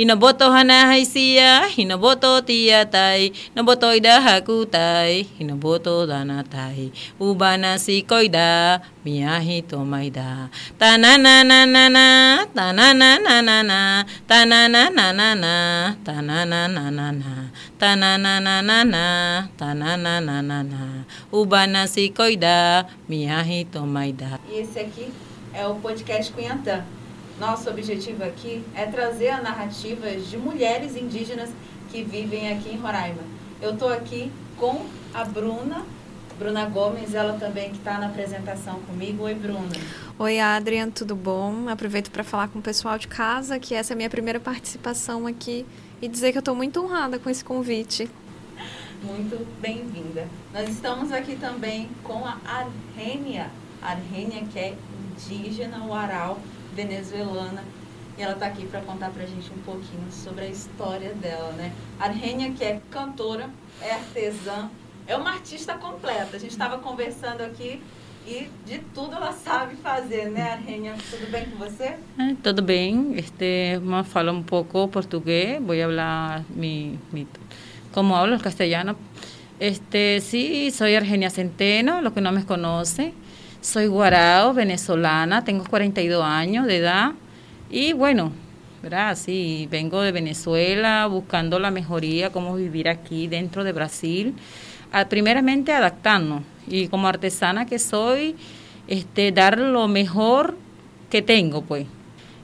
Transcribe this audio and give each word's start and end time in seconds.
hinoboto 0.00 0.50
hana 0.50 0.86
haisia, 0.86 1.66
hinoboto 1.66 2.40
tiatai, 2.40 3.32
noboto 3.56 3.94
ida 3.94 4.20
hakutai, 4.20 5.22
hinoboto 5.38 6.06
danatai, 6.06 6.92
ubana 7.20 7.78
sikoida, 7.78 8.80
miyahi 9.04 9.62
tomaida. 9.62 10.48
Tanana 10.78 11.44
na 11.44 11.66
na 11.66 11.88
na, 11.88 12.46
tanana 12.54 13.18
na 13.18 13.42
na 13.42 13.62
na, 13.62 14.04
tanana 14.28 14.88
na 14.90 15.12
na 15.12 15.34
na, 15.34 15.94
tanana 16.04 16.68
na 16.68 16.90
na 16.90 17.12
na, 17.12 17.50
tanana 17.78 18.40
na 18.40 18.62
na 18.62 18.84
na, 18.84 19.48
tanana 19.58 20.20
na 20.20 20.40
na 20.42 20.62
na, 20.62 21.04
ubana 21.32 21.84
sikoida, 21.86 22.86
miyahi 23.08 23.64
tomaida. 23.64 24.40
E 24.48 24.60
esse 24.64 24.80
aqui 24.80 25.12
é 25.52 25.66
o 25.66 25.74
podcast 25.74 26.32
Cunhatã. 26.32 26.99
Nosso 27.40 27.70
objetivo 27.70 28.22
aqui 28.22 28.62
é 28.74 28.84
trazer 28.84 29.30
a 29.30 29.40
narrativas 29.40 30.28
de 30.28 30.36
mulheres 30.36 30.94
indígenas 30.94 31.48
que 31.90 32.02
vivem 32.02 32.52
aqui 32.52 32.68
em 32.68 32.76
Roraima. 32.76 33.22
Eu 33.62 33.72
estou 33.72 33.90
aqui 33.90 34.30
com 34.58 34.84
a 35.14 35.24
Bruna, 35.24 35.82
Bruna 36.38 36.66
Gomes, 36.66 37.14
ela 37.14 37.38
também 37.38 37.70
que 37.70 37.78
está 37.78 37.96
na 37.96 38.08
apresentação 38.08 38.80
comigo. 38.80 39.24
Oi, 39.24 39.32
Bruna. 39.34 39.72
Oi, 40.18 40.38
Adrian, 40.38 40.90
tudo 40.90 41.16
bom? 41.16 41.66
Aproveito 41.70 42.10
para 42.10 42.22
falar 42.22 42.48
com 42.48 42.58
o 42.58 42.62
pessoal 42.62 42.98
de 42.98 43.08
casa 43.08 43.58
que 43.58 43.74
essa 43.74 43.94
é 43.94 43.94
a 43.94 43.96
minha 43.96 44.10
primeira 44.10 44.38
participação 44.38 45.26
aqui 45.26 45.64
e 46.02 46.08
dizer 46.08 46.32
que 46.32 46.38
eu 46.38 46.40
estou 46.40 46.54
muito 46.54 46.84
honrada 46.84 47.18
com 47.18 47.30
esse 47.30 47.42
convite. 47.42 48.10
Muito 49.02 49.46
bem-vinda. 49.62 50.28
Nós 50.52 50.68
estamos 50.68 51.10
aqui 51.10 51.36
também 51.36 51.88
com 52.04 52.22
a 52.22 52.36
Arrênia, 52.44 53.50
Arrênia 53.80 54.44
que 54.52 54.58
é 54.58 54.76
indígena, 55.16 55.86
Uaral, 55.86 56.38
venezuelana. 56.74 57.64
E 58.18 58.22
ela 58.22 58.34
está 58.34 58.46
aqui 58.46 58.66
para 58.66 58.80
contar 58.82 59.10
para 59.10 59.22
a 59.22 59.26
gente 59.26 59.50
um 59.50 59.62
pouquinho 59.62 60.10
sobre 60.10 60.44
a 60.44 60.48
história 60.48 61.14
dela, 61.14 61.52
né? 61.52 61.72
Arrênia, 61.98 62.50
que 62.50 62.62
é 62.62 62.80
cantora, 62.90 63.48
é 63.80 63.92
artesã, 63.92 64.70
é 65.06 65.16
uma 65.16 65.30
artista 65.30 65.74
completa. 65.74 66.36
A 66.36 66.38
gente 66.38 66.50
estava 66.50 66.78
conversando 66.78 67.40
aqui 67.40 67.82
e 68.26 68.48
de 68.66 68.78
tudo 68.94 69.16
ela 69.16 69.32
sabe 69.32 69.76
fazer, 69.76 70.30
né, 70.30 70.52
Arrênia? 70.52 70.94
Tudo 71.10 71.30
bem 71.30 71.46
com 71.46 71.56
você? 71.56 71.96
Eh, 72.18 72.36
Todo 72.42 72.62
bem. 72.62 73.14
Este, 73.16 73.80
más 73.82 74.06
falo 74.06 74.32
un 74.32 74.44
poco 74.44 74.88
portugués. 74.88 75.60
Voy 75.60 75.80
a 75.80 75.86
hablar 75.86 76.44
mi, 76.54 76.98
mi 77.12 77.26
como 77.92 78.16
hablo 78.16 78.34
el 78.34 78.42
castellano. 78.42 78.96
Este, 79.58 80.20
sí, 80.20 80.70
soy 80.70 80.94
Argenia 80.94 81.30
Centeno, 81.30 82.00
los 82.02 82.12
que 82.12 82.20
no 82.20 82.32
me 82.32 82.44
conocen. 82.44 83.12
Soy 83.62 83.88
guarao, 83.88 84.54
venezolana, 84.54 85.44
tengo 85.44 85.64
42 85.68 86.24
años 86.24 86.66
de 86.66 86.78
edad. 86.78 87.12
Y 87.70 87.92
bueno, 87.92 88.32
¿verdad? 88.82 89.14
Sí, 89.16 89.68
vengo 89.70 90.00
de 90.00 90.12
Venezuela 90.12 91.06
buscando 91.06 91.58
la 91.58 91.70
mejoría, 91.70 92.30
cómo 92.32 92.56
vivir 92.56 92.88
aquí 92.88 93.28
dentro 93.28 93.62
de 93.62 93.72
Brasil. 93.72 94.34
Ah, 94.92 95.10
primeramente 95.10 95.72
adaptarnos 95.72 96.42
y 96.66 96.88
como 96.88 97.06
artesana 97.06 97.66
que 97.66 97.78
soy, 97.78 98.34
este, 98.88 99.30
dar 99.30 99.58
lo 99.58 99.88
mejor 99.88 100.56
que 101.10 101.20
tengo, 101.20 101.60
pues. 101.60 101.86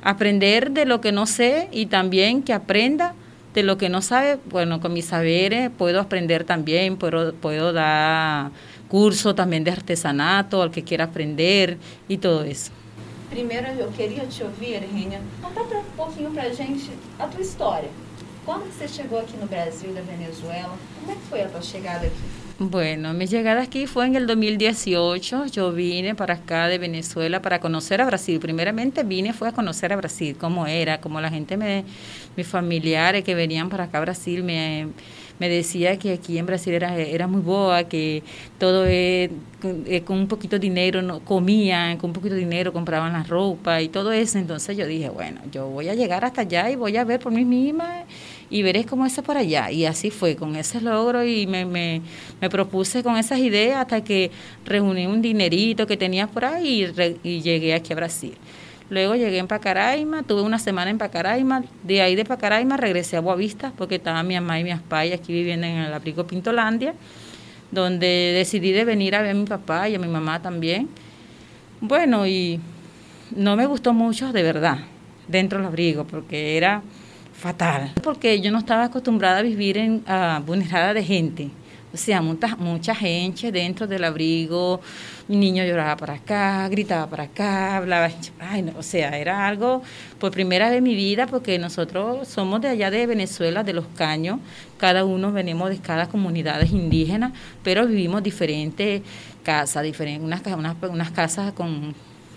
Aprender 0.03 0.73
de 0.73 0.85
lo 0.85 1.01
que 1.01 1.13
no 1.13 1.25
sé 1.25 1.71
y 1.73 1.87
también 1.87 2.43
que 2.43 2.53
aprenda 2.53 3.15
de 3.55 3.63
lo 3.63 3.79
que 3.79 3.89
no 3.89 4.03
sabe. 4.03 4.39
Bueno, 4.51 4.81
con 4.81 4.93
mis 4.93 5.07
saberes 5.07 5.71
puedo 5.79 5.99
aprender 5.99 6.45
también, 6.45 6.99
puedo, 6.99 7.33
puedo 7.33 7.73
dar 7.73 8.51
curso 8.89 9.35
también 9.35 9.65
de 9.65 9.71
artesanato 9.71 10.63
al 10.63 10.71
que 10.71 10.83
quiera 10.83 11.05
aprender 11.05 11.79
y 12.09 12.19
todo 12.19 12.45
eso. 12.45 12.71
Primeiro 13.31 13.67
eu 13.67 13.91
queria 13.91 14.25
te 14.27 14.45
ouvir, 14.45 14.77
Arrênia, 14.77 15.21
contar 15.43 15.63
um 15.63 15.83
pouquinho 15.97 16.31
pra 16.31 16.49
gente 16.49 16.91
a 17.19 17.27
tua 17.27 17.41
história. 17.41 17.91
Quando 18.45 18.73
você 18.73 18.87
chegou 18.87 19.19
aqui 19.19 19.37
no 19.37 19.47
Brasil, 19.47 19.93
da 19.93 20.01
Venezuela? 20.01 20.79
Como 21.01 21.11
é 21.11 21.15
que 21.17 21.23
foi 21.29 21.43
a 21.43 21.49
tua 21.49 21.61
chegada 21.61 22.07
aqui? 22.07 22.47
Bueno, 22.59 23.13
mi 23.13 23.27
llegada 23.27 23.61
aquí 23.61 23.87
fue 23.87 24.07
en 24.07 24.17
el 24.17 24.27
2018. 24.27 25.47
Yo 25.47 25.73
vine 25.73 26.15
para 26.15 26.35
acá 26.35 26.69
de 26.69 26.79
Venezuela 26.79 27.43
para 27.43 27.61
conocer 27.61 28.01
a 28.01 28.07
Brasil. 28.07 28.41
Primeramente 28.41 29.03
vine 29.03 29.35
fue 29.35 29.49
a 29.49 29.53
conocer 29.53 29.93
a 29.93 29.97
Brasil, 29.97 30.39
cómo 30.39 30.67
era, 30.67 30.99
cómo 30.99 31.21
la 31.21 31.29
gente, 31.29 31.59
me, 31.59 31.85
mis 32.35 32.47
familiares 32.47 33.25
que 33.25 33.35
venían 33.35 33.69
para 33.69 33.85
acá 33.85 33.99
a 33.99 34.01
Brasil 34.01 34.43
me, 34.43 34.89
me 35.39 35.49
decía 35.49 35.99
que 35.99 36.13
aquí 36.13 36.39
en 36.39 36.47
Brasil 36.47 36.73
era, 36.75 36.97
era 36.97 37.27
muy 37.27 37.41
boa, 37.43 37.85
que 37.85 38.23
todo 38.59 38.87
es, 38.87 39.31
con 40.05 40.19
un 40.19 40.29
poquito 40.29 40.57
de 40.57 40.61
dinero 40.61 41.03
no, 41.03 41.21
comían, 41.21 41.99
con 41.99 42.11
un 42.11 42.15
poquito 42.15 42.35
de 42.35 42.41
dinero 42.41 42.73
compraban 42.73 43.13
la 43.13 43.23
ropa 43.23 43.83
y 43.83 43.89
todo 43.89 44.13
eso. 44.13 44.39
Entonces 44.39 44.77
yo 44.77 44.87
dije, 44.87 45.09
bueno, 45.09 45.41
yo 45.53 45.69
voy 45.69 45.89
a 45.89 45.95
llegar 45.95 46.25
hasta 46.25 46.43
allá 46.43 46.71
y 46.71 46.77
voy 46.77 46.97
a 46.97 47.05
ver 47.05 47.21
por 47.21 47.33
mí 47.33 47.45
misma 47.45 48.05
y 48.49 48.63
veré 48.63 48.85
cómo 48.85 49.05
es 49.07 49.21
por 49.21 49.37
allá. 49.37 49.71
Y 49.71 49.85
así 49.87 50.11
fue, 50.11 50.37
con 50.37 50.57
ese 50.57 50.81
logro 50.81 51.25
y 51.25 51.47
me, 51.47 51.65
me, 51.65 52.03
me 52.41 52.49
propuse 52.49 53.03
con 53.03 53.17
esas 53.17 53.39
ideas 53.39 53.79
hasta 53.81 54.03
que 54.05 54.31
reuní 54.65 55.07
un 55.07 55.21
dinerito 55.23 55.87
que 55.87 55.97
tenía 55.97 56.27
por 56.27 56.45
ahí 56.45 56.83
y, 56.83 56.87
re- 56.87 57.17
y 57.23 57.41
llegué 57.43 57.75
aquí 57.75 57.93
a 57.93 57.97
Brasil. 57.97 58.35
Luego 58.89 59.17
llegué 59.17 59.39
en 59.39 59.49
Pacaraima, 59.49 60.23
tuve 60.23 60.43
una 60.43 60.61
semana 60.61 60.91
en 60.91 60.99
Pacaraima, 60.99 61.65
de 61.83 62.03
ahí 62.03 62.15
de 62.15 62.25
Pacaraima 62.25 62.77
regresé 62.77 63.17
a 63.17 63.21
Boavista 63.21 63.73
porque 63.77 63.97
estaban 63.97 64.27
mi 64.27 64.35
mamá 64.35 64.61
y 64.61 64.65
mi 64.65 64.71
papá 64.71 65.01
aquí 65.01 65.33
viviendo 65.33 65.67
en 65.67 65.79
el 65.79 65.93
abrigo 65.93 66.25
Pintolandia, 66.25 66.95
donde 67.73 68.33
decidí 68.35 68.71
de 68.71 68.85
venir 68.85 69.17
a 69.17 69.23
ver 69.23 69.33
a 69.33 69.35
mi 69.35 69.45
papá 69.45 69.89
y 69.89 69.97
a 69.97 69.99
mi 69.99 70.07
mamá 70.07 70.41
también. 70.41 70.89
Bueno, 71.81 72.27
y 72.29 72.61
no 73.35 73.57
me 73.57 73.67
gustó 73.67 73.93
mucho 73.93 74.33
de 74.33 74.45
verdad 74.45 74.79
dentro 75.27 75.59
del 75.59 75.67
abrigo 75.67 76.05
porque 76.05 76.57
era 76.57 76.83
fatal, 77.35 77.93
porque 78.05 78.41
yo 78.41 78.53
no 78.53 78.59
estaba 78.59 78.85
acostumbrada 78.85 79.39
a 79.39 79.43
vivir 79.43 79.79
en 79.79 80.05
ah, 80.07 80.41
vulnerada 80.47 80.95
de 80.95 81.03
gente. 81.03 81.51
O 81.93 81.97
sea, 81.97 82.21
mucha, 82.21 82.57
mucha 82.57 82.95
gente 82.95 83.51
dentro 83.51 83.87
del 83.87 84.05
abrigo, 84.05 84.81
mi 85.29 85.37
niño 85.37 85.65
lloraba 85.65 85.97
para 85.97 86.15
acá, 86.15 86.69
gritaba 86.69 87.09
para 87.09 87.25
acá, 87.25 87.77
hablaba, 87.77 88.11
ay, 88.41 88.63
no, 88.63 88.73
o 88.79 88.83
sea, 88.83 89.17
era 89.19 89.47
algo 89.47 89.83
por 90.19 90.31
primera 90.33 90.69
vez 90.69 90.79
en 90.79 90.85
mi 90.85 90.95
vida, 90.95 91.27
porque 91.27 91.59
nosotros 91.59 92.29
somos 92.29 92.61
de 92.61 92.69
allá 92.69 92.91
de 92.91 93.07
Venezuela, 93.07 93.63
de 93.63 93.73
los 93.73 93.87
caños, 93.97 94.41
cada 94.79 95.05
uno 95.05 95.33
venimos 95.33 95.71
de 95.71 95.79
cada 95.79 96.09
comunidad 96.09 96.63
indígena, 96.71 97.33
pero 97.63 97.87
vivimos 97.87 98.23
diferentes 98.23 99.03
casas, 99.43 99.83
diferentes, 99.83 100.23
unas, 100.25 100.43
unas, 100.47 100.77
unas 100.83 101.11
casas 101.13 101.53
con 101.53 101.95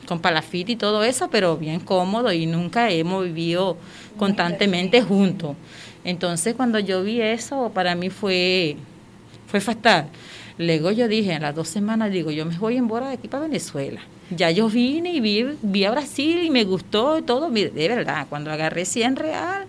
con 0.10 0.22
y 0.52 0.76
todo 0.76 1.04
eso, 1.04 1.30
pero 1.30 1.56
bien 1.58 1.80
cómodo 1.80 2.34
y 2.34 2.48
nunca 2.48 2.90
hemos 2.90 3.26
vivido 3.26 3.78
constantemente 4.18 5.04
juntos. 5.04 5.56
Entonces 6.04 6.56
cuando 6.56 6.80
yo 6.80 7.04
vi 7.04 7.22
eso, 7.22 7.72
para 7.76 7.94
mí 7.94 8.10
fue, 8.10 8.76
fue 9.50 9.60
fatal. 9.60 10.08
Luego 10.58 10.92
yo 10.92 11.08
dije, 11.08 11.34
a 11.34 11.40
las 11.40 11.56
dos 11.56 11.68
semanas, 11.68 12.12
digo, 12.12 12.32
yo 12.32 12.46
me 12.46 12.58
voy 12.58 12.78
embora 12.78 13.08
de 13.08 13.14
aquí 13.14 13.28
para 13.28 13.44
Venezuela. 13.44 14.02
Ya 14.30 14.52
yo 14.52 14.70
vine 14.70 15.14
y 15.14 15.20
vi, 15.22 15.46
vi 15.62 15.86
a 15.86 15.92
Brasil 15.92 16.44
y 16.44 16.50
me 16.50 16.66
gustó 16.66 17.18
y 17.18 17.22
todo. 17.22 17.50
De 17.50 17.88
verdad, 17.88 18.28
cuando 18.30 18.52
agarré 18.52 18.86
100 18.86 19.16
real, 19.16 19.66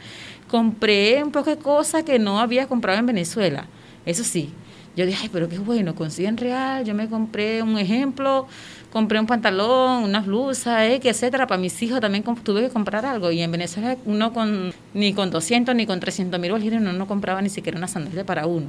compré 0.51 1.23
un 1.23 1.31
poco 1.31 1.51
de 1.51 1.57
cosas 1.57 2.03
que 2.03 2.19
no 2.19 2.41
había 2.41 2.67
comprado 2.67 2.99
en 2.99 3.07
Venezuela. 3.07 3.67
Eso 4.05 4.25
sí, 4.25 4.51
yo 4.97 5.07
dije, 5.07 5.19
ay, 5.23 5.31
pero 5.33 5.49
qué 5.49 5.59
bueno, 5.59 5.95
con 5.95 6.11
100 6.11 6.37
real, 6.37 6.85
yo 6.85 6.95
me 6.95 7.09
compré 7.09 7.63
un 7.63 7.79
ejemplo, 7.79 8.49
compré 8.93 9.21
un 9.21 9.27
pantalón, 9.27 10.03
unas 10.03 10.27
blusas, 10.27 10.91
X, 10.91 11.13
etcétera, 11.13 11.47
para 11.47 11.61
mis 11.61 11.81
hijos 11.83 12.01
también 12.01 12.25
tuve 12.43 12.63
que 12.63 12.71
comprar 12.71 13.07
algo. 13.07 13.31
Y 13.31 13.41
en 13.41 13.53
Venezuela 13.53 13.97
uno 14.07 14.33
con, 14.33 14.75
ni 14.93 15.15
con 15.15 15.31
200 15.31 15.75
ni 15.77 15.87
con 15.87 16.01
300 16.01 16.41
mil 16.41 16.51
bolívares 16.51 16.81
uno 16.81 16.93
no 16.93 17.07
compraba 17.07 17.41
ni 17.41 17.49
siquiera 17.49 17.79
una 17.79 17.87
sandalia 17.89 18.27
para 18.27 18.47
uno. 18.47 18.67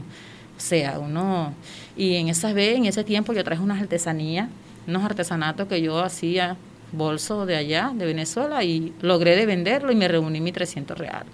O 0.62 0.64
sea, 0.64 1.00
uno... 1.00 1.56
Y 1.98 2.18
en 2.18 2.30
esa 2.30 2.54
vez, 2.54 2.78
en 2.78 2.86
ese 2.86 3.04
tiempo 3.04 3.34
yo 3.34 3.44
traje 3.44 3.64
unas 3.64 3.82
artesanías, 3.82 4.48
unos 4.88 5.04
artesanatos 5.04 5.68
que 5.68 5.82
yo 5.82 6.00
hacía 6.00 6.56
bolso 6.92 7.48
de 7.48 7.56
allá, 7.56 7.92
de 7.96 8.06
Venezuela, 8.06 8.64
y 8.64 8.94
logré 9.02 9.36
de 9.36 9.48
venderlo 9.48 9.92
y 9.92 9.96
me 9.96 10.08
reuní 10.08 10.40
mis 10.40 10.54
300 10.54 10.96
reales. 11.00 11.32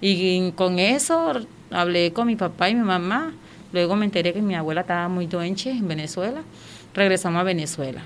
Y 0.00 0.52
con 0.52 0.78
eso 0.78 1.34
hablé 1.70 2.14
con 2.14 2.26
mi 2.26 2.36
papá 2.36 2.70
y 2.70 2.74
mi 2.74 2.80
mamá. 2.80 3.34
Luego 3.72 3.94
me 3.94 4.06
enteré 4.06 4.32
que 4.32 4.40
mi 4.40 4.54
abuela 4.54 4.80
estaba 4.80 5.06
muy 5.08 5.26
doente 5.26 5.70
en 5.70 5.86
Venezuela. 5.86 6.42
Regresamos 6.94 7.40
a 7.40 7.44
Venezuela. 7.44 8.00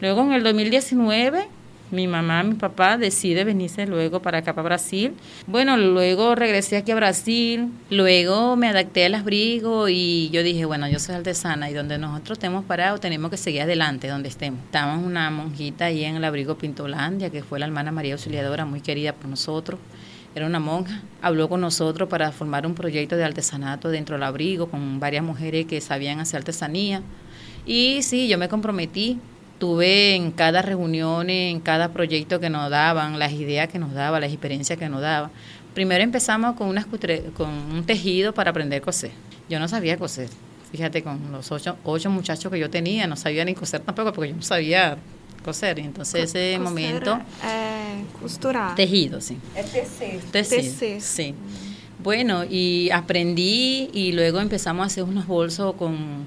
Luego 0.00 0.20
en 0.24 0.34
el 0.34 0.42
2019 0.42 1.48
mi 1.92 2.08
mamá, 2.08 2.42
mi 2.42 2.54
papá 2.54 2.96
decide 2.96 3.44
venirse 3.44 3.86
luego 3.86 4.22
para 4.22 4.38
acá, 4.38 4.54
para 4.54 4.64
Brasil. 4.64 5.14
Bueno, 5.46 5.76
luego 5.76 6.34
regresé 6.34 6.78
aquí 6.78 6.90
a 6.90 6.94
Brasil, 6.94 7.68
luego 7.90 8.56
me 8.56 8.68
adapté 8.68 9.04
al 9.04 9.14
abrigo 9.14 9.88
y 9.88 10.30
yo 10.30 10.42
dije, 10.42 10.64
bueno, 10.64 10.88
yo 10.88 10.98
soy 10.98 11.16
artesana 11.16 11.70
y 11.70 11.74
donde 11.74 11.98
nosotros 11.98 12.38
estemos 12.38 12.64
parados 12.64 13.00
tenemos 13.00 13.30
que 13.30 13.36
seguir 13.36 13.62
adelante 13.62 14.08
donde 14.08 14.30
estemos. 14.30 14.60
Estábamos 14.64 15.06
una 15.06 15.30
monjita 15.30 15.84
ahí 15.84 16.04
en 16.04 16.16
el 16.16 16.24
abrigo 16.24 16.56
Pintolandia, 16.56 17.30
que 17.30 17.42
fue 17.42 17.58
la 17.58 17.66
hermana 17.66 17.92
María 17.92 18.14
Auxiliadora, 18.14 18.64
muy 18.64 18.80
querida 18.80 19.12
por 19.12 19.28
nosotros. 19.28 19.78
Era 20.34 20.46
una 20.46 20.60
monja, 20.60 21.02
habló 21.20 21.50
con 21.50 21.60
nosotros 21.60 22.08
para 22.08 22.32
formar 22.32 22.66
un 22.66 22.74
proyecto 22.74 23.16
de 23.16 23.24
artesanato 23.24 23.90
dentro 23.90 24.16
del 24.16 24.22
abrigo 24.22 24.70
con 24.70 24.98
varias 24.98 25.22
mujeres 25.22 25.66
que 25.66 25.82
sabían 25.82 26.20
hacer 26.20 26.38
artesanía. 26.38 27.02
Y 27.66 28.00
sí, 28.02 28.28
yo 28.28 28.38
me 28.38 28.48
comprometí 28.48 29.20
tuve 29.62 30.16
en 30.16 30.32
cada 30.32 30.60
reunión, 30.60 31.30
en 31.30 31.60
cada 31.60 31.92
proyecto 31.92 32.40
que 32.40 32.50
nos 32.50 32.68
daban, 32.68 33.20
las 33.20 33.30
ideas 33.30 33.68
que 33.68 33.78
nos 33.78 33.94
daban, 33.94 34.20
las 34.20 34.32
experiencias 34.32 34.76
que 34.76 34.88
nos 34.88 35.00
daban, 35.00 35.30
Primero 35.72 36.02
empezamos 36.02 36.56
con, 36.56 36.66
unas 36.66 36.84
con 37.36 37.48
un 37.48 37.84
tejido 37.86 38.34
para 38.34 38.50
aprender 38.50 38.82
a 38.82 38.84
coser. 38.84 39.12
Yo 39.48 39.60
no 39.60 39.68
sabía 39.68 39.96
coser. 39.96 40.28
Fíjate, 40.72 41.04
con 41.04 41.30
los 41.30 41.52
ocho, 41.52 41.76
ocho 41.84 42.10
muchachos 42.10 42.50
que 42.50 42.58
yo 42.58 42.70
tenía, 42.70 43.06
no 43.06 43.14
sabía 43.14 43.44
ni 43.44 43.54
coser 43.54 43.82
tampoco 43.82 44.12
porque 44.12 44.30
yo 44.30 44.36
no 44.36 44.42
sabía 44.42 44.98
coser. 45.44 45.78
Y 45.78 45.82
entonces 45.82 46.34
ese 46.34 46.58
momento... 46.58 47.20
Eh, 47.44 48.02
costurar. 48.20 48.74
Tejido, 48.74 49.20
sí. 49.20 49.38
Tecer. 49.54 50.20
Tecer, 50.32 51.00
sí. 51.00 51.36
Bueno, 52.02 52.42
y 52.42 52.90
aprendí 52.90 53.90
y 53.92 54.10
luego 54.10 54.40
empezamos 54.40 54.82
a 54.82 54.86
hacer 54.88 55.04
unos 55.04 55.28
bolsos 55.28 55.76
con, 55.76 56.26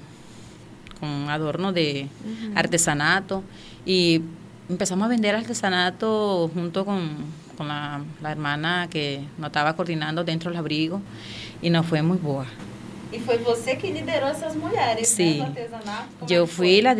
con 0.98 1.28
adorno 1.30 1.72
de 1.72 2.08
artesanato 2.54 3.42
y 3.84 4.22
empezamos 4.68 5.06
a 5.06 5.08
vender 5.08 5.34
artesanato 5.34 6.50
junto 6.52 6.84
con, 6.84 7.16
con 7.56 7.68
la, 7.68 8.02
hermana 8.24 8.88
que 8.90 9.22
nos 9.38 9.48
estaba 9.48 9.74
coordinando 9.76 10.24
dentro 10.24 10.50
del 10.50 10.58
abrigo 10.58 11.00
y 11.62 11.70
nos 11.70 11.86
fue 11.86 12.02
muy 12.02 12.18
boa. 12.18 12.46
Y 13.12 13.20
fue 13.20 13.38
você 13.38 13.78
que 13.78 13.92
lideró 13.92 14.26
a 14.26 14.32
esas 14.32 14.56
mujeres 14.56 15.08
sí. 15.08 15.40
Yo 16.26 16.46
fui 16.46 16.82
la, 16.82 16.96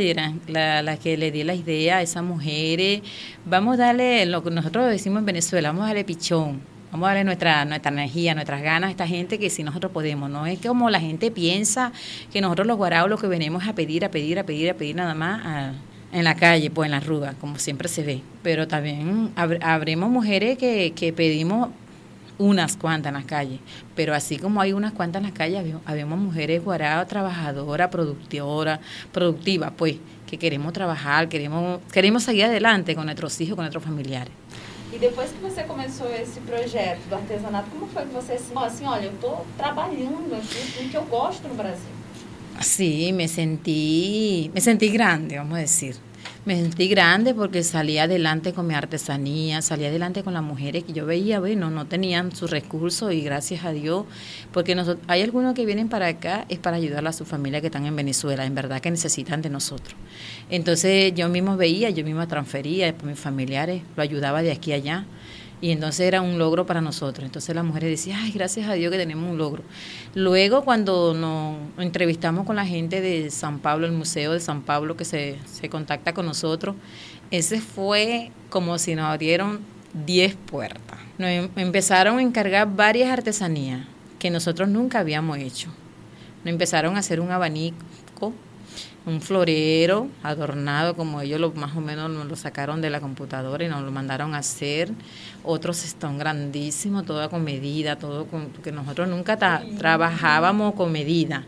la, 0.46 0.82
la, 0.82 0.96
que 0.96 1.16
le 1.16 1.32
di 1.32 1.43
la 1.43 1.54
idea 1.54 1.96
a 1.96 2.02
esas 2.02 2.22
mujeres. 2.22 3.02
Vamos 3.44 3.75
a 3.75 3.87
darle 3.87 4.25
lo 4.26 4.43
que 4.44 4.50
nosotros 4.50 4.88
decimos 4.88 5.19
en 5.19 5.26
Venezuela, 5.26 5.70
vamos 5.70 5.84
a 5.84 5.87
darle 5.88 6.04
pichón. 6.04 6.75
Vamos 6.92 7.06
a 7.06 7.10
darle 7.10 7.24
nuestra, 7.24 7.64
nuestra 7.64 7.90
energía, 7.90 8.34
nuestras 8.34 8.62
ganas 8.62 8.88
a 8.88 8.90
esta 8.90 9.06
gente 9.06 9.38
que 9.38 9.50
si 9.50 9.62
nosotros 9.62 9.92
podemos. 9.92 10.30
No 10.30 10.46
es 10.46 10.60
como 10.60 10.88
la 10.88 11.00
gente 11.00 11.30
piensa 11.30 11.92
que 12.32 12.40
nosotros 12.40 12.66
los 12.66 12.76
guaraos 12.76 13.10
lo 13.10 13.18
que 13.18 13.26
venimos 13.26 13.66
a 13.66 13.74
pedir, 13.74 14.04
a 14.04 14.10
pedir, 14.10 14.38
a 14.38 14.44
pedir, 14.44 14.70
a 14.70 14.74
pedir 14.74 14.96
nada 14.96 15.14
más. 15.14 15.74
En 16.12 16.24
la 16.24 16.36
calle, 16.36 16.70
pues 16.70 16.86
en 16.86 16.92
la 16.92 17.00
ruga, 17.00 17.34
como 17.40 17.58
siempre 17.58 17.88
se 17.88 18.02
ve. 18.02 18.22
Pero 18.42 18.68
también 18.68 19.32
habremos 19.34 20.08
mujeres 20.08 20.56
que, 20.56 20.92
que 20.94 21.12
pedimos 21.12 21.68
unas 22.38 22.76
cuantas 22.76 23.10
en 23.10 23.14
las 23.14 23.24
calles, 23.24 23.60
pero 23.94 24.14
así 24.14 24.38
como 24.38 24.60
hay 24.60 24.72
unas 24.72 24.92
cuantas 24.92 25.20
en 25.20 25.24
las 25.24 25.32
calles, 25.32 25.74
habemos 25.84 26.18
mujeres 26.18 26.62
guaradas, 26.62 27.08
trabajadoras, 27.08 27.88
productivas, 27.90 29.72
pues, 29.76 29.96
que 30.26 30.38
queremos 30.38 30.72
trabajar, 30.72 31.28
queremos, 31.28 31.80
queremos 31.92 32.24
seguir 32.24 32.44
adelante 32.44 32.94
con 32.94 33.06
nuestros 33.06 33.40
hijos, 33.40 33.54
con 33.56 33.62
nuestros 33.62 33.84
familiares. 33.84 34.32
E 34.96 34.98
depois 34.98 35.31
que 35.31 35.37
você 35.43 35.62
começou 35.62 36.10
esse 36.10 36.40
projeto 36.40 37.00
do 37.10 37.16
artesanato, 37.16 37.69
como 37.69 37.87
foi 37.87 38.04
que 38.04 38.14
você 38.14 38.38
se 38.38 38.50
assim, 38.56 38.87
olha, 38.87 39.04
eu 39.04 39.12
estou 39.12 39.44
trabalhando 39.54 40.34
aqui 40.34 40.72
com 40.72 40.84
o 40.84 40.88
que 40.88 40.96
eu 40.96 41.04
gosto 41.04 41.46
no 41.46 41.54
Brasil? 41.54 41.90
Sí, 42.62 43.12
me 43.12 43.28
sentí, 43.28 44.50
me 44.54 44.60
sentí 44.62 44.88
grande, 44.88 45.37
vamos 45.37 45.58
decir. 45.58 45.96
Me 46.46 46.54
sentí 46.54 46.87
grande 46.87 47.34
porque 47.34 47.64
salí 47.64 47.98
adelante 47.98 48.52
con 48.52 48.69
mi 48.69 48.75
artesanía, 48.75 49.62
salí 49.62 49.84
adelante 49.84 50.22
con 50.22 50.32
las 50.32 50.44
mujeres 50.44 50.84
que 50.84 50.93
yo 50.93 51.04
veía, 51.04 51.40
bueno, 51.40 51.70
no 51.70 51.87
tenían 51.87 52.31
sus 52.31 52.52
recursos 52.52 53.12
y 53.12 53.20
gracias 53.20 53.64
a 53.64 53.72
Dios, 53.72 54.04
porque 54.52 54.76
nosotros, 54.76 55.04
hay 55.08 55.22
algunos 55.22 55.54
que 55.54 55.66
vienen 55.66 55.88
para 55.88 56.06
acá, 56.06 56.46
es 56.48 56.60
para 56.60 56.76
ayudar 56.76 57.04
a 57.04 57.12
su 57.12 57.25
familia 57.25 57.60
que 57.60 57.66
están 57.66 57.84
en 57.84 57.96
Venezuela, 57.96 58.46
en 58.46 58.54
verdad 58.54 58.81
que 58.81 58.93
necesitan 58.93 59.43
de 59.43 59.50
nosotros. 59.50 59.96
Entonces 60.48 61.12
yo 61.16 61.28
mismo 61.28 61.56
veía, 61.56 61.90
yo 61.90 62.04
mismo 62.04 62.28
transfería 62.28 62.94
mis 63.02 63.19
familiares, 63.19 63.82
lo 63.96 64.04
ayudaba 64.04 64.40
de 64.40 64.52
aquí 64.52 64.70
a 64.70 64.76
allá. 64.76 65.04
Y 65.61 65.70
entonces 65.70 66.00
era 66.00 66.20
un 66.20 66.38
logro 66.38 66.67
para 66.67 66.81
nosotros. 66.81 67.25
Entonces 67.25 67.55
las 67.55 67.64
mujeres 67.64 67.91
decían, 67.91 68.20
ay, 68.23 68.32
gracias 68.32 68.69
a 68.69 68.75
Dios 68.75 68.93
que 68.93 68.99
tenemos 68.99 69.31
un 69.31 69.38
logro. 69.38 69.62
Luego 70.14 70.64
cuando 70.64 71.14
nos 71.14 71.56
entrevistamos 71.79 72.44
con 72.44 72.56
la 72.56 72.67
gente 72.67 73.00
de 73.00 73.31
San 73.31 73.61
Pablo, 73.61 73.87
el 73.87 73.93
Museo 73.93 74.32
de 74.32 74.41
San 74.41 74.62
Pablo 74.62 74.97
que 74.97 75.05
se, 75.05 75.38
se 75.47 75.70
contacta 75.70 76.12
con 76.12 76.26
nosotros, 76.26 76.76
ese 77.31 77.61
fue 77.61 78.31
como 78.50 78.79
si 78.79 78.94
nos 78.94 79.06
abrieron 79.06 79.61
10 80.05 80.37
puertas. 80.37 80.99
Nos 81.19 81.31
em, 81.31 81.49
empezaron 81.56 82.19
a 82.19 82.23
encargar 82.23 82.75
varias 82.75 83.11
artesanías 83.11 83.87
que 84.19 84.31
nosotros 84.31 84.69
nunca 84.69 84.99
habíamos 84.99 85.38
hecho. 85.38 85.69
Nos 86.44 86.53
empezaron 86.53 86.97
a 86.97 86.99
hacer 86.99 87.20
un 87.20 87.31
abanico 87.31 88.32
un 89.06 89.20
florero 89.20 90.08
adornado 90.25 90.97
como 90.97 91.20
ellos 91.20 91.41
lo, 91.41 91.53
más 91.53 91.76
o 91.76 91.81
menos 91.81 92.11
nos 92.11 92.26
lo 92.26 92.35
sacaron 92.35 92.82
de 92.82 92.91
la 92.91 93.00
computadora 93.00 93.64
y 93.64 93.69
nos 93.69 93.82
lo 93.82 93.93
mandaron 93.93 94.35
a 94.35 94.38
hacer. 94.38 94.91
Otros 95.44 95.85
están 95.85 96.19
grandísimos, 96.19 97.06
todo 97.06 97.31
con 97.31 97.44
medida, 97.44 97.97
todo 97.97 98.26
con, 98.26 98.49
porque 98.49 98.73
nosotros 98.73 99.08
nunca 99.08 99.38
trabajábamos 99.79 100.75
con 100.75 100.91
medida, 100.91 101.44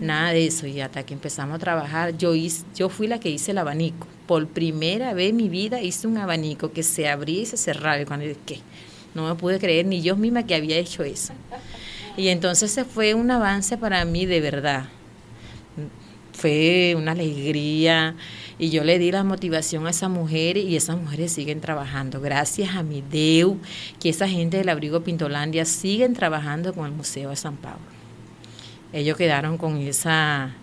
nada 0.00 0.30
de 0.30 0.46
eso. 0.46 0.66
Y 0.66 0.80
hasta 0.80 1.02
que 1.02 1.12
empezamos 1.12 1.56
a 1.56 1.58
trabajar, 1.58 2.16
yo, 2.16 2.34
hice, 2.34 2.64
yo 2.74 2.88
fui 2.88 3.06
la 3.06 3.20
que 3.20 3.28
hice 3.28 3.50
el 3.50 3.58
abanico. 3.58 4.08
Por 4.26 4.48
primera 4.48 5.12
vez 5.12 5.30
en 5.30 5.36
mi 5.36 5.50
vida 5.50 5.82
hice 5.82 6.06
un 6.06 6.16
abanico 6.16 6.72
que 6.72 6.82
se 6.82 7.06
abría 7.06 7.42
y 7.42 7.46
se 7.46 7.58
cerraba. 7.58 8.00
Y 8.00 8.06
cuando 8.06 8.24
¿qué? 8.46 8.60
No 9.14 9.28
me 9.28 9.34
pude 9.34 9.58
creer 9.58 9.84
ni 9.84 10.00
yo 10.00 10.16
misma 10.16 10.44
que 10.44 10.54
había 10.54 10.78
hecho 10.78 11.02
eso. 11.02 11.34
Y 12.16 12.28
entonces 12.28 12.70
se 12.70 12.86
fue 12.86 13.12
un 13.12 13.30
avance 13.30 13.76
para 13.76 14.06
mí 14.06 14.24
de 14.24 14.40
verdad 14.40 14.86
fue 16.34 16.94
una 16.96 17.12
alegría 17.12 18.16
y 18.58 18.70
yo 18.70 18.84
le 18.84 18.98
di 18.98 19.10
la 19.10 19.24
motivación 19.24 19.86
a 19.86 19.90
esas 19.90 20.10
mujeres 20.10 20.64
y 20.64 20.76
esas 20.76 20.98
mujeres 20.98 21.32
siguen 21.32 21.60
trabajando. 21.60 22.20
Gracias 22.20 22.74
a 22.74 22.82
mi 22.82 23.02
Deu, 23.02 23.58
que 24.00 24.10
esa 24.10 24.28
gente 24.28 24.58
del 24.58 24.68
abrigo 24.68 25.02
Pintolandia 25.02 25.64
siguen 25.64 26.12
trabajando 26.12 26.74
con 26.74 26.86
el 26.86 26.92
Museo 26.92 27.30
de 27.30 27.36
San 27.36 27.56
Pablo. 27.56 27.86
Ellos 28.92 29.16
quedaron 29.16 29.56
con 29.58 29.78
esa 29.78 30.54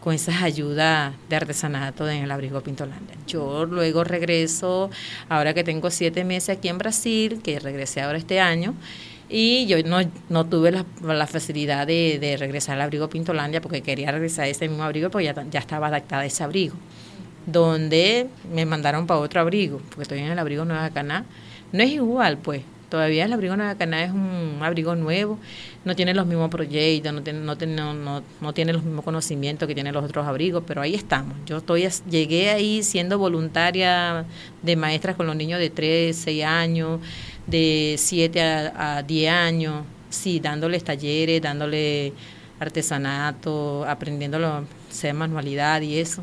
con 0.00 0.14
esas 0.14 0.42
ayudas 0.42 1.12
de 1.28 1.36
artesanato 1.36 2.08
en 2.08 2.24
el 2.24 2.30
abrigo 2.30 2.62
Pintolandia. 2.62 3.16
Yo 3.26 3.66
luego 3.66 4.02
regreso, 4.02 4.88
ahora 5.28 5.52
que 5.52 5.62
tengo 5.62 5.90
siete 5.90 6.24
meses 6.24 6.56
aquí 6.56 6.68
en 6.68 6.78
Brasil, 6.78 7.40
que 7.42 7.60
regresé 7.60 8.00
ahora 8.00 8.16
este 8.16 8.40
año, 8.40 8.74
y 9.30 9.66
yo 9.66 9.80
no, 9.84 9.98
no 10.28 10.46
tuve 10.46 10.72
la, 10.72 10.84
la 11.02 11.26
facilidad 11.26 11.86
de, 11.86 12.18
de, 12.20 12.36
regresar 12.36 12.74
al 12.74 12.82
abrigo 12.82 13.08
Pintolandia 13.08 13.60
porque 13.60 13.80
quería 13.80 14.10
regresar 14.10 14.46
a 14.46 14.48
ese 14.48 14.68
mismo 14.68 14.82
abrigo 14.82 15.08
porque 15.10 15.26
ya, 15.26 15.44
ya 15.50 15.60
estaba 15.60 15.86
adaptada 15.86 16.22
a 16.22 16.26
ese 16.26 16.42
abrigo. 16.42 16.74
Donde 17.46 18.26
me 18.52 18.66
mandaron 18.66 19.06
para 19.06 19.20
otro 19.20 19.40
abrigo, 19.40 19.78
porque 19.88 20.02
estoy 20.02 20.18
en 20.18 20.26
el 20.26 20.38
abrigo 20.38 20.64
Nueva 20.64 20.90
Caná. 20.90 21.24
No 21.72 21.82
es 21.82 21.90
igual, 21.90 22.38
pues. 22.38 22.62
Todavía 22.90 23.24
el 23.24 23.32
abrigo 23.32 23.56
Nueva 23.56 23.76
Caná 23.76 24.02
es 24.02 24.10
un 24.10 24.58
abrigo 24.62 24.96
nuevo, 24.96 25.38
no 25.84 25.94
tiene 25.94 26.12
los 26.12 26.26
mismos 26.26 26.50
proyectos, 26.50 27.12
no 27.12 27.22
tiene, 27.22 27.38
no, 27.38 27.94
no, 27.94 28.22
no, 28.40 28.52
tiene 28.52 28.72
los 28.72 28.82
mismos 28.82 29.04
conocimientos 29.04 29.68
que 29.68 29.74
tienen 29.74 29.94
los 29.94 30.04
otros 30.04 30.26
abrigos, 30.26 30.64
pero 30.66 30.82
ahí 30.82 30.96
estamos. 30.96 31.36
Yo 31.46 31.58
estoy 31.58 31.88
llegué 32.10 32.50
ahí 32.50 32.82
siendo 32.82 33.16
voluntaria 33.16 34.24
de 34.60 34.74
maestras 34.74 35.14
con 35.14 35.28
los 35.28 35.36
niños 35.36 35.60
de 35.60 35.70
3, 35.70 36.16
6 36.16 36.44
años, 36.44 36.98
de 37.50 37.96
7 37.98 38.40
a, 38.40 39.02
10 39.02 39.32
años, 39.32 39.84
sí, 40.08 40.40
dándoles 40.40 40.84
talleres, 40.84 41.42
dándole 41.42 42.12
artesanato, 42.58 43.84
aprendiendo 43.84 44.38
a 44.46 44.62
hacer 44.88 45.14
manualidad 45.14 45.80
y 45.80 45.98
eso. 45.98 46.22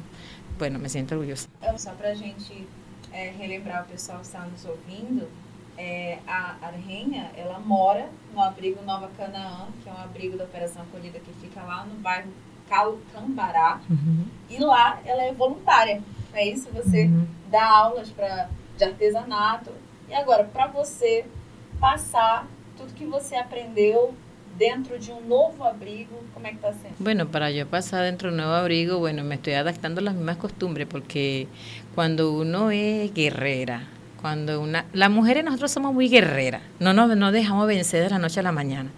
Bueno, 0.58 0.80
me 0.80 0.90
siento 0.90 1.16
orgullosa. 1.16 1.48
Só 1.78 1.92
para 1.94 2.12
a 2.12 2.16
gente 2.16 2.66
é, 3.12 3.32
relembrar 3.38 3.84
o 3.84 3.88
pessoal 3.88 4.20
que 4.20 4.26
está 4.26 4.46
nos 4.46 4.66
ouvindo, 4.66 5.28
é, 5.78 6.18
a 6.28 6.56
Arrenha, 6.62 7.32
ela 7.36 7.60
mora 7.60 8.10
no 8.34 8.42
abrigo 8.42 8.82
Nova 8.84 9.10
Canaã, 9.16 9.68
que 9.84 9.90
é 9.90 9.92
um 9.92 9.98
abrigo 9.98 10.38
da 10.38 10.46
Operação 10.46 10.82
Acolhida 10.82 11.20
que 11.20 11.32
fica 11.40 11.62
lá 11.62 11.86
no 11.86 11.96
bairro 12.00 12.32
Calcambará. 12.68 13.80
Uhum. 13.90 14.26
E 14.50 14.58
lá 14.60 15.00
ela 15.06 15.24
é 15.24 15.34
voluntária. 15.34 16.02
É 16.34 16.48
isso? 16.48 16.70
Você 16.74 17.06
uhum. 17.06 17.28
dá 17.50 17.66
aulas 17.66 18.10
pra, 18.10 18.50
de 18.78 18.84
artesanato 18.84 19.72
e 20.10 20.14
agora, 20.14 20.44
para 20.46 20.68
você 20.68 21.26
passar 21.80 22.48
tudo 22.78 22.94
que 22.94 23.06
você 23.06 23.36
aprendeu 23.36 24.14
dentro 24.58 24.98
de 24.98 25.12
un 25.12 25.28
nuevo 25.28 25.64
abrigo, 25.64 26.20
¿cómo 26.34 26.48
está 26.48 26.74
siendo? 26.74 26.96
Bueno, 27.00 27.28
para 27.28 27.52
yo 27.52 27.68
pasar 27.68 28.04
dentro 28.04 28.30
de 28.30 28.34
un 28.34 28.38
nuevo 28.38 28.54
abrigo, 28.54 29.00
bueno, 29.00 29.24
me 29.24 29.36
estoy 29.36 29.54
adaptando 29.54 30.00
a 30.02 30.04
las 30.04 30.16
mismas 30.16 30.38
costumbres 30.38 30.88
porque 30.90 31.48
cuando 31.94 32.32
uno 32.32 32.72
es 32.72 33.14
guerrera, 33.14 33.84
cuando 34.22 34.60
una... 34.62 34.86
Las 34.94 35.12
mujeres 35.12 35.44
nosotros 35.44 35.72
somos 35.72 35.94
muy 35.94 36.10
guerreras, 36.10 36.62
no 36.80 36.94
nos 36.94 37.16
no 37.16 37.32
dejamos 37.32 37.68
vencer 37.68 38.04
de 38.04 38.10
la 38.10 38.20
noche 38.20 38.40
a 38.40 38.44
la 38.44 38.52
mañana. 38.52 38.90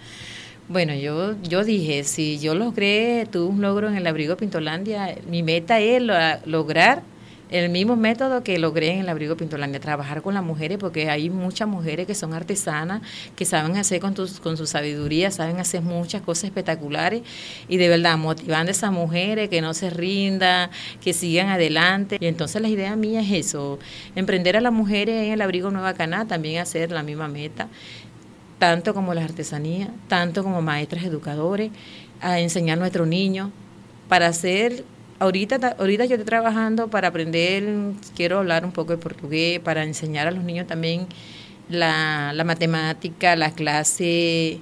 Bueno, 0.69 0.93
yo, 0.93 1.35
yo 1.41 1.63
dije, 1.63 2.03
si 2.03 2.37
yo 2.39 2.53
logré, 2.53 3.25
tuve 3.29 3.49
un 3.49 3.61
logro 3.61 3.89
en 3.89 3.97
el 3.97 4.05
abrigo 4.05 4.37
Pintolandia, 4.37 5.15
mi 5.27 5.41
meta 5.41 5.79
es 5.79 6.01
lograr 6.45 7.01
el 7.49 7.69
mismo 7.69 7.95
método 7.95 8.43
que 8.43 8.59
logré 8.59 8.91
en 8.91 8.99
el 8.99 9.09
abrigo 9.09 9.35
Pintolandia, 9.35 9.79
trabajar 9.79 10.21
con 10.21 10.35
las 10.35 10.43
mujeres, 10.43 10.77
porque 10.77 11.09
hay 11.09 11.29
muchas 11.29 11.67
mujeres 11.67 12.05
que 12.05 12.13
son 12.13 12.33
artesanas, 12.33 13.01
que 13.35 13.45
saben 13.45 13.75
hacer 13.77 13.99
con, 13.99 14.13
con 14.13 14.57
su 14.57 14.67
sabiduría, 14.67 15.31
saben 15.31 15.59
hacer 15.59 15.81
muchas 15.81 16.21
cosas 16.21 16.45
espectaculares 16.45 17.23
y 17.67 17.77
de 17.77 17.89
verdad 17.89 18.17
motivando 18.17 18.69
a 18.69 18.71
esas 18.71 18.91
mujeres 18.91 19.49
que 19.49 19.61
no 19.61 19.73
se 19.73 19.89
rindan, 19.89 20.69
que 21.01 21.13
sigan 21.13 21.49
adelante. 21.49 22.17
Y 22.19 22.27
entonces 22.27 22.61
la 22.61 22.69
idea 22.69 22.95
mía 22.95 23.21
es 23.21 23.31
eso, 23.31 23.79
emprender 24.15 24.55
a 24.55 24.61
las 24.61 24.73
mujeres 24.73 25.25
en 25.25 25.33
el 25.33 25.41
abrigo 25.41 25.71
Nueva 25.71 25.95
Caná, 25.95 26.27
también 26.27 26.61
hacer 26.61 26.91
la 26.91 27.01
misma 27.01 27.27
meta, 27.27 27.67
tanto 28.59 28.93
como 28.93 29.13
las 29.15 29.23
artesanías, 29.23 29.89
tanto 30.07 30.43
como 30.43 30.61
maestras 30.61 31.03
educadores, 31.03 31.71
a 32.21 32.39
enseñar 32.39 32.77
a 32.77 32.81
nuestros 32.81 33.07
niños 33.07 33.49
para 34.07 34.27
hacer 34.27 34.83
ahorita, 35.19 35.75
ahorita 35.77 36.05
yo 36.05 36.15
estoy 36.15 36.25
trabajando 36.25 36.87
para 36.87 37.09
aprender, 37.09 37.63
quiero 38.15 38.39
hablar 38.39 38.65
un 38.65 38.71
poco 38.71 38.91
de 38.91 38.97
portugués, 38.97 39.59
para 39.59 39.83
enseñar 39.83 40.27
a 40.27 40.31
los 40.31 40.43
niños 40.43 40.67
también 40.67 41.07
la, 41.69 42.33
la 42.33 42.43
matemática, 42.43 43.35
la 43.35 43.51
clase 43.51 44.59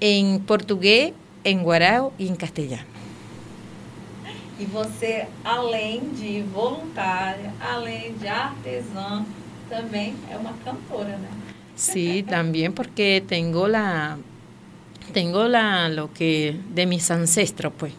em 0.00 0.38
português, 0.40 1.12
em 1.44 1.62
guarau 1.62 2.12
e 2.18 2.26
em 2.26 2.34
castelhano. 2.34 2.96
E 4.58 4.64
você, 4.64 5.26
além 5.44 6.00
de 6.14 6.42
voluntária, 6.42 7.52
além 7.60 8.14
de 8.14 8.26
artesã, 8.26 9.24
também 9.68 10.14
é 10.30 10.36
uma 10.36 10.54
cantora, 10.64 11.18
né? 11.18 11.28
Sí, 11.76 12.22
también 12.22 12.72
porque 12.72 13.22
tengo 13.28 13.68
la 13.68 14.16
tengo 15.12 15.46
la 15.46 15.90
lo 15.90 16.10
que 16.10 16.58
de 16.74 16.86
mis 16.86 17.10
ancestros, 17.10 17.70
pues, 17.76 17.92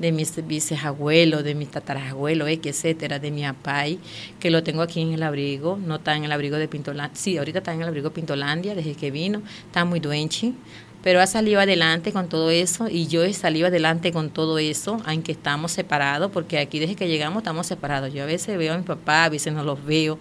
de 0.00 0.12
mis 0.12 0.34
bisabuelos, 0.46 1.44
de 1.44 1.54
mis 1.54 1.70
tatarabuelos, 1.70 2.48
etcétera, 2.48 3.18
de 3.18 3.30
mi 3.30 3.44
apay, 3.44 3.98
que 4.40 4.50
lo 4.50 4.62
tengo 4.62 4.82
aquí 4.82 5.02
en 5.02 5.12
el 5.12 5.22
abrigo, 5.22 5.78
no 5.78 5.96
está 5.96 6.16
en 6.16 6.24
el 6.24 6.32
abrigo 6.32 6.56
de 6.56 6.68
Pintolandia, 6.68 7.14
sí, 7.14 7.36
ahorita 7.36 7.58
está 7.58 7.74
en 7.74 7.82
el 7.82 7.88
abrigo 7.88 8.10
Pintolandia 8.10 8.74
desde 8.74 8.94
que 8.94 9.10
vino, 9.10 9.42
está 9.66 9.84
muy 9.84 10.00
duenchi, 10.00 10.54
pero 11.02 11.20
ha 11.20 11.26
salido 11.26 11.60
adelante 11.60 12.12
con 12.12 12.28
todo 12.28 12.50
eso 12.50 12.88
y 12.88 13.06
yo 13.06 13.24
he 13.24 13.32
salido 13.32 13.66
adelante 13.66 14.10
con 14.10 14.30
todo 14.30 14.58
eso, 14.58 15.00
aunque 15.04 15.32
estamos 15.32 15.72
separados, 15.72 16.30
porque 16.30 16.58
aquí 16.58 16.78
desde 16.78 16.94
que 16.94 17.08
llegamos 17.08 17.38
estamos 17.38 17.66
separados. 17.66 18.12
Yo 18.12 18.22
a 18.22 18.26
veces 18.26 18.56
veo 18.58 18.74
a 18.74 18.78
mi 18.78 18.84
papá, 18.84 19.24
a 19.24 19.28
veces 19.28 19.52
no 19.52 19.64
los 19.64 19.82
veo. 19.84 20.18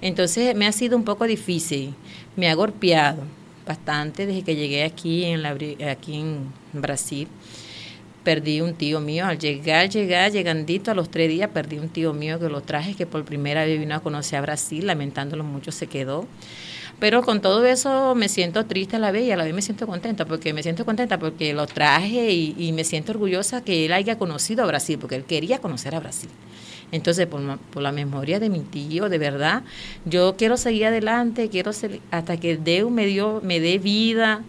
Entonces 0.00 0.54
me 0.54 0.66
ha 0.66 0.72
sido 0.72 0.96
un 0.96 1.04
poco 1.04 1.24
difícil, 1.24 1.94
me 2.36 2.48
ha 2.48 2.54
golpeado 2.54 3.22
bastante 3.66 4.26
desde 4.26 4.42
que 4.42 4.56
llegué 4.56 4.84
aquí 4.84 5.24
en, 5.24 5.42
la, 5.42 5.50
aquí 5.90 6.14
en 6.14 6.52
Brasil. 6.72 7.28
Perdí 8.24 8.60
un 8.60 8.74
tío 8.74 9.00
mío, 9.00 9.24
al 9.26 9.38
llegar, 9.38 9.88
llegar, 9.88 10.30
llegandito 10.30 10.90
a 10.90 10.94
los 10.94 11.10
tres 11.10 11.30
días, 11.30 11.50
perdí 11.54 11.78
un 11.78 11.88
tío 11.88 12.12
mío 12.12 12.38
que 12.38 12.50
lo 12.50 12.60
traje, 12.60 12.94
que 12.94 13.06
por 13.06 13.24
primera 13.24 13.64
vez 13.64 13.78
vino 13.78 13.94
a 13.94 14.00
conocer 14.00 14.38
a 14.38 14.42
Brasil, 14.42 14.86
lamentándolo 14.86 15.42
mucho 15.42 15.72
se 15.72 15.86
quedó. 15.86 16.26
Pero 17.00 17.22
con 17.22 17.40
todo 17.40 17.64
eso 17.64 18.14
me 18.14 18.28
siento 18.28 18.66
triste 18.66 18.96
a 18.96 18.98
la 18.98 19.10
vez 19.10 19.24
y 19.24 19.32
a 19.32 19.36
la 19.36 19.44
vez 19.44 19.54
me 19.54 19.62
siento 19.62 19.86
contenta, 19.86 20.26
porque 20.26 20.52
me 20.52 20.62
siento 20.62 20.84
contenta 20.84 21.18
porque 21.18 21.54
lo 21.54 21.66
traje 21.66 22.30
y, 22.30 22.72
me 22.72 22.84
siento 22.84 23.12
orgullosa 23.12 23.64
que 23.64 23.86
él 23.86 23.94
haya 23.94 24.18
conocido 24.18 24.62
a 24.62 24.66
Brasil, 24.66 24.98
porque 25.00 25.16
él 25.16 25.24
quería 25.24 25.60
conocer 25.60 25.94
a 25.94 26.00
Brasil. 26.00 26.28
Entonces, 26.92 27.26
por, 27.26 27.40
la 27.80 27.92
memoria 27.92 28.38
de 28.38 28.50
mi 28.50 28.60
tío, 28.60 29.08
de 29.08 29.16
verdad, 29.16 29.62
yo 30.04 30.36
quiero 30.36 30.58
seguir 30.58 30.86
adelante, 30.86 31.48
quiero 31.48 31.72
ser, 31.72 32.00
hasta 32.10 32.36
que 32.36 32.58
Dios 32.58 32.90
me, 32.90 33.06
dio, 33.06 33.40
me 33.42 33.60
dé 33.60 33.78
vida, 33.78 34.42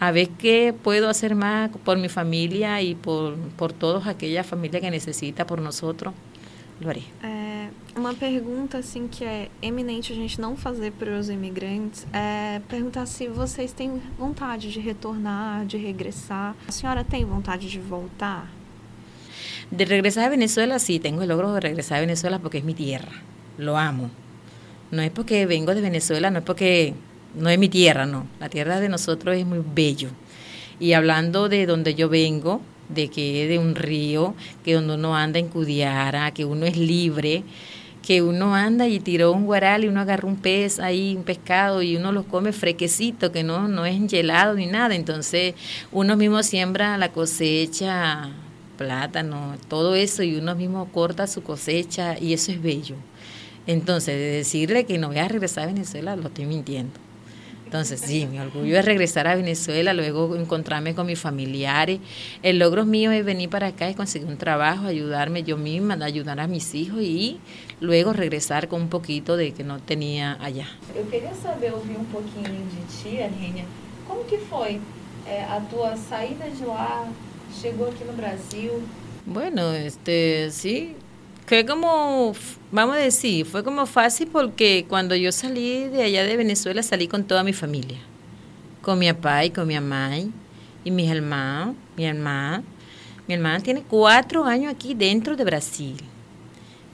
a 0.00 0.10
ver 0.10 0.28
qué 0.30 0.74
puedo 0.82 1.08
hacer 1.08 1.34
más 1.34 1.70
por 1.84 1.98
mi 1.98 2.08
familia 2.08 2.82
y 2.82 2.94
por, 2.94 3.36
por 3.56 3.72
toda 3.72 4.10
aquella 4.10 4.44
familia 4.44 4.80
que 4.80 4.90
necesita 4.90 5.46
por 5.46 5.60
nosotros. 5.60 6.12
Lo 6.80 6.90
haré. 6.90 7.02
Uma 7.96 8.12
pergunta 8.12 8.78
assim 8.78 9.06
que 9.06 9.24
é 9.24 9.48
eminente 9.62 10.12
a 10.12 10.16
gente 10.16 10.40
não 10.40 10.56
fazer 10.56 10.90
para 10.90 11.16
os 11.16 11.28
imigrantes 11.28 12.04
é 12.12 12.60
perguntar 12.68 13.06
se 13.06 13.28
vocês 13.28 13.72
têm 13.72 14.02
vontade 14.18 14.72
de 14.72 14.80
retornar, 14.80 15.64
de 15.64 15.76
regressar. 15.76 16.56
A 16.66 16.72
senhora 16.72 17.04
tem 17.04 17.24
vontade 17.24 17.68
de 17.70 17.78
voltar? 17.78 18.50
De 19.70 19.84
regresar 19.84 20.24
a 20.24 20.28
Venezuela, 20.28 20.80
sí, 20.80 20.98
tengo 20.98 21.22
el 21.22 21.28
logro 21.28 21.52
de 21.52 21.60
regresar 21.60 21.98
a 21.98 22.00
Venezuela 22.00 22.40
porque 22.40 22.58
es 22.58 22.64
mi 22.64 22.74
tierra. 22.74 23.12
Lo 23.58 23.76
amo. 23.76 24.10
No 24.90 25.00
es 25.00 25.12
porque 25.12 25.46
vengo 25.46 25.72
de 25.72 25.80
Venezuela, 25.80 26.32
no 26.32 26.40
es 26.40 26.44
porque 26.44 26.94
no 27.34 27.48
es 27.48 27.58
mi 27.58 27.68
tierra, 27.68 28.06
no. 28.06 28.26
La 28.40 28.48
tierra 28.48 28.80
de 28.80 28.88
nosotros 28.88 29.36
es 29.36 29.46
muy 29.46 29.60
bello. 29.74 30.10
Y 30.80 30.92
hablando 30.92 31.48
de 31.48 31.66
donde 31.66 31.94
yo 31.94 32.08
vengo, 32.08 32.60
de 32.88 33.08
que 33.08 33.44
es 33.44 33.48
de 33.48 33.58
un 33.58 33.74
río, 33.74 34.34
que 34.64 34.74
donde 34.74 34.94
uno 34.94 35.16
anda 35.16 35.38
en 35.38 35.48
Cudiara, 35.48 36.32
que 36.32 36.44
uno 36.44 36.66
es 36.66 36.76
libre, 36.76 37.44
que 38.02 38.20
uno 38.22 38.54
anda 38.54 38.86
y 38.86 39.00
tiró 39.00 39.32
un 39.32 39.46
guaral 39.46 39.84
y 39.84 39.88
uno 39.88 40.00
agarra 40.00 40.28
un 40.28 40.36
pez 40.36 40.78
ahí, 40.78 41.14
un 41.16 41.24
pescado 41.24 41.80
y 41.80 41.96
uno 41.96 42.12
lo 42.12 42.24
come 42.24 42.52
frequecito, 42.52 43.32
que 43.32 43.42
no, 43.42 43.66
no 43.68 43.86
es 43.86 43.98
gelado 44.10 44.54
ni 44.54 44.66
nada. 44.66 44.94
Entonces 44.94 45.54
uno 45.90 46.16
mismo 46.16 46.42
siembra 46.42 46.98
la 46.98 47.12
cosecha, 47.12 48.30
plátano, 48.76 49.56
todo 49.68 49.94
eso 49.94 50.22
y 50.22 50.36
uno 50.36 50.54
mismo 50.54 50.90
corta 50.92 51.26
su 51.26 51.42
cosecha 51.42 52.18
y 52.18 52.34
eso 52.34 52.52
es 52.52 52.62
bello. 52.62 52.96
Entonces, 53.66 54.14
de 54.14 54.26
decirle 54.26 54.84
que 54.84 54.98
no 54.98 55.08
voy 55.08 55.18
a 55.18 55.28
regresar 55.28 55.64
a 55.64 55.66
Venezuela, 55.68 56.16
lo 56.16 56.28
estoy 56.28 56.44
mintiendo. 56.44 56.92
Entonces, 57.74 58.02
sí, 58.02 58.28
mi 58.30 58.38
orgullo 58.38 58.78
es 58.78 58.84
regresar 58.84 59.26
a 59.26 59.34
Venezuela, 59.34 59.92
luego 59.94 60.36
encontrarme 60.36 60.94
con 60.94 61.08
mis 61.08 61.18
familiares. 61.18 61.98
El 62.40 62.60
logro 62.60 62.84
mío 62.84 63.10
es 63.10 63.24
venir 63.24 63.50
para 63.50 63.66
acá 63.66 63.90
y 63.90 63.94
conseguir 63.94 64.28
un 64.28 64.36
trabajo, 64.36 64.86
ayudarme 64.86 65.42
yo 65.42 65.56
misma, 65.56 65.94
ayudar 65.94 66.38
a 66.38 66.46
mis 66.46 66.72
hijos 66.76 67.02
y 67.02 67.40
luego 67.80 68.12
regresar 68.12 68.68
con 68.68 68.82
un 68.82 68.88
poquito 68.88 69.36
de 69.36 69.50
que 69.50 69.64
no 69.64 69.80
tenía 69.80 70.38
allá. 70.40 70.68
Eu 70.94 71.04
queria 71.10 71.34
saber, 71.34 71.72
ouvir 71.72 71.96
um 71.98 72.04
pouquinho 72.04 72.44
de 72.44 72.82
ti, 72.94 73.20
Arrênia. 73.20 73.64
Como 74.06 74.22
que 74.22 74.38
foi 74.38 74.80
é, 75.26 75.42
a 75.42 75.60
tua 75.68 75.96
saída 75.96 76.48
de 76.48 76.64
lá? 76.64 77.08
Chegou 77.60 77.88
aqui 77.88 78.04
no 78.04 78.12
Brasil? 78.12 78.70
Bueno, 79.26 79.72
este, 79.72 80.48
sí, 80.52 80.94
fue 81.46 81.66
como, 81.66 82.34
vamos 82.72 82.96
a 82.96 82.98
decir, 82.98 83.44
fue 83.44 83.62
como 83.62 83.84
fácil 83.86 84.28
porque 84.32 84.86
cuando 84.88 85.14
yo 85.14 85.30
salí 85.30 85.84
de 85.88 86.02
allá 86.02 86.24
de 86.24 86.36
Venezuela 86.36 86.82
salí 86.82 87.06
con 87.06 87.24
toda 87.24 87.44
mi 87.44 87.52
familia, 87.52 87.98
con 88.80 88.98
mi 88.98 89.12
papá 89.12 89.44
y 89.44 89.50
con 89.50 89.68
mi 89.68 89.74
mamá 89.74 90.16
y 90.84 90.90
mis 90.90 91.10
hermanos, 91.10 91.76
mi 91.96 92.04
hermana. 92.04 92.62
Mi 93.26 93.34
hermana 93.34 93.60
tiene 93.60 93.82
cuatro 93.82 94.44
años 94.44 94.72
aquí 94.72 94.94
dentro 94.94 95.34
de 95.34 95.44
Brasil. 95.44 95.96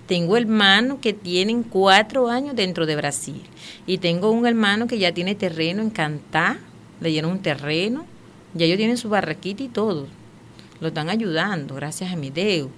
Tengo 0.06 0.36
hermanos 0.36 0.98
que 1.00 1.12
tienen 1.12 1.62
cuatro 1.62 2.28
años 2.28 2.54
dentro 2.56 2.86
de 2.86 2.96
Brasil. 2.96 3.42
Y 3.86 3.98
tengo 3.98 4.30
un 4.30 4.46
hermano 4.46 4.86
que 4.86 4.98
ya 4.98 5.12
tiene 5.12 5.34
terreno 5.34 5.82
en 5.82 5.90
Cantá, 5.90 6.58
le 7.00 7.10
dieron 7.10 7.32
un 7.32 7.42
terreno, 7.42 8.04
ya 8.54 8.66
ellos 8.66 8.78
tienen 8.78 8.96
su 8.96 9.08
barraquita 9.08 9.62
y 9.62 9.68
todo. 9.68 10.06
Lo 10.80 10.88
están 10.88 11.10
ayudando, 11.10 11.74
gracias 11.76 12.12
a 12.12 12.16
mi 12.16 12.30
Dios. 12.30 12.68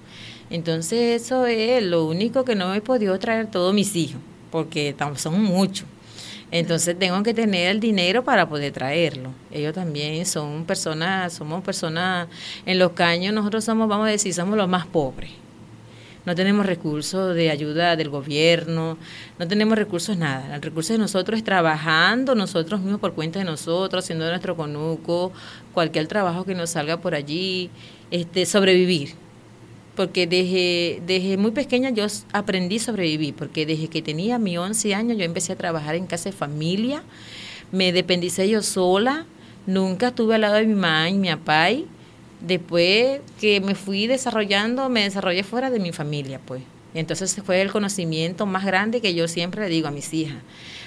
Entonces 0.50 1.22
eso 1.22 1.46
es 1.46 1.82
lo 1.82 2.04
único 2.04 2.44
que 2.44 2.54
no 2.54 2.74
he 2.74 2.80
podido 2.80 3.18
traer 3.18 3.50
todos 3.50 3.72
mis 3.74 3.96
hijos, 3.96 4.20
porque 4.50 4.94
son 5.16 5.42
muchos. 5.42 5.86
Entonces 6.52 6.98
tengo 6.98 7.22
que 7.22 7.32
tener 7.32 7.70
el 7.70 7.80
dinero 7.80 8.22
para 8.24 8.46
poder 8.46 8.74
traerlo. 8.74 9.30
Ellos 9.50 9.72
también 9.72 10.26
son 10.26 10.66
personas, 10.66 11.32
somos 11.32 11.64
personas, 11.64 12.28
en 12.66 12.78
los 12.78 12.92
caños 12.92 13.32
nosotros 13.32 13.64
somos, 13.64 13.88
vamos 13.88 14.06
a 14.06 14.10
decir, 14.10 14.34
somos 14.34 14.58
los 14.58 14.68
más 14.68 14.84
pobres. 14.84 15.30
No 16.26 16.34
tenemos 16.34 16.66
recursos 16.66 17.34
de 17.34 17.50
ayuda 17.50 17.96
del 17.96 18.10
gobierno, 18.10 18.98
no 19.38 19.48
tenemos 19.48 19.78
recursos 19.78 20.16
nada. 20.18 20.54
El 20.54 20.62
recurso 20.62 20.92
de 20.92 20.98
nosotros 20.98 21.38
es 21.38 21.44
trabajando 21.44 22.34
nosotros 22.34 22.80
mismos 22.80 23.00
por 23.00 23.14
cuenta 23.14 23.38
de 23.38 23.46
nosotros, 23.46 24.04
haciendo 24.04 24.28
nuestro 24.28 24.54
conuco, 24.54 25.32
cualquier 25.72 26.06
trabajo 26.06 26.44
que 26.44 26.54
nos 26.54 26.70
salga 26.70 26.98
por 26.98 27.14
allí, 27.14 27.70
este, 28.10 28.44
sobrevivir 28.44 29.21
porque 29.96 30.26
desde, 30.26 31.02
desde 31.06 31.36
muy 31.36 31.50
pequeña 31.50 31.90
yo 31.90 32.06
aprendí 32.32 32.76
a 32.76 32.80
sobrevivir, 32.80 33.34
porque 33.34 33.66
desde 33.66 33.88
que 33.88 34.02
tenía 34.02 34.38
mis 34.38 34.58
11 34.58 34.94
años 34.94 35.18
yo 35.18 35.24
empecé 35.24 35.52
a 35.52 35.56
trabajar 35.56 35.94
en 35.94 36.06
casa 36.06 36.30
de 36.30 36.36
familia, 36.36 37.02
me 37.72 37.92
dependicé 37.92 38.48
yo 38.48 38.62
sola, 38.62 39.26
nunca 39.66 40.08
estuve 40.08 40.36
al 40.36 40.42
lado 40.42 40.54
de 40.56 40.66
mi 40.66 40.74
mamá 40.74 41.08
y 41.10 41.14
mi 41.14 41.28
papá. 41.28 41.68
Después 42.40 43.20
que 43.40 43.60
me 43.60 43.74
fui 43.74 44.06
desarrollando, 44.08 44.88
me 44.88 45.04
desarrollé 45.04 45.44
fuera 45.44 45.70
de 45.70 45.78
mi 45.78 45.92
familia, 45.92 46.40
pues. 46.44 46.62
entonces 46.92 47.36
fue 47.44 47.62
el 47.62 47.70
conocimiento 47.70 48.46
más 48.46 48.64
grande 48.64 49.00
que 49.00 49.14
yo 49.14 49.28
siempre 49.28 49.62
le 49.62 49.68
digo 49.68 49.88
a 49.88 49.92
mis 49.92 50.12
hijas 50.12 50.38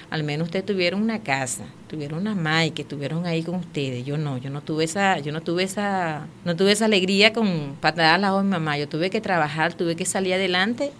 al 0.09 0.23
menos 0.23 0.47
ustedes 0.47 0.65
tuvieron 0.65 1.01
una 1.01 1.23
casa, 1.23 1.65
tuvieron 1.87 2.19
una 2.19 2.35
madre 2.35 2.71
que 2.71 2.83
estuvieron 2.83 3.25
ahí 3.25 3.43
con 3.43 3.55
ustedes. 3.55 4.05
Yo 4.05 4.17
no, 4.17 4.37
yo 4.37 4.49
no 4.49 4.61
tuve 4.61 4.83
esa, 4.83 5.19
yo 5.19 5.31
no 5.31 5.41
tuve 5.41 5.63
esa, 5.63 6.27
no 6.43 6.55
tuve 6.55 6.71
esa 6.71 6.85
alegría 6.85 7.33
con 7.33 7.75
para 7.81 8.15
al 8.15 8.21
lado 8.21 8.37
de 8.37 8.43
mi 8.43 8.51
mamá. 8.51 8.77
Yo 8.77 8.87
tuve 8.87 9.09
que 9.09 9.21
trabajar, 9.21 9.73
tuve 9.73 9.95
que 9.95 10.05
salir 10.05 10.33
adelante 10.33 10.91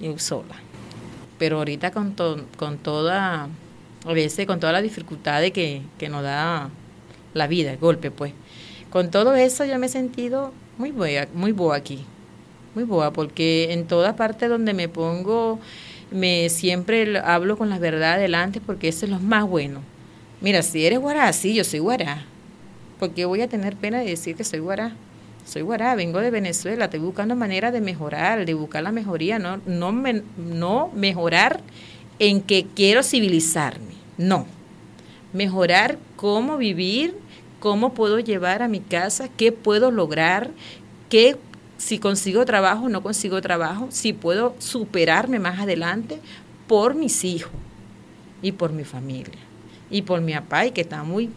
yo 0.00 0.18
sola. 0.18 0.56
Pero 1.38 1.58
ahorita 1.58 1.90
con 1.90 2.14
con 2.56 2.78
toda, 2.78 3.48
a 4.04 4.12
veces 4.12 4.46
con 4.46 4.60
todas 4.60 4.72
las 4.72 4.82
dificultades 4.82 5.52
que, 5.52 5.82
que 5.98 6.08
nos 6.08 6.22
da 6.22 6.70
la 7.34 7.46
vida, 7.46 7.72
el 7.72 7.78
golpe, 7.78 8.10
pues. 8.10 8.32
Con 8.90 9.10
todo 9.10 9.34
eso 9.34 9.64
yo 9.64 9.78
me 9.78 9.86
he 9.86 9.88
sentido 9.88 10.52
muy 10.78 10.90
boa, 10.90 11.26
muy 11.32 11.52
boa 11.52 11.76
aquí, 11.76 12.04
muy 12.74 12.84
boa, 12.84 13.12
porque 13.12 13.72
en 13.72 13.86
toda 13.86 14.16
parte 14.16 14.48
donde 14.48 14.74
me 14.74 14.88
pongo 14.88 15.58
me 16.12 16.48
siempre 16.48 17.18
hablo 17.18 17.56
con 17.56 17.70
la 17.70 17.78
verdad 17.78 18.14
adelante 18.14 18.60
porque 18.64 18.88
eso 18.88 19.06
es 19.06 19.10
lo 19.10 19.18
más 19.18 19.46
bueno. 19.48 19.80
Mira, 20.40 20.62
si 20.62 20.84
eres 20.84 20.98
guará, 20.98 21.32
sí, 21.32 21.54
yo 21.54 21.64
soy 21.64 21.78
guará. 21.80 22.24
Porque 22.98 23.24
voy 23.24 23.40
a 23.40 23.48
tener 23.48 23.76
pena 23.76 24.00
de 24.00 24.06
decir 24.06 24.36
que 24.36 24.44
soy 24.44 24.58
guará. 24.60 24.92
Soy 25.44 25.62
guará, 25.62 25.94
vengo 25.94 26.20
de 26.20 26.30
Venezuela, 26.30 26.84
estoy 26.84 27.00
buscando 27.00 27.34
manera 27.34 27.72
de 27.72 27.80
mejorar, 27.80 28.44
de 28.46 28.54
buscar 28.54 28.82
la 28.82 28.92
mejoría, 28.92 29.40
no, 29.40 29.60
no, 29.66 29.92
no 30.36 30.90
mejorar 30.94 31.60
en 32.20 32.40
que 32.40 32.66
quiero 32.76 33.02
civilizarme, 33.02 33.94
no. 34.18 34.46
Mejorar 35.32 35.98
cómo 36.14 36.58
vivir, 36.58 37.16
cómo 37.58 37.92
puedo 37.92 38.20
llevar 38.20 38.62
a 38.62 38.68
mi 38.68 38.80
casa, 38.80 39.28
qué 39.36 39.50
puedo 39.50 39.90
lograr, 39.90 40.50
qué 41.08 41.36
si 41.84 41.98
consigo 41.98 42.44
trabajo 42.44 42.84
o 42.84 42.88
no 42.88 43.02
consigo 43.02 43.40
trabajo, 43.42 43.88
si 43.90 44.12
puedo 44.12 44.54
superarme 44.60 45.40
más 45.40 45.58
adelante 45.58 46.20
por 46.68 46.94
mis 46.94 47.24
hijos 47.24 47.50
y 48.40 48.52
por 48.52 48.72
mi 48.72 48.84
familia. 48.84 49.40
Y 49.90 50.02
por 50.02 50.20
mi 50.20 50.32
papá, 50.32 50.64
y 50.64 50.70
que 50.70 50.82
está 50.82 51.02
muy 51.02 51.30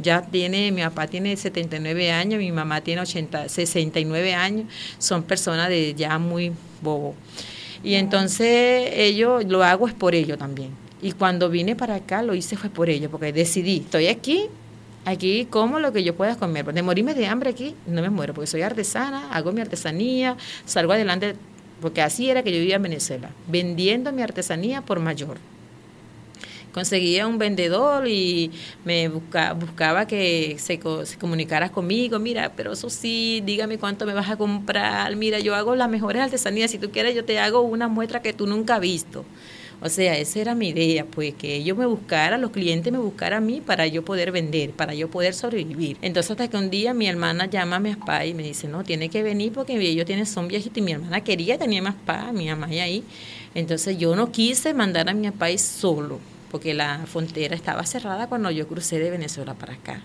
ya 0.00 0.20
tiene, 0.20 0.70
mi 0.72 0.82
papá 0.82 1.06
tiene 1.06 1.34
79 1.34 2.12
años, 2.12 2.38
mi 2.38 2.52
mamá 2.52 2.82
tiene 2.82 3.00
80, 3.00 3.48
69 3.48 4.34
años, 4.34 4.66
son 4.98 5.22
personas 5.22 5.70
de 5.70 5.94
ya 5.94 6.18
muy 6.18 6.52
bobo. 6.82 7.14
Y 7.82 7.94
entonces 7.94 8.90
ellos, 8.92 9.46
lo 9.46 9.64
hago 9.64 9.88
es 9.88 9.94
por 9.94 10.14
ello 10.14 10.36
también. 10.36 10.70
Y 11.00 11.12
cuando 11.12 11.48
vine 11.48 11.74
para 11.76 11.94
acá 11.94 12.22
lo 12.22 12.34
hice 12.34 12.58
fue 12.58 12.68
por 12.68 12.90
ello, 12.90 13.10
porque 13.10 13.32
decidí, 13.32 13.78
estoy 13.78 14.08
aquí, 14.08 14.48
aquí 15.04 15.46
como 15.46 15.78
lo 15.78 15.92
que 15.92 16.04
yo 16.04 16.14
pueda 16.14 16.36
comer. 16.36 16.72
De 16.72 16.82
morirme 16.82 17.14
de 17.14 17.26
hambre 17.26 17.50
aquí, 17.50 17.74
no 17.86 18.02
me 18.02 18.10
muero, 18.10 18.34
porque 18.34 18.46
soy 18.46 18.62
artesana, 18.62 19.30
hago 19.32 19.52
mi 19.52 19.60
artesanía, 19.60 20.36
salgo 20.64 20.92
adelante, 20.92 21.36
porque 21.80 22.02
así 22.02 22.30
era 22.30 22.42
que 22.42 22.52
yo 22.52 22.58
vivía 22.58 22.76
en 22.76 22.82
Venezuela, 22.82 23.30
vendiendo 23.46 24.12
mi 24.12 24.22
artesanía 24.22 24.82
por 24.82 25.00
mayor 25.00 25.38
conseguía 26.72 27.26
un 27.26 27.38
vendedor 27.38 28.06
y 28.06 28.52
me 28.84 29.08
buscaba 29.08 30.06
que 30.06 30.56
se, 30.58 30.78
se, 31.04 31.18
comunicara 31.18 31.70
conmigo, 31.70 32.18
mira, 32.18 32.52
pero 32.54 32.72
eso 32.72 32.88
sí, 32.90 33.42
dígame 33.44 33.78
cuánto 33.78 34.06
me 34.06 34.14
vas 34.14 34.30
a 34.30 34.36
comprar, 34.36 35.14
mira, 35.16 35.40
yo 35.40 35.54
hago 35.54 35.74
las 35.74 35.88
mejores 35.88 36.22
artesanías, 36.22 36.70
si 36.70 36.78
tú 36.78 36.90
quieres 36.90 37.14
yo 37.16 37.24
te 37.24 37.38
hago 37.38 37.62
una 37.62 37.88
muestra 37.88 38.22
que 38.22 38.32
tú 38.32 38.46
nunca 38.46 38.76
has 38.76 38.80
visto. 38.80 39.24
O 39.80 39.88
sea, 39.88 40.18
esa 40.18 40.40
era 40.40 40.54
mi 40.56 40.70
idea, 40.70 41.04
pues 41.04 41.34
que 41.34 41.54
ellos 41.54 41.78
me 41.78 41.86
buscaran, 41.86 42.40
los 42.40 42.50
clientes 42.50 42.92
me 42.92 42.98
buscaran 42.98 43.42
a 43.42 43.46
mí 43.46 43.60
para 43.60 43.86
yo 43.86 44.04
poder 44.04 44.32
vender, 44.32 44.72
para 44.72 44.92
yo 44.94 45.08
poder 45.08 45.34
sobrevivir. 45.34 45.96
Entonces 46.02 46.32
hasta 46.32 46.48
que 46.48 46.56
un 46.56 46.68
día 46.68 46.94
mi 46.94 47.06
hermana 47.06 47.46
llama 47.46 47.76
a 47.76 47.80
mi 47.80 47.94
papá 47.94 48.26
y 48.26 48.34
me 48.34 48.42
dice, 48.42 48.66
no, 48.66 48.82
tiene 48.82 49.08
que 49.08 49.22
venir 49.22 49.52
porque 49.52 49.78
ellos 49.78 50.04
tienen, 50.04 50.26
son 50.26 50.48
viejitos 50.48 50.78
y 50.78 50.82
mi 50.82 50.92
hermana 50.92 51.22
quería, 51.22 51.58
tenía 51.58 51.80
más 51.80 51.94
papá, 51.94 52.32
mi 52.32 52.48
mamá 52.48 52.72
y 52.72 52.80
ahí. 52.80 53.04
Entonces 53.54 53.96
yo 53.98 54.16
no 54.16 54.32
quise 54.32 54.74
mandar 54.74 55.08
a 55.08 55.14
mi 55.14 55.30
papá 55.30 55.56
solo 55.58 56.18
porque 56.50 56.74
la 56.74 57.06
frontera 57.06 57.54
estaba 57.54 57.84
cerrada 57.84 58.26
cuando 58.26 58.50
yo 58.50 58.66
crucé 58.66 58.98
de 58.98 59.10
Venezuela 59.10 59.54
para 59.54 59.74
acá. 59.74 60.02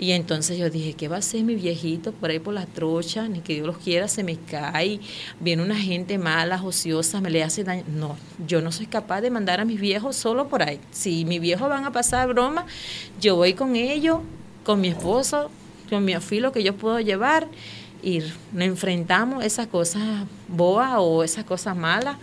Y 0.00 0.12
entonces 0.12 0.56
yo 0.56 0.70
dije, 0.70 0.94
¿qué 0.94 1.08
va 1.08 1.16
a 1.16 1.18
hacer 1.18 1.42
mi 1.44 1.54
viejito 1.54 2.12
por 2.12 2.30
ahí 2.30 2.38
por 2.38 2.54
las 2.54 2.66
trochas? 2.68 3.28
Ni 3.28 3.40
que 3.40 3.52
Dios 3.52 3.66
los 3.66 3.76
quiera, 3.76 4.08
se 4.08 4.24
me 4.24 4.38
cae, 4.38 4.98
viene 5.40 5.62
una 5.62 5.76
gente 5.76 6.16
mala, 6.16 6.58
ociosa, 6.64 7.20
me 7.20 7.28
le 7.28 7.42
hace 7.42 7.64
daño. 7.64 7.84
No, 7.86 8.16
yo 8.46 8.62
no 8.62 8.72
soy 8.72 8.86
capaz 8.86 9.20
de 9.20 9.28
mandar 9.28 9.60
a 9.60 9.66
mis 9.66 9.78
viejos 9.78 10.16
solo 10.16 10.48
por 10.48 10.62
ahí. 10.62 10.80
Si 10.90 11.26
mis 11.26 11.38
viejos 11.38 11.68
van 11.68 11.84
a 11.84 11.92
pasar 11.92 12.28
broma, 12.28 12.64
yo 13.20 13.36
voy 13.36 13.52
con 13.52 13.76
ellos, 13.76 14.20
con 14.64 14.80
mi 14.80 14.88
esposo, 14.88 15.50
con 15.90 16.02
mi 16.02 16.14
afilo 16.14 16.50
que 16.50 16.62
yo 16.62 16.74
puedo 16.74 16.98
llevar 17.00 17.46
y 18.02 18.20
nos 18.52 18.64
enfrentamos 18.64 19.44
esas 19.44 19.66
cosas 19.66 20.24
boas 20.48 20.94
o 20.96 21.22
esas 21.22 21.44
cosas 21.44 21.76
malas 21.76 22.16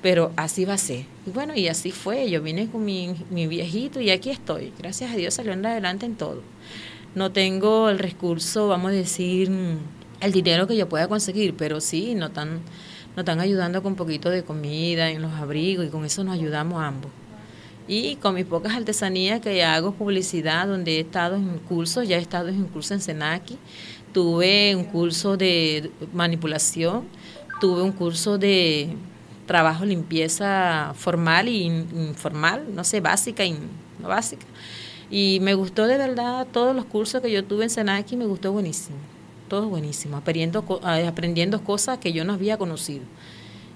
pero 0.00 0.30
así 0.36 0.64
va 0.64 0.74
a 0.74 0.78
ser. 0.78 1.04
Y 1.26 1.30
bueno, 1.30 1.54
y 1.56 1.66
así 1.66 1.90
fue. 1.90 2.30
Yo 2.30 2.40
vine 2.40 2.68
con 2.68 2.84
mi, 2.84 3.16
mi 3.30 3.48
viejito 3.48 4.00
y 4.00 4.10
aquí 4.10 4.30
estoy. 4.30 4.72
Gracias 4.78 5.10
a 5.10 5.16
Dios 5.16 5.34
salió 5.34 5.52
adelante 5.54 6.06
en 6.06 6.14
todo. 6.14 6.42
No 7.18 7.32
tengo 7.32 7.88
el 7.88 7.98
recurso, 7.98 8.68
vamos 8.68 8.92
a 8.92 8.94
decir, 8.94 9.50
el 10.20 10.32
dinero 10.32 10.68
que 10.68 10.76
yo 10.76 10.88
pueda 10.88 11.08
conseguir, 11.08 11.56
pero 11.56 11.80
sí, 11.80 12.14
no 12.14 12.26
están, 12.26 12.60
no 13.16 13.22
están 13.22 13.40
ayudando 13.40 13.82
con 13.82 13.94
un 13.94 13.96
poquito 13.96 14.30
de 14.30 14.44
comida 14.44 15.10
en 15.10 15.20
los 15.22 15.32
abrigos 15.32 15.84
y 15.84 15.88
con 15.88 16.04
eso 16.04 16.22
nos 16.22 16.34
ayudamos 16.34 16.80
ambos. 16.80 17.10
Y 17.88 18.14
con 18.22 18.36
mis 18.36 18.44
pocas 18.44 18.72
artesanías 18.72 19.40
que 19.40 19.64
hago 19.64 19.94
publicidad, 19.94 20.68
donde 20.68 20.98
he 20.98 21.00
estado 21.00 21.34
en 21.34 21.58
cursos, 21.58 22.06
ya 22.06 22.18
he 22.18 22.20
estado 22.20 22.50
en 22.50 22.58
un 22.58 22.68
curso 22.68 22.94
en 22.94 23.00
Senaki, 23.00 23.58
tuve 24.12 24.76
un 24.76 24.84
curso 24.84 25.36
de 25.36 25.90
manipulación, 26.12 27.02
tuve 27.60 27.82
un 27.82 27.90
curso 27.90 28.38
de 28.38 28.90
trabajo 29.44 29.84
limpieza 29.84 30.92
formal 30.94 31.48
y 31.48 31.64
informal, 31.64 32.72
no 32.72 32.84
sé, 32.84 33.00
básica 33.00 33.44
y 33.44 33.56
no 33.98 34.06
básica. 34.06 34.46
Y 35.10 35.38
me 35.40 35.54
gustó 35.54 35.86
de 35.86 35.96
verdad 35.96 36.46
todos 36.52 36.76
los 36.76 36.84
cursos 36.84 37.22
que 37.22 37.30
yo 37.30 37.44
tuve 37.44 37.64
en 37.64 37.70
Senaki, 37.70 38.16
me 38.16 38.26
gustó 38.26 38.52
buenísimo, 38.52 38.96
todo 39.48 39.68
buenísimo, 39.68 40.18
aprendiendo, 40.18 40.64
aprendiendo 40.82 41.64
cosas 41.64 41.98
que 41.98 42.12
yo 42.12 42.24
no 42.24 42.34
había 42.34 42.58
conocido. 42.58 43.04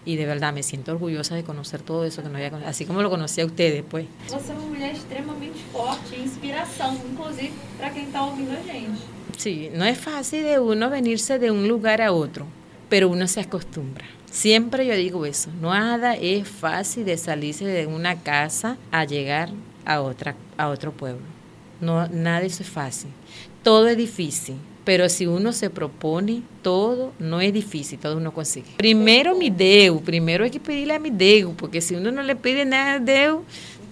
Y 0.04 0.16
de 0.16 0.26
verdad 0.26 0.52
me 0.52 0.62
siento 0.62 0.92
orgullosa 0.92 1.34
de 1.34 1.44
conocer 1.44 1.80
todo 1.80 2.04
eso 2.04 2.22
que 2.22 2.28
no 2.28 2.36
había 2.36 2.50
conocido, 2.50 2.68
así 2.70 2.84
como 2.84 3.02
lo 3.02 3.08
conocí 3.08 3.40
a 3.40 3.46
ustedes, 3.46 3.84
pues. 3.88 4.06
Você 4.28 4.52
é 4.52 4.54
uma 4.54 4.66
mulher 4.66 4.94
extremamente 4.94 5.58
forte, 5.72 6.16
inspiração, 6.18 6.98
inclusive 7.10 7.52
para 7.78 7.90
quem 7.90 8.04
está 8.04 8.24
ouvindo 8.24 8.52
a 8.52 8.62
gente. 8.62 8.98
Sí, 9.38 9.70
no 9.72 9.84
es 9.84 9.98
fácil 9.98 10.42
de 10.42 10.58
uno 10.58 10.90
venirse 10.90 11.38
de 11.38 11.50
un 11.50 11.66
lugar 11.68 12.02
a 12.02 12.12
otro, 12.12 12.46
pero 12.88 13.08
uno 13.08 13.26
se 13.26 13.40
acostumbra. 13.40 14.04
Siempre 14.30 14.86
yo 14.86 14.94
digo 14.96 15.24
eso, 15.24 15.50
nada 15.60 16.14
es 16.14 16.48
fácil 16.48 17.04
de 17.04 17.16
salirse 17.16 17.64
de 17.64 17.86
una 17.86 18.20
casa 18.20 18.76
a 18.90 19.04
llegar 19.04 19.50
a 19.84 20.00
otra 20.00 20.34
a 20.56 20.68
otro 20.68 20.92
pueblo. 20.92 21.22
No 21.80 22.06
nada 22.08 22.40
de 22.40 22.46
eso 22.46 22.62
es 22.62 22.68
fácil. 22.68 23.10
Todo 23.62 23.88
es 23.88 23.96
difícil, 23.96 24.56
pero 24.84 25.08
si 25.08 25.26
uno 25.26 25.52
se 25.52 25.70
propone, 25.70 26.42
todo 26.62 27.12
no 27.18 27.40
es 27.40 27.52
difícil, 27.52 27.98
todo 27.98 28.16
uno 28.16 28.32
consigue. 28.32 28.70
Primero 28.76 29.34
mi 29.34 29.50
Deus, 29.50 30.02
primero 30.02 30.44
hay 30.44 30.50
que 30.50 30.60
pedirle 30.60 30.94
a 30.94 30.98
mi 30.98 31.10
Deus, 31.10 31.52
porque 31.56 31.80
si 31.80 31.94
uno 31.94 32.10
no 32.10 32.22
le 32.22 32.34
pide 32.36 32.64
nada 32.64 32.94
a 32.94 32.98
Deus, 32.98 33.42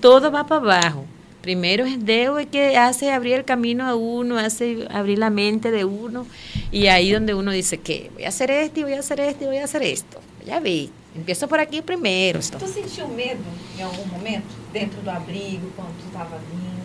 todo 0.01 0.33
va 0.33 0.47
para 0.47 0.61
abajo. 0.61 1.05
Primero 1.41 1.87
es 1.87 2.05
Deus 2.05 2.41
el 2.41 2.49
que 2.49 2.77
hace 2.77 3.11
abrir 3.13 3.35
el 3.35 3.45
camino 3.45 3.87
a 3.87 3.95
uno, 3.95 4.39
hace 4.39 4.87
abrir 4.91 5.19
la 5.19 5.31
mente 5.31 5.71
de 5.71 5.85
uno, 5.85 6.27
y 6.71 6.89
ahí 6.89 7.13
donde 7.13 7.35
uno 7.35 7.51
dice 7.51 7.79
que 7.79 8.11
voy 8.15 8.25
a 8.25 8.29
hacer 8.29 8.51
esto 8.51 8.81
y 8.81 8.83
voy 8.83 8.93
a 8.95 9.01
hacer 9.01 9.21
esto 9.21 9.45
y 9.45 9.47
voy 9.47 9.57
a 9.59 9.65
hacer 9.65 9.83
esto. 9.83 10.21
Já 10.47 10.61
vi. 10.61 10.91
Empiezo 11.15 11.49
por. 11.49 11.61
Tu 11.67 12.69
sentiu 12.69 13.09
medo 13.09 13.41
em 13.79 13.83
algum 13.83 14.07
momento 14.07 14.60
dentro 14.73 15.03
do 15.03 15.11
abrigo 15.11 15.71
quando 15.77 15.99
estava 16.07 16.39
vindo? 16.51 16.81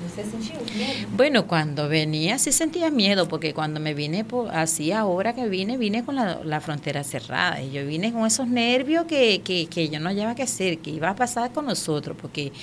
Bueno, 1.12 1.46
cuando 1.46 1.90
venía 1.90 2.40
sí 2.40 2.54
sentía 2.54 2.90
miedo 2.90 3.28
porque 3.28 3.54
cuando 3.54 3.82
me 3.82 3.94
vine 3.94 4.24
por, 4.24 4.50
así 4.56 4.94
ahora 4.94 5.34
que 5.34 5.48
vine, 5.50 5.78
vine 5.78 6.06
con 6.06 6.16
la, 6.16 6.40
la 6.44 6.62
frontera 6.62 7.04
cerrada 7.04 7.62
y 7.62 7.72
yo 7.72 7.86
vine 7.86 8.14
con 8.14 8.26
esos 8.26 8.48
nervios 8.48 9.06
que, 9.06 9.42
que, 9.42 9.68
que 9.68 9.90
yo 9.90 10.00
no 10.00 10.08
hallaba 10.08 10.34
que 10.34 10.44
hacer, 10.44 10.78
que 10.78 10.92
iba 10.92 11.10
a 11.10 11.16
pasar 11.16 11.52
con 11.52 11.66
nosotros, 11.66 12.16
porque 12.22 12.54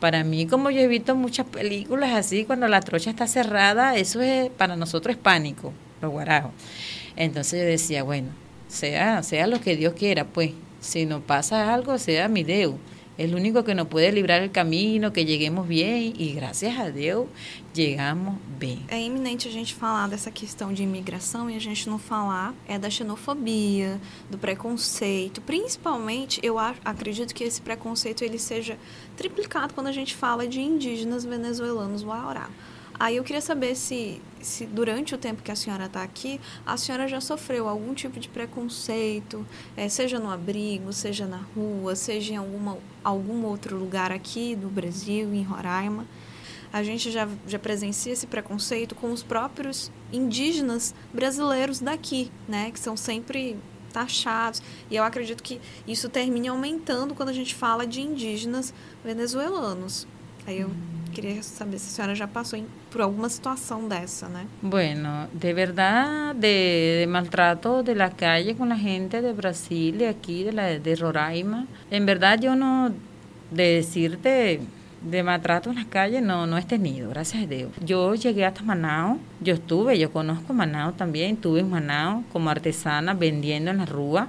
para 0.00 0.24
mí 0.24 0.46
como 0.46 0.70
yo 0.70 0.80
he 0.80 0.86
visto 0.86 1.14
muchas 1.14 1.46
películas 1.46 2.12
así, 2.12 2.44
cuando 2.44 2.66
la 2.66 2.80
trocha 2.80 3.10
está 3.10 3.26
cerrada, 3.26 3.96
eso 3.96 4.22
es 4.22 4.48
para 4.50 4.74
nosotros 4.76 5.16
es 5.16 5.20
pánico, 5.20 5.72
los 6.00 6.10
guarajos. 6.10 6.52
Entonces 7.16 7.60
yo 7.60 7.66
decía, 7.66 8.02
bueno, 8.04 8.28
sea, 8.68 9.22
sea 9.22 9.46
lo 9.46 9.60
que 9.60 9.76
Dios 9.76 9.92
quiera, 9.94 10.24
pues. 10.24 10.52
Si 10.80 11.06
nos 11.06 11.22
pasa 11.22 11.72
algo, 11.72 11.96
sea 11.98 12.26
mi 12.26 12.42
Deus. 12.42 12.74
Es 13.18 13.30
lo 13.30 13.36
único 13.36 13.62
que 13.62 13.74
nos 13.74 13.88
puede 13.88 14.10
librar 14.10 14.42
el 14.42 14.50
camino, 14.50 15.12
que 15.12 15.26
lleguemos 15.26 15.68
bem 15.68 16.14
e 16.18 16.32
graças 16.32 16.78
a 16.78 16.88
Deus 16.88 17.28
chegamos 17.74 18.36
bem. 18.58 18.82
É 18.88 18.98
iminente 18.98 19.46
a 19.46 19.50
gente 19.50 19.74
falar 19.74 20.08
dessa 20.08 20.30
questão 20.30 20.72
de 20.72 20.82
imigração 20.82 21.50
e 21.50 21.54
a 21.54 21.60
gente 21.60 21.90
não 21.90 21.98
falar 21.98 22.54
é 22.66 22.78
da 22.78 22.88
xenofobia, 22.88 24.00
do 24.30 24.38
preconceito. 24.38 25.42
Principalmente, 25.42 26.40
eu 26.42 26.58
acredito 26.58 27.34
que 27.34 27.44
esse 27.44 27.60
preconceito 27.60 28.24
ele 28.24 28.38
seja 28.38 28.78
triplicado 29.14 29.74
quando 29.74 29.88
a 29.88 29.92
gente 29.92 30.14
fala 30.14 30.46
de 30.46 30.60
indígenas 30.60 31.22
venezuelanos 31.22 32.02
Waorá. 32.02 32.48
Aí 32.98 33.16
eu 33.16 33.24
queria 33.24 33.40
saber 33.40 33.74
se, 33.74 34.20
se 34.40 34.66
durante 34.66 35.14
o 35.14 35.18
tempo 35.18 35.42
que 35.42 35.50
a 35.50 35.56
senhora 35.56 35.86
está 35.86 36.02
aqui, 36.02 36.40
a 36.64 36.76
senhora 36.76 37.08
já 37.08 37.20
sofreu 37.20 37.68
algum 37.68 37.94
tipo 37.94 38.20
de 38.20 38.28
preconceito, 38.28 39.46
é, 39.76 39.88
seja 39.88 40.18
no 40.18 40.30
abrigo, 40.30 40.92
seja 40.92 41.26
na 41.26 41.40
rua, 41.56 41.96
seja 41.96 42.34
em 42.34 42.36
alguma, 42.36 42.78
algum 43.02 43.44
outro 43.44 43.76
lugar 43.76 44.12
aqui 44.12 44.54
do 44.54 44.68
Brasil, 44.68 45.32
em 45.34 45.42
Roraima. 45.42 46.06
A 46.72 46.82
gente 46.82 47.10
já, 47.10 47.28
já 47.46 47.58
presencia 47.58 48.12
esse 48.12 48.26
preconceito 48.26 48.94
com 48.94 49.12
os 49.12 49.22
próprios 49.22 49.90
indígenas 50.10 50.94
brasileiros 51.12 51.80
daqui, 51.80 52.30
né? 52.48 52.70
Que 52.70 52.80
são 52.80 52.96
sempre 52.96 53.58
taxados. 53.92 54.62
E 54.90 54.96
eu 54.96 55.04
acredito 55.04 55.42
que 55.42 55.60
isso 55.86 56.08
termine 56.08 56.48
aumentando 56.48 57.14
quando 57.14 57.28
a 57.28 57.32
gente 57.32 57.54
fala 57.54 57.86
de 57.86 58.00
indígenas 58.00 58.72
venezuelanos. 59.04 60.06
Aí 60.46 60.60
eu 60.60 60.70
queria 61.12 61.42
saber 61.42 61.78
se 61.78 61.88
a 61.88 61.90
senhora 61.90 62.14
já 62.14 62.26
passou 62.26 62.58
em, 62.58 62.66
por 62.90 63.00
alguma 63.00 63.28
situação 63.28 63.86
dessa? 63.86 64.28
Bueno, 64.62 65.28
de 65.32 65.52
verdade, 65.52 66.38
de, 66.40 67.00
de 67.00 67.06
maltrato 67.06 67.82
de 67.82 67.94
la 67.94 68.10
calle 68.10 68.54
com 68.54 68.64
a 68.64 68.74
gente 68.74 69.20
de 69.20 69.32
Brasil 69.32 69.94
e 70.00 70.06
aqui 70.06 70.44
de, 70.44 70.50
la, 70.50 70.78
de 70.78 70.94
Roraima. 70.94 71.66
Em 71.90 72.04
verdade, 72.04 72.46
eu 72.46 72.56
não, 72.56 72.90
de 73.50 73.76
decirte 73.76 74.60
de 75.02 75.22
maltrato 75.22 75.70
en 75.70 75.76
las 75.76 75.86
calles 75.86 76.22
no, 76.22 76.46
no 76.46 76.56
he 76.56 76.62
tenido, 76.62 77.10
gracias 77.10 77.42
a 77.42 77.46
Dios. 77.46 77.72
Yo 77.84 78.14
llegué 78.14 78.44
hasta 78.44 78.62
Manao, 78.62 79.18
yo 79.40 79.54
estuve, 79.54 79.98
yo 79.98 80.12
conozco 80.12 80.52
Manao 80.52 80.92
también, 80.92 81.34
estuve 81.34 81.60
en 81.60 81.70
Manao 81.70 82.24
como 82.32 82.50
artesana 82.50 83.14
vendiendo 83.14 83.70
en 83.70 83.78
la 83.78 83.86
rúa 83.86 84.28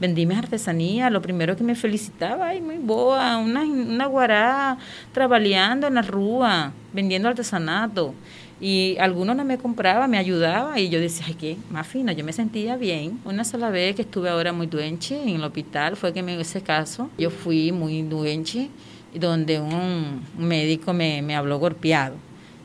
vendí 0.00 0.24
mis 0.26 0.38
artesanías, 0.38 1.12
lo 1.12 1.20
primero 1.20 1.56
que 1.56 1.62
me 1.62 1.74
felicitaba, 1.74 2.48
ay, 2.48 2.60
muy 2.60 2.78
boa, 2.78 3.36
una, 3.36 3.62
una 3.62 4.06
guará 4.06 4.78
trabajando 5.12 5.86
en 5.86 5.94
la 5.94 6.02
rúa, 6.02 6.72
vendiendo 6.92 7.28
artesanato. 7.28 8.14
Y 8.62 8.96
algunos 8.98 9.36
no 9.36 9.44
me 9.44 9.56
compraba, 9.56 10.06
me 10.06 10.18
ayudaba 10.18 10.78
y 10.78 10.90
yo 10.90 11.00
decía, 11.00 11.26
ay, 11.28 11.34
qué, 11.34 11.56
más 11.70 11.86
fina, 11.86 12.12
yo 12.12 12.24
me 12.24 12.32
sentía 12.32 12.76
bien. 12.76 13.18
Una 13.24 13.44
sola 13.44 13.70
vez 13.70 13.96
que 13.96 14.02
estuve 14.02 14.28
ahora 14.28 14.52
muy 14.52 14.66
duenche 14.66 15.22
en 15.22 15.36
el 15.36 15.44
hospital, 15.44 15.96
fue 15.96 16.12
que 16.12 16.22
me 16.22 16.38
ese 16.38 16.60
caso, 16.60 17.10
yo 17.16 17.30
fui 17.30 17.72
muy 17.72 18.02
duenche 18.02 18.68
donde 19.14 19.60
un 19.60 20.22
médico 20.38 20.92
me, 20.92 21.22
me 21.22 21.34
habló 21.34 21.58
golpeado. 21.58 22.16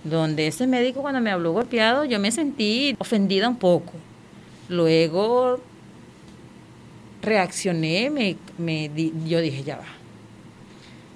Donde 0.04 0.48
ese 0.48 0.68
médico 0.68 1.02
cuando 1.02 1.20
me 1.20 1.32
habló 1.32 1.52
golpeado 1.52 2.06
yo 2.06 2.20
me 2.20 2.32
sentí 2.32 2.96
ofendida 3.00 3.50
un 3.50 3.58
poco. 3.58 3.94
Luego 4.70 5.60
reaccioné, 7.26 8.10
me, 8.10 8.38
me 8.58 8.90
yo 9.26 9.42
dije, 9.42 9.64
ya 9.64 9.78
va. 9.78 9.86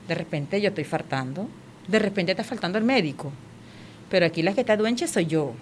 De 0.07 0.15
repente 0.15 0.59
yo 0.59 0.69
estoy 0.69 0.83
faltando, 0.83 1.47
de 1.87 1.99
repente 1.99 2.31
está 2.31 2.43
faltando 2.43 2.77
el 2.77 2.83
médico, 2.83 3.31
pero 4.09 4.25
aquí 4.25 4.41
la 4.41 4.53
que 4.53 4.61
está 4.61 4.75
duenche 4.75 5.07
soy 5.07 5.27
yo. 5.27 5.53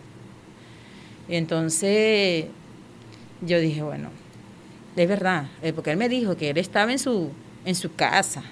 Entonces 1.27 2.45
yo 3.41 3.59
dije, 3.59 3.83
bueno, 3.83 4.09
es 4.95 5.07
verdad, 5.07 5.47
eh, 5.61 5.73
porque 5.73 5.91
él 5.91 5.97
me 5.97 6.09
dijo 6.09 6.35
que 6.37 6.49
él 6.49 6.57
estaba 6.57 6.91
en 6.91 6.99
su, 6.99 7.31
en 7.65 7.75
su 7.75 7.93
casa. 7.93 8.43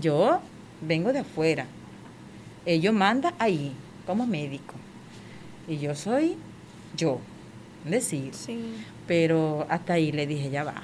Yo 0.00 0.40
vengo 0.80 1.12
de 1.12 1.20
afuera. 1.20 1.66
Ellos 2.64 2.94
manda 2.94 3.34
ahí 3.38 3.72
como 4.06 4.26
médico. 4.26 4.74
Y 5.68 5.78
yo 5.78 5.94
soy 5.94 6.36
yo, 6.96 7.20
decir. 7.84 8.34
Sí. 8.34 8.74
Pero 9.06 9.66
hasta 9.68 9.94
ahí 9.94 10.12
le 10.12 10.26
dije, 10.26 10.50
ya 10.50 10.64
va. 10.64 10.82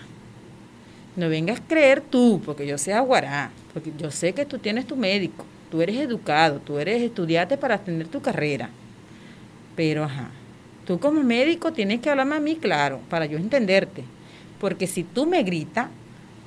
No 1.16 1.28
vengas 1.28 1.60
a 1.60 1.66
creer 1.66 2.00
tú, 2.00 2.40
porque 2.44 2.66
yo 2.66 2.78
sé 2.78 2.92
aguará, 2.92 3.50
porque 3.74 3.92
yo 3.98 4.10
sé 4.10 4.32
que 4.32 4.46
tú 4.46 4.58
tienes 4.58 4.86
tu 4.86 4.96
médico, 4.96 5.44
tú 5.70 5.82
eres 5.82 5.96
educado, 5.96 6.60
tú 6.60 6.78
eres 6.78 7.02
estudiante 7.02 7.56
para 7.56 7.78
tener 7.78 8.08
tu 8.08 8.20
carrera. 8.20 8.70
Pero, 9.76 10.04
ajá, 10.04 10.30
tú 10.86 10.98
como 10.98 11.22
médico 11.22 11.72
tienes 11.72 12.00
que 12.00 12.10
hablarme 12.10 12.36
a 12.36 12.40
mí 12.40 12.56
claro, 12.56 13.00
para 13.08 13.26
yo 13.26 13.38
entenderte. 13.38 14.04
Porque 14.60 14.86
si 14.86 15.04
tú 15.04 15.26
me 15.26 15.42
gritas, 15.42 15.88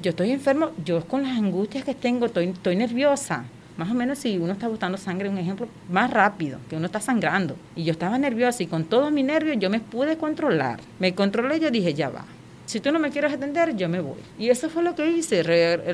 yo 0.01 0.11
estoy 0.11 0.31
enfermo, 0.31 0.71
yo 0.83 1.05
con 1.07 1.23
las 1.23 1.37
angustias 1.37 1.83
que 1.83 1.95
tengo, 1.95 2.27
estoy, 2.27 2.49
estoy 2.49 2.75
nerviosa. 2.75 3.45
Más 3.77 3.89
o 3.89 3.93
menos 3.93 4.19
si 4.19 4.37
uno 4.37 4.53
está 4.53 4.67
botando 4.67 4.97
sangre, 4.97 5.29
un 5.29 5.37
ejemplo 5.37 5.67
más 5.89 6.11
rápido, 6.11 6.59
que 6.69 6.75
uno 6.75 6.85
está 6.85 6.99
sangrando. 6.99 7.55
Y 7.75 7.83
yo 7.83 7.91
estaba 7.91 8.17
nerviosa 8.17 8.61
y 8.63 8.67
con 8.67 8.85
todos 8.85 9.11
mis 9.11 9.25
nervios 9.25 9.57
yo 9.59 9.69
me 9.69 9.79
pude 9.79 10.17
controlar. 10.17 10.79
Me 10.99 11.15
controlé 11.15 11.57
y 11.57 11.59
yo 11.61 11.71
dije, 11.71 11.93
ya 11.93 12.09
va. 12.09 12.25
Si 12.65 12.79
tú 12.79 12.91
no 12.91 12.99
me 12.99 13.09
quieres 13.09 13.33
atender, 13.33 13.75
yo 13.75 13.89
me 13.89 13.99
voy. 13.99 14.19
Y 14.37 14.49
eso 14.49 14.69
fue 14.69 14.83
lo 14.83 14.95
que 14.95 15.09
hice. 15.11 15.41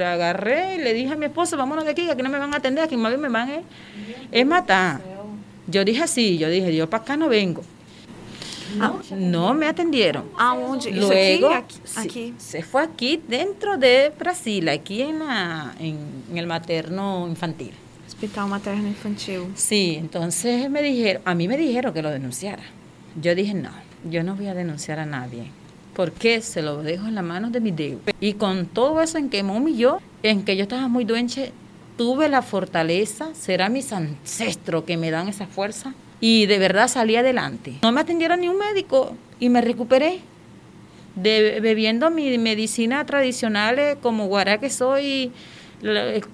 agarré 0.04 0.76
y 0.76 0.78
le 0.80 0.94
dije 0.94 1.13
a 1.13 1.15
mi 1.15 1.26
esposo, 1.26 1.58
vámonos 1.58 1.86
de 1.86 1.92
aquí, 1.92 2.08
que 2.15 2.24
no 2.24 2.30
me 2.30 2.38
van 2.38 2.54
a 2.54 2.58
atender, 2.58 2.88
que 2.88 2.98
más 2.98 3.12
bien 3.12 3.22
me 3.22 3.30
van 3.30 3.50
a 3.50 3.60
es 4.32 4.46
matar. 4.46 5.02
Yo 5.68 5.84
dije 5.84 6.04
así, 6.04 6.38
yo 6.38 6.50
dije, 6.50 6.76
yo 6.76 6.89
para 6.89 7.04
acá 7.04 7.18
no 7.18 7.30
vengo. 7.30 7.63
No, 9.16 9.54
me 9.54 9.68
atendieron. 9.68 10.26
Aonde? 10.38 10.92
Luego, 10.92 11.50
aquí, 11.52 12.34
Se 12.38 12.62
fue 12.64 12.84
aquí 12.84 13.22
dentro 13.28 13.78
de 13.78 14.12
Brasil, 14.18 14.70
aquí 14.70 15.02
en, 15.02 15.20
la, 15.20 15.76
en, 15.80 15.98
el 16.36 16.48
materno 16.48 17.28
infantil. 17.28 17.72
Hospital 18.08 18.50
materno 18.50 18.88
infantil. 18.88 19.44
Sí, 19.56 19.96
entonces 19.98 20.70
me 20.70 20.82
dijeron, 20.82 21.22
a 21.26 21.36
mí 21.36 21.48
me 21.48 21.58
dijeron 21.58 21.94
que 21.94 22.02
lo 22.02 22.10
denunciara. 22.10 22.64
Yo 23.22 23.34
dije, 23.36 23.54
no, 23.54 23.72
yo 24.10 24.24
no 24.24 24.36
voy 24.36 24.48
a 24.48 24.54
denunciar 24.54 25.00
a 25.00 25.06
nadie. 25.06 25.52
porque 25.96 26.42
Se 26.42 26.62
lo 26.62 26.82
dejo 26.84 27.08
en 27.08 27.16
las 27.16 27.24
manos 27.24 27.52
de 27.52 27.60
mi 27.60 27.72
Dios. 27.72 28.00
Y 28.20 28.34
con 28.34 28.66
todo 28.66 29.02
eso 29.02 29.18
en 29.18 29.30
que 29.30 29.44
me 29.44 29.52
humilló, 29.52 30.00
en 30.24 30.44
que 30.44 30.56
yo 30.56 30.64
estaba 30.64 30.88
muy 30.88 31.06
duenche, 31.06 31.52
tuve 31.98 32.30
la 32.30 32.42
fortaleza, 32.42 33.30
será 33.34 33.68
mis 33.70 33.92
ancestros 33.92 34.84
que 34.84 34.96
me 34.96 35.12
dan 35.12 35.28
esa 35.28 35.48
fuerza 35.48 35.94
y 36.22 36.46
de 36.46 36.60
verdad 36.60 36.88
salí 36.88 37.16
adelante. 37.16 37.76
No 37.82 37.92
me 37.92 38.02
atendieron 38.02 38.42
ni 38.42 38.50
un 38.50 38.58
médico 38.58 39.16
y 39.40 39.50
me 39.50 39.62
recuperé. 39.62 40.20
De, 41.16 41.60
bebiendo 41.60 42.12
mi 42.12 42.38
medicina 42.38 43.06
tradicional 43.06 43.98
como 44.02 44.28
guará 44.28 44.58
que 44.60 44.70
soy, 44.70 45.34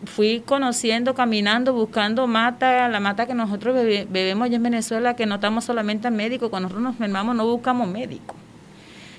fui 0.05 0.43
conociendo, 0.45 1.13
caminando, 1.15 1.73
buscando 1.73 2.27
mata, 2.27 2.87
la 2.89 2.99
mata 2.99 3.25
que 3.25 3.33
nosotros 3.33 3.75
bebemos 3.75 4.45
allá 4.45 4.57
en 4.57 4.63
Venezuela, 4.63 5.15
que 5.15 5.25
no 5.25 5.35
estamos 5.35 5.65
solamente 5.65 6.07
en 6.07 6.15
médico, 6.15 6.49
cuando 6.49 6.69
nosotros 6.69 6.83
nos 6.83 6.93
enfermamos 6.93 7.35
no 7.35 7.47
buscamos 7.47 7.87
médico. 7.87 8.35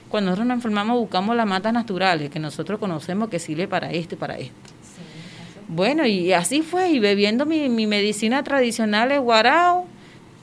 Cuando 0.09 0.31
nosotros 0.31 0.47
nos 0.47 0.57
enfermamos 0.57 0.99
buscamos 0.99 1.35
las 1.35 1.47
matas 1.47 1.73
naturales 1.73 2.31
que 2.31 2.39
nosotros 2.39 2.79
conocemos 2.79 3.29
que 3.29 3.39
sirve 3.39 3.67
para 3.67 3.91
esto 3.91 4.15
y 4.15 4.19
para 4.19 4.39
esto. 4.39 4.55
Bueno, 5.69 6.07
y 6.07 6.33
así 6.33 6.63
fue, 6.63 6.91
y 6.91 7.01
bebiendo 7.01 7.45
mi, 7.45 7.69
mi 7.69 7.89
medicina 7.89 8.45
tradicional, 8.45 9.11
es 9.11 9.21
guarao, 9.21 9.87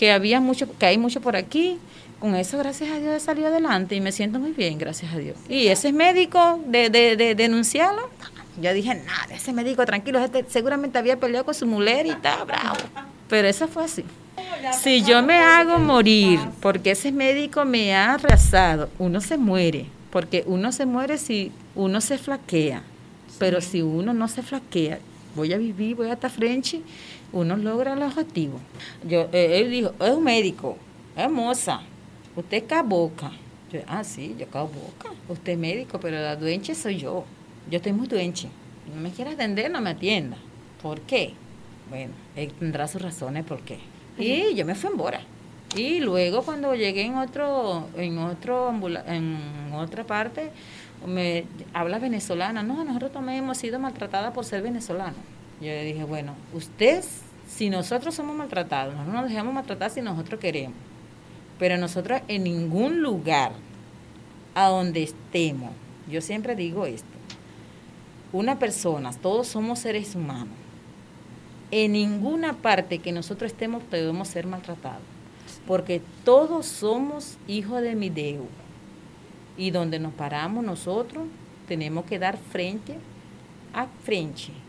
que 0.04 0.12
había 0.12 0.42
mucho, 0.42 0.68
que 0.78 0.86
hay 0.86 0.98
mucho 0.98 1.22
por 1.22 1.38
aquí. 1.38 1.78
Con 2.20 2.36
eso, 2.36 2.58
gracias 2.58 2.92
a 2.92 3.00
Dios, 3.00 3.16
he 3.16 3.20
salido 3.22 3.48
adelante 3.48 3.96
y 3.96 4.02
me 4.02 4.12
siento 4.12 4.38
muy 4.38 4.52
bien, 4.52 4.78
gracias 4.78 5.14
a 5.14 5.18
Dios. 5.18 5.38
Y 5.48 5.68
ese 5.68 5.94
médico 5.94 6.60
de, 6.68 6.90
de, 6.90 7.16
de 7.16 7.36
denunciarlo, 7.36 8.10
yo 8.62 8.74
dije, 8.74 8.96
nada, 8.96 9.34
ese 9.34 9.54
médico 9.54 9.86
tranquilo, 9.86 10.20
este 10.20 10.44
seguramente 10.50 10.98
había 10.98 11.18
peleado 11.22 11.46
con 11.46 11.54
su 11.54 11.66
mujer 11.66 12.06
y 12.06 12.10
está 12.10 12.44
bravo. 12.44 12.76
Pero 13.30 13.48
eso 13.48 13.70
fue 13.70 13.86
así. 13.86 14.04
Si 14.82 15.04
yo 15.04 15.24
me 15.24 15.38
hago 15.38 15.80
morir 15.80 16.42
porque 16.62 16.92
ese 16.92 17.14
médico 17.14 17.64
me 17.64 17.96
ha 17.96 18.16
arrasado, 18.16 18.90
uno 19.00 19.22
se 19.22 19.38
muere, 19.38 19.86
porque 20.12 20.44
uno 20.46 20.74
se 20.74 20.86
muere 20.86 21.18
si 21.18 21.54
uno 21.76 22.02
se 22.02 22.18
flaquea, 22.18 22.84
pero 23.40 23.62
si 23.62 23.82
uno 23.82 24.14
no 24.14 24.28
se 24.28 24.44
flaquea, 24.44 25.00
voy 25.34 25.54
a 25.54 25.58
vivir, 25.58 25.96
voy 25.96 26.10
a 26.10 26.14
estar 26.14 26.30
frente 26.30 26.82
uno 27.34 27.58
logra 27.58 27.94
el 27.94 28.04
objetivo. 28.04 28.60
Yo, 29.08 29.28
eh, 29.34 29.60
él 29.60 29.72
dijo, 29.72 29.94
es 30.00 30.12
un 30.12 30.24
médico, 30.24 30.78
es 31.18 31.30
moza, 31.30 31.82
usted 32.36 32.64
es 32.64 32.86
boca. 32.86 33.32
Yo, 33.72 33.82
ah, 33.88 34.04
sí, 34.04 34.36
yo 34.38 34.46
boca. 34.46 35.10
Usted 35.28 35.54
es 35.54 35.58
médico, 35.58 36.00
pero 36.00 36.22
la 36.22 36.36
duenche 36.36 36.76
soy 36.76 36.98
yo. 36.98 37.26
Yo 37.70 37.78
estoy 37.78 37.92
muy 37.92 38.08
duenche. 38.08 38.50
No 38.94 39.02
me 39.02 39.10
quiere 39.10 39.32
atender, 39.32 39.72
no 39.72 39.82
me 39.82 39.90
atienda. 39.90 40.38
¿Por 40.82 41.02
qué? 41.02 41.34
Bueno, 41.90 42.14
él 42.36 42.54
tendrá 42.54 42.88
sus 42.88 43.02
razones 43.02 43.44
por 43.46 43.62
qué. 43.62 43.80
Y 44.18 44.54
yo 44.54 44.66
me 44.66 44.76
fui 44.76 44.92
en 44.92 44.98
Bora. 44.98 45.22
Y 45.76 46.02
luego 46.02 46.44
cuando 46.44 46.76
llegué 46.76 47.02
en 47.02 47.16
otro, 47.16 47.88
en 47.98 48.20
otro 48.20 48.72
en 49.08 49.74
otra 49.74 50.04
parte, 50.04 50.52
me 51.08 51.46
habla 51.74 51.98
venezolana. 51.98 52.62
No, 52.62 52.84
nosotros 52.84 53.12
también 53.12 53.40
hemos 53.40 53.58
sido 53.58 53.80
maltratadas 53.80 54.34
por 54.34 54.46
ser 54.46 54.62
venezolanos. 54.62 55.33
Yo 55.64 55.70
le 55.70 55.86
dije, 55.86 56.04
bueno, 56.04 56.36
usted, 56.54 57.06
si 57.48 57.70
nosotros 57.70 58.14
somos 58.14 58.36
maltratados, 58.36 58.94
no 58.96 59.06
nos 59.06 59.30
dejamos 59.30 59.54
maltratar 59.54 59.90
si 59.90 60.02
nosotros 60.02 60.38
queremos, 60.38 60.76
pero 61.58 61.78
nosotros 61.78 62.20
en 62.28 62.44
ningún 62.44 63.02
lugar 63.02 63.54
a 64.56 64.68
donde 64.68 65.04
estemos, 65.04 65.72
yo 66.12 66.20
siempre 66.20 66.58
digo 66.58 66.86
esto, 66.86 67.08
una 68.34 68.60
persona, 68.60 69.14
todos 69.14 69.48
somos 69.48 69.80
seres 69.80 70.16
humanos, 70.16 70.54
en 71.72 71.94
ninguna 71.94 72.58
parte 72.58 73.00
que 73.00 73.14
nosotros 73.14 73.54
estemos 73.54 73.90
debemos 73.90 74.28
ser 74.28 74.46
maltratados, 74.46 75.02
porque 75.66 76.02
todos 76.26 76.66
somos 76.66 77.38
hijos 77.48 77.82
de 77.82 77.96
mi 77.96 78.10
Dios, 78.10 78.44
y 79.56 79.72
donde 79.72 79.98
nos 79.98 80.14
paramos 80.14 80.62
nosotros 80.66 81.24
tenemos 81.70 82.04
que 82.04 82.20
dar 82.20 82.38
frente 82.38 82.98
a 83.74 83.88
frente 84.04 84.63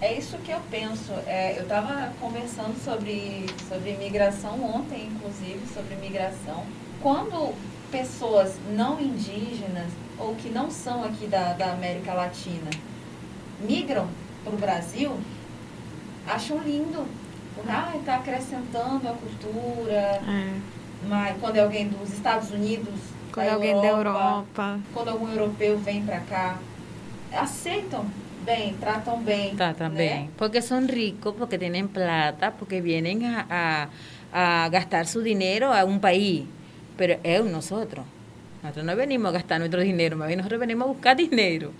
É 0.00 0.14
isso 0.14 0.38
que 0.38 0.50
eu 0.50 0.60
penso. 0.70 1.12
É, 1.26 1.58
eu 1.58 1.62
estava 1.64 2.12
conversando 2.18 2.74
sobre, 2.82 3.46
sobre 3.68 3.92
imigração 3.92 4.62
ontem, 4.64 5.10
inclusive, 5.12 5.60
sobre 5.74 5.94
imigração. 5.94 6.64
Quando 7.02 7.54
pessoas 7.90 8.56
não 8.74 8.98
indígenas 8.98 9.88
ou 10.18 10.34
que 10.36 10.48
não 10.48 10.70
são 10.70 11.04
aqui 11.04 11.26
da, 11.26 11.52
da 11.52 11.72
América 11.72 12.14
Latina 12.14 12.70
migram 13.60 14.08
para 14.42 14.54
o 14.54 14.56
Brasil, 14.56 15.12
acham 16.26 16.58
lindo. 16.58 17.06
Ah, 17.68 17.92
está 17.94 18.16
acrescentando 18.16 19.06
a 19.06 19.12
cultura. 19.12 19.92
É. 19.92 20.60
Mas 21.06 21.36
quando 21.38 21.56
é 21.56 21.60
alguém 21.60 21.88
dos 21.88 22.10
Estados 22.10 22.50
Unidos, 22.50 22.94
quando 23.32 23.46
é 23.46 23.50
alguém 23.50 23.70
Europa, 23.72 23.82
da 23.82 23.98
Europa, 23.98 24.80
quando 24.94 25.08
algum 25.08 25.28
europeu 25.28 25.78
vem 25.78 26.02
para 26.02 26.20
cá, 26.20 26.58
aceitam 27.32 28.06
Bien, 28.56 28.74
tratan 28.76 29.24
bien. 29.24 29.56
Tratan 29.56 29.94
bien, 29.94 30.30
porque 30.36 30.60
son 30.60 30.88
ricos, 30.88 31.34
porque 31.38 31.58
tienen 31.58 31.88
plata, 31.88 32.52
porque 32.52 32.80
vienen 32.80 33.24
a, 33.24 33.88
a, 34.32 34.68
gastar 34.70 35.06
su 35.06 35.22
dinero 35.22 35.72
a 35.72 35.84
un 35.84 36.00
país, 36.00 36.44
pero 36.96 37.18
es 37.22 37.44
nosotros. 37.44 38.04
Nosotros 38.62 38.84
no 38.84 38.96
venimos 38.96 39.30
a 39.30 39.32
gastar 39.32 39.60
nuestro 39.60 39.80
dinero, 39.80 40.16
más 40.16 40.26
bien 40.26 40.38
nosotros 40.38 40.60
venimos 40.60 40.88
a 40.88 40.92
buscar 40.92 41.16
dinero. 41.28 41.70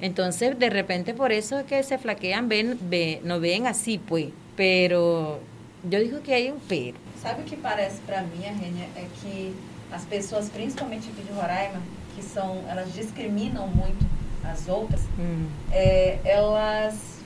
Entonces, 0.00 0.58
de 0.58 0.70
repente, 0.70 1.14
por 1.14 1.32
eso 1.32 1.58
es 1.58 1.66
que 1.66 1.82
se 1.82 1.98
flaquean, 1.98 2.48
ven, 2.48 2.78
ven, 2.88 3.20
no 3.24 3.40
ven 3.40 3.66
así, 3.66 3.98
pues. 3.98 4.28
Pero 4.56 5.40
yo 5.88 5.98
digo 5.98 6.22
que 6.22 6.34
hay 6.34 6.50
un 6.50 6.60
pero. 6.68 6.96
Sabe 7.20 7.42
o 7.42 7.44
que 7.44 7.56
parece 7.56 7.98
para 8.06 8.22
mí, 8.22 8.38
Renia, 8.42 8.88
é 8.96 9.04
que 9.20 9.52
as 9.92 10.04
pessoas, 10.04 10.48
principalmente 10.48 11.08
aqui 11.10 11.22
de 11.22 11.32
Roraima, 11.32 11.82
que 12.16 12.22
são, 12.22 12.64
elas 12.68 12.94
discriminam 12.94 13.66
muito 13.66 14.19
as 14.44 14.68
outras, 14.68 15.00
hum. 15.18 15.46
é, 15.70 16.18
elas 16.24 17.20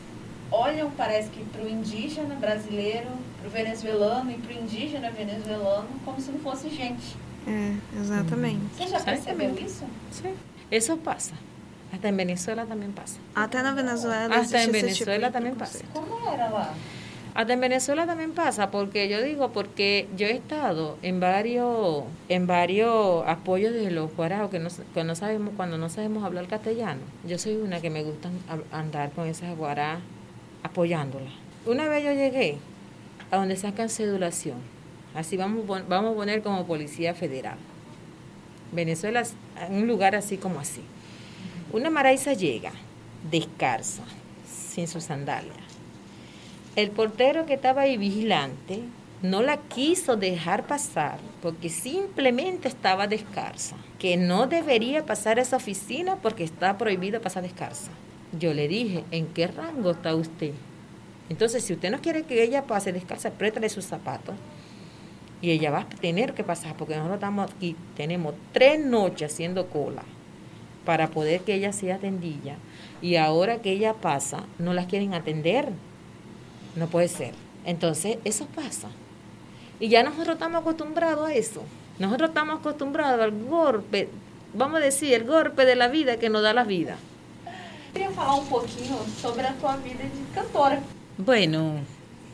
olham, 0.51 0.91
parece 0.91 1.29
que 1.31 1.45
para 1.45 1.63
o 1.63 1.69
indígena 1.69 2.35
brasileiro, 2.35 3.09
para 3.39 3.49
o 3.49 3.51
venezuelano 3.51 4.31
e 4.31 4.35
para 4.35 4.55
o 4.55 4.59
indígena 4.59 5.11
venezuelano 5.11 5.89
como 6.05 6.21
se 6.21 6.31
não 6.31 6.39
fosse 6.41 6.69
gente. 6.71 7.17
É, 7.47 7.75
exatamente. 8.01 8.61
Você 8.77 8.89
já 8.89 9.01
percebeu 9.01 9.55
isso? 9.59 9.85
Sim. 10.11 10.35
Isso 10.71 10.97
passa. 10.97 11.35
Hasta 11.95 12.09
en 12.09 12.17
Venezuela 12.17 12.67
también 12.67 12.93
pasa. 12.93 13.19
Até 13.35 13.63
na 13.63 13.73
Venezuela 13.73 14.37
existe 14.39 14.57
esse 14.57 14.95
tipo 14.95 15.11
Venezuela 15.11 15.31
también 15.31 15.55
pasa. 15.55 15.79
preconceito. 15.79 16.11
Como 16.11 16.29
era 16.29 16.49
lá? 16.49 16.75
Hasta 17.35 17.53
en 17.53 17.61
Venezuela 17.61 18.07
también 18.07 18.31
pasa, 18.31 18.71
porque 18.71 19.09
yo 19.09 19.21
digo, 19.21 19.51
porque 19.51 20.09
yo 20.17 20.29
he 20.29 20.33
estado 20.33 20.97
en 21.03 21.19
varios, 21.19 22.05
en 22.29 22.47
varios 22.47 23.27
apoyos 23.27 23.75
de 23.75 23.91
los 23.91 24.15
guaraos 24.15 24.51
que 24.51 24.61
no, 24.61 25.15
sabemos, 25.17 25.53
cuando 25.57 25.77
no 25.77 25.89
sabemos 25.89 26.23
hablar 26.23 26.47
castellano. 26.47 27.01
Yo 27.27 27.37
soy 27.39 27.57
una 27.57 27.81
que 27.81 27.91
me 27.91 28.05
gusta 28.05 28.31
andar 28.71 29.11
con 29.11 29.27
esas 29.27 29.57
guarás 29.57 29.99
apoyándolas. 30.63 31.33
Una 31.67 31.89
vez 31.89 32.05
yo 32.05 32.13
llegué 32.13 32.59
a 33.33 33.37
donde 33.37 33.57
sacan 33.57 33.89
cedulación, 33.89 34.59
así 35.17 35.37
vamos, 35.37 35.67
vamos 35.67 36.13
a 36.13 36.15
poner 36.15 36.41
como 36.41 36.67
policía 36.67 37.15
federal. 37.15 37.57
Venezuela 38.71 39.23
es 39.23 39.35
un 39.71 39.89
lugar 39.89 40.15
así 40.15 40.37
como 40.37 40.61
así. 40.61 40.83
Una 41.73 41.91
maraiza 41.91 42.33
llega 42.35 42.71
descalza, 43.29 44.05
sin 44.47 44.87
sus 44.87 45.03
sandalias. 45.03 45.64
El 46.77 46.91
portero 46.91 47.47
que 47.47 47.55
estaba 47.55 47.83
ahí 47.83 47.97
vigilante 47.97 48.81
no 49.23 49.43
la 49.43 49.59
quiso 49.59 50.17
dejar 50.17 50.67
pasar 50.67 51.19
porque 51.41 51.69
simplemente 51.69 52.67
estaba 52.67 53.07
descalza, 53.07 53.77
que 53.99 54.17
no 54.17 54.49
debería 54.49 55.07
pasar 55.07 55.39
a 55.39 55.43
esa 55.43 55.57
oficina 55.57 56.17
porque 56.17 56.43
está 56.43 56.77
prohibido 56.77 57.21
pasar 57.21 57.45
descalza. 57.45 57.93
Yo 58.39 58.53
le 58.53 58.67
dije, 58.67 59.05
¿en 59.13 59.29
qué 59.29 59.47
rango 59.47 59.93
está 59.93 60.17
usted? 60.17 60.53
Entonces, 61.29 61.63
si 61.63 61.75
usted 61.75 61.93
no 61.93 62.01
quiere 62.01 62.25
que 62.25 62.43
ella 62.43 62.65
pase 62.65 62.93
descalza, 62.93 63.31
préstale 63.31 63.69
sus 63.69 63.85
zapatos. 63.85 64.35
Y 65.41 65.53
ella 65.53 65.71
va 65.71 65.81
a 65.81 65.89
tener 65.89 66.35
que 66.35 66.43
pasar 66.43 66.77
porque 66.77 66.95
nosotros 66.95 67.17
estamos 67.17 67.51
aquí, 67.51 67.77
tenemos 67.97 68.35
tres 68.53 68.85
noches 68.85 69.33
haciendo 69.33 69.69
cola 69.69 70.03
para 70.85 71.09
poder 71.09 71.43
que 71.43 71.55
ella 71.55 71.73
sea 71.73 71.97
atendida. 71.97 72.57
Y 73.01 73.17
ahora 73.17 73.63
que 73.63 73.71
ella 73.71 73.95
pasa, 73.95 74.45
no 74.59 74.75
las 74.75 74.87
quieren 74.87 75.15
atender. 75.15 75.69
No 76.77 76.89
puede 76.89 77.09
ser. 77.09 77.35
Entonces, 77.65 78.19
eso 78.25 78.47
pasa. 78.47 78.89
Y 79.81 79.89
ya 79.89 80.03
nosotros 80.03 80.35
estamos 80.35 80.63
acostumbrados 80.63 81.29
a 81.29 81.35
eso. 81.35 81.63
Nosotros 81.99 82.31
estamos 82.31 82.61
acostumbrados 82.61 83.21
al 83.21 83.31
golpe, 83.31 84.09
vamos 84.53 84.81
a 84.81 84.85
decir, 84.85 85.15
el 85.15 85.25
golpe 85.25 85.65
de 85.65 85.77
la 85.77 85.89
vida 85.89 86.17
que 86.19 86.29
nos 86.29 86.43
da 86.43 86.53
la 86.53 86.65
vida. 86.65 86.97
Queria 87.93 88.11
falar 88.11 88.41
um 88.41 88.47
pouquinho 88.47 88.99
sobre 89.23 89.47
a 89.47 89.53
tua 89.53 89.77
vida 89.77 90.03
de 90.03 90.11
cantora. 90.35 90.81
Bueno, 91.17 91.79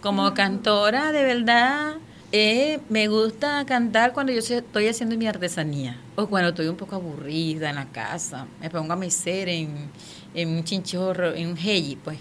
como 0.00 0.32
cantora, 0.32 1.12
de 1.12 1.22
verdad, 1.22 1.96
eh, 2.32 2.80
me 2.88 3.08
gusta 3.08 3.66
cantar 3.66 4.14
cuando 4.14 4.32
yo 4.32 4.38
estoy 4.38 4.88
haciendo 4.88 5.18
mi 5.18 5.26
artesanía 5.26 6.00
o 6.16 6.26
cuando 6.28 6.48
estoy 6.48 6.68
un 6.68 6.76
poco 6.76 6.96
aburrida 6.96 7.68
en 7.68 7.76
la 7.76 7.84
casa. 7.84 8.46
Me 8.58 8.70
pongo 8.70 8.94
a 8.94 8.96
mecer 8.96 9.50
en, 9.50 9.90
en 10.32 10.48
un 10.48 10.64
chinchorro, 10.64 11.34
en 11.34 11.48
un 11.48 11.56
hey, 11.58 11.98
pues, 12.02 12.18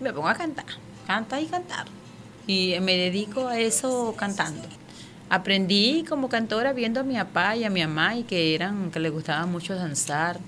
y 0.00 0.02
me 0.02 0.12
pongo 0.12 0.26
a 0.26 0.34
cantar, 0.34 0.66
cantar 1.06 1.42
y 1.42 1.46
cantar. 1.46 1.86
Y 2.46 2.78
me 2.80 2.96
dedico 2.96 3.48
a 3.48 3.58
eso 3.58 4.14
cantando. 4.16 4.62
Aprendí 5.30 6.04
como 6.08 6.28
cantora 6.28 6.72
viendo 6.72 7.00
a 7.00 7.02
mi 7.02 7.14
papá 7.14 7.56
y 7.56 7.64
a 7.64 7.70
mi 7.70 7.80
mamá 7.80 8.16
y 8.16 8.24
que 8.24 8.54
eran 8.54 8.90
que 8.90 9.00
les 9.00 9.10
gustaba 9.10 9.46
mucho 9.46 9.74
danzar, 9.74 10.38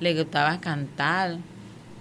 les 0.00 0.16
gustaba 0.16 0.58
cantar. 0.60 1.38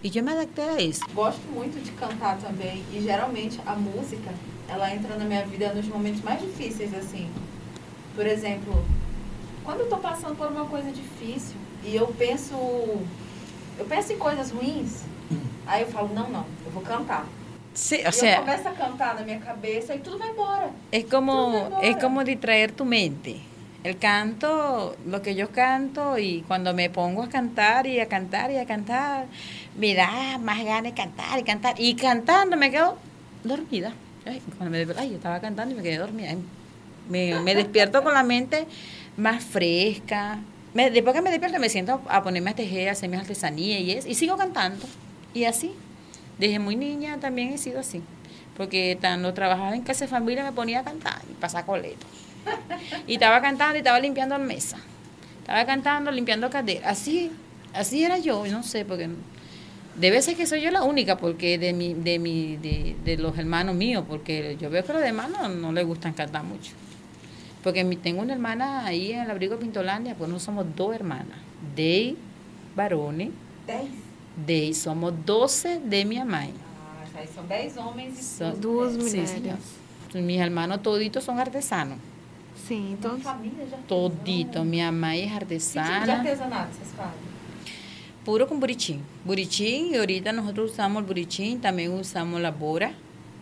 E 0.03 0.11
eu 0.17 0.23
me 0.23 0.31
adaptei 0.33 0.65
a 0.65 0.81
isso. 0.81 1.01
Gosto 1.13 1.47
muito 1.53 1.81
de 1.81 1.91
cantar 1.91 2.37
também 2.37 2.83
e 2.91 2.99
geralmente 2.99 3.61
a 3.65 3.73
música, 3.75 4.33
ela 4.67 4.93
entra 4.93 5.15
na 5.15 5.23
minha 5.23 5.45
vida 5.45 5.73
nos 5.73 5.87
momentos 5.87 6.21
mais 6.21 6.41
difíceis 6.41 6.93
assim. 6.93 7.29
Por 8.13 8.27
exemplo, 8.27 8.83
quando 9.63 9.81
eu 9.81 9.89
tô 9.89 9.97
passando 9.97 10.35
por 10.35 10.47
uma 10.47 10.65
coisa 10.65 10.91
difícil 10.91 11.55
e 11.85 11.95
eu 11.95 12.07
penso 12.07 12.53
eu 13.77 13.85
penso 13.85 14.11
em 14.13 14.17
coisas 14.17 14.51
ruins, 14.51 15.03
aí 15.65 15.81
eu 15.81 15.87
falo, 15.87 16.13
não, 16.13 16.29
não, 16.29 16.45
eu 16.65 16.71
vou 16.71 16.83
cantar. 16.83 17.25
Sí, 17.73 17.95
e 17.95 18.03
o 18.03 18.05
eu 18.07 18.11
sea, 18.13 18.37
começo 18.41 18.67
a 18.67 18.71
cantar 18.73 19.15
na 19.15 19.21
minha 19.21 19.39
cabeça 19.39 19.95
e 19.95 19.99
tudo 19.99 20.17
vai 20.19 20.29
embora. 20.29 20.69
es 20.91 21.05
como, 21.05 21.33
adoras. 21.65 21.95
como 21.97 22.23
distraer 22.23 22.71
tu 22.71 22.85
mente. 22.85 23.39
El 23.83 23.97
canto, 23.97 24.95
lo 25.05 25.21
que 25.21 25.35
yo 25.35 25.49
canto 25.49 26.17
y 26.17 26.41
cuando 26.47 26.73
me 26.73 26.89
pongo 26.89 27.21
a 27.23 27.29
cantar 27.29 27.85
y 27.85 27.99
a 27.99 28.07
cantar 28.07 28.49
y 28.51 28.57
a 28.57 28.65
cantar, 28.65 29.25
me 29.77 29.93
da 29.93 30.37
más 30.37 30.63
ganas 30.63 30.83
de 30.83 30.93
cantar 30.93 31.37
y 31.39 31.43
cantar. 31.43 31.75
Y 31.77 31.95
cantando 31.95 32.55
me 32.55 32.71
quedo 32.71 32.97
dormida. 33.43 33.91
Ay, 34.25 34.41
cuando 34.57 34.71
me 34.71 34.85
ay, 34.97 35.09
yo 35.09 35.15
estaba 35.17 35.41
cantando 35.41 35.73
y 35.73 35.77
me 35.77 35.83
quedé 35.83 35.97
dormida. 35.97 36.33
Me, 37.09 37.39
me 37.41 37.55
despierto 37.61 38.03
con 38.03 38.13
la 38.13 38.23
mente 38.23 38.67
más 39.17 39.43
fresca. 39.43 40.39
Me- 40.73 40.89
después 40.89 41.13
que 41.13 41.21
me 41.21 41.29
despierto 41.29 41.59
me 41.59 41.67
siento 41.67 42.01
a 42.07 42.23
ponerme 42.23 42.51
a 42.51 42.55
tejer, 42.55 42.87
a 42.87 42.93
hacer 42.93 43.09
mis 43.09 43.19
artesanías 43.19 43.81
y, 43.81 43.91
es, 43.91 44.05
y 44.05 44.15
sigo 44.15 44.37
cantando. 44.37 44.85
Y 45.33 45.43
así. 45.43 45.73
Desde 46.37 46.59
muy 46.59 46.75
niña 46.75 47.17
también 47.19 47.49
he 47.53 47.57
sido 47.57 47.79
así. 47.79 48.01
Porque 48.57 48.97
cuando 48.99 49.33
trabajaba 49.33 49.75
en 49.75 49.81
casa 49.81 50.05
de 50.05 50.09
familia 50.11 50.43
me 50.43 50.51
ponía 50.51 50.81
a 50.81 50.83
cantar 50.83 51.21
y 51.29 51.33
pasar 51.33 51.65
coleto. 51.65 52.05
Y 53.07 53.13
estaba 53.15 53.41
cantando 53.41 53.75
y 53.75 53.79
estaba 53.79 53.99
limpiando 53.99 54.37
mesa. 54.39 54.77
Estaba 55.39 55.65
cantando, 55.65 56.11
limpiando 56.11 56.49
cadera. 56.49 56.89
Así, 56.89 57.31
así 57.73 58.03
era 58.03 58.17
yo, 58.19 58.45
no 58.47 58.63
sé, 58.63 58.85
porque 58.85 59.09
debe 59.99 60.21
ser 60.21 60.35
que 60.35 60.45
soy 60.45 60.61
yo 60.61 60.71
la 60.71 60.83
única, 60.83 61.17
porque 61.17 61.57
de 61.57 61.73
mi, 61.73 61.93
de 61.93 62.19
mi, 62.19 62.57
de, 62.57 62.95
de 63.03 63.17
los 63.17 63.37
hermanos 63.37 63.75
míos, 63.75 64.03
porque 64.07 64.57
yo 64.59 64.69
veo 64.69 64.83
que 64.83 64.93
los 64.93 65.01
demás 65.01 65.29
no, 65.29 65.49
no 65.49 65.71
les 65.71 65.85
gustan 65.85 66.13
cantar 66.13 66.43
mucho. 66.43 66.71
Porque 67.63 67.83
mi- 67.83 67.95
tengo 67.95 68.21
una 68.21 68.33
hermana 68.33 68.85
ahí 68.85 69.13
en 69.13 69.21
el 69.21 69.31
abrigo 69.31 69.57
Pintolandia, 69.57 70.15
pues 70.15 70.29
nosotros 70.29 70.43
somos 70.65 70.75
dos 70.75 70.93
hermanas, 70.95 71.37
de 71.75 72.15
varones, 72.75 73.29
10. 74.37 74.45
de 74.47 74.73
somos 74.73 75.13
12 75.25 75.79
de 75.79 76.05
mi 76.05 76.17
mamá. 76.19 76.47
Ah, 76.47 77.19
aí 77.19 77.27
são 77.27 77.45
10 77.45 77.77
homens 77.77 78.19
e 78.19 78.23
São 78.23 78.51
Duas 78.59 78.93
Sí, 78.93 78.99
mulheres. 78.99 79.29
señor. 79.29 79.57
Mis 80.15 80.39
hermanos 80.39 80.81
toditos 80.81 81.23
son 81.23 81.39
artesanos. 81.39 81.97
Sim, 82.67 82.93
Então, 82.93 83.11
todos. 83.11 83.23
família 83.23 83.63
artesão. 83.63 83.79
Todito. 83.87 84.63
Minha 84.63 84.91
mãe 84.91 85.19
é 85.19 85.21
Que 85.21 85.27
tipo 85.27 85.37
de 85.37 85.43
artesana. 85.55 86.13
artesanato 86.13 86.69
vocês 86.75 86.89
fazem? 86.95 87.33
Puro 88.23 88.47
con 88.47 88.59
burichín. 88.59 89.01
Burichín, 89.25 89.91
y 89.93 89.97
ahorita 89.97 90.31
nosotros 90.31 90.71
usamos 90.71 91.01
el 91.01 91.07
burichín, 91.07 91.59
también 91.59 91.91
usamos 91.91 92.39
la 92.39 92.51
bora, 92.51 92.93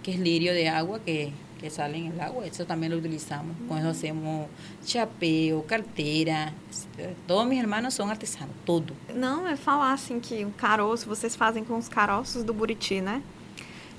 que 0.01 0.11
es 0.11 0.19
lirio 0.19 0.53
de 0.53 0.69
agua 0.69 0.99
que, 1.05 1.31
que 1.61 1.69
sale 1.69 1.97
en 1.99 2.07
el 2.07 2.19
agua, 2.19 2.45
eso 2.45 2.65
también 2.65 2.91
lo 2.91 2.97
utilizamos. 2.97 3.55
Con 3.67 3.77
eso 3.77 3.89
hacemos 3.89 4.47
chapeo, 4.85 5.63
carteira. 5.65 6.53
Todos 7.27 7.47
mis 7.47 7.59
hermanos 7.59 7.93
son 7.93 8.09
artesanos, 8.09 8.55
todo. 8.65 8.93
Não, 9.15 9.47
é 9.47 9.55
falar 9.55 9.93
assim 9.93 10.19
que 10.19 10.43
o 10.43 10.49
caroço, 10.51 11.07
vocês 11.07 11.35
fazem 11.35 11.63
com 11.63 11.77
os 11.77 11.87
caroços 11.87 12.43
do 12.43 12.53
Buriti, 12.53 12.99
né? 12.99 13.21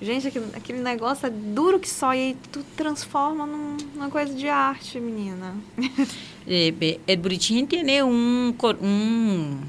Gente, 0.00 0.26
aquele, 0.26 0.46
aquele 0.56 0.80
negócio 0.80 1.26
é 1.26 1.30
duro 1.30 1.78
que 1.78 1.88
só 1.88 2.12
e 2.12 2.36
tu 2.50 2.64
transforma 2.76 3.46
num- 3.46 3.76
numa 3.94 4.10
coisa 4.10 4.34
de 4.34 4.48
arte, 4.48 4.98
menina. 5.00 5.54
Eh, 6.44 6.72
ve, 6.76 6.98
el 7.06 7.18
burichín 7.18 7.68
tiene 7.68 8.02
un, 8.02 8.52
cor- 8.58 8.76
un, 8.82 9.60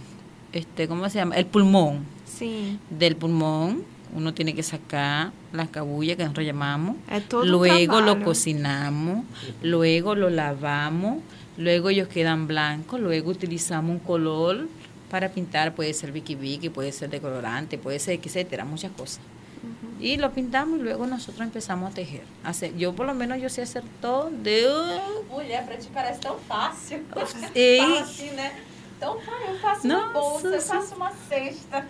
este, 0.52 0.88
¿cómo 0.88 1.08
se 1.08 1.20
llama? 1.20 1.36
El 1.36 1.46
pulmón. 1.46 2.04
Sim. 2.26 2.80
Del 2.90 3.16
pulmón 3.16 3.84
uno 4.16 4.34
tiene 4.34 4.54
que 4.54 4.64
sacar 4.64 5.32
la 5.52 5.68
cabulla 5.68 6.16
que 6.16 6.24
nosotros 6.24 6.46
llamamos. 6.46 6.98
Luego 7.44 8.02
lo 8.02 8.24
cocinamos, 8.24 9.26
luego 9.62 10.16
lo 10.16 10.30
lavamos, 10.30 11.18
luego 11.58 11.90
ellos 11.90 12.08
quedan 12.08 12.48
blancos, 12.48 13.00
luego 13.00 13.32
utilizamos 13.32 13.92
un 13.92 14.00
color 14.00 14.68
para 15.10 15.30
pintar, 15.30 15.76
puede 15.76 15.94
ser 15.94 16.12
Vicky 16.12 16.36
Vicky, 16.36 16.70
puede 16.70 16.92
ser 16.92 17.10
decolorante, 17.10 17.78
puede 17.78 18.00
ser 18.00 18.20
etcétera, 18.22 18.66
muchas 18.66 18.92
cosas. 18.92 19.20
Y 20.00 20.18
lo 20.18 20.32
pintamos 20.32 20.80
y 20.80 20.84
luego 20.84 21.08
nosotros 21.08 21.42
empezamos 21.42 21.92
a 21.92 21.96
tejer. 21.96 22.24
Hacer, 22.44 22.76
yo 22.76 22.94
por 22.94 23.06
lo 23.06 23.14
menos 23.14 23.40
yo 23.40 23.48
sé 23.48 23.62
hacer 23.62 23.84
todo 24.02 24.30
de 24.30 24.68
Mulher, 25.30 25.66
pra 25.66 25.78
ti 25.78 25.88
parece 25.94 26.20
tão 26.20 26.38
fácil. 26.40 27.06
Assim, 27.16 28.32
né? 28.32 28.52
Então, 29.04 29.18
pai, 29.18 29.50
eu 29.50 29.60
faço 29.60 29.86
uma 29.86 29.98
Nossa, 29.98 30.14
bolsa, 30.14 30.48
eu 30.48 30.62
sim. 30.62 30.68
faço 30.70 30.96
uma 30.96 31.12
cesta. 31.28 31.86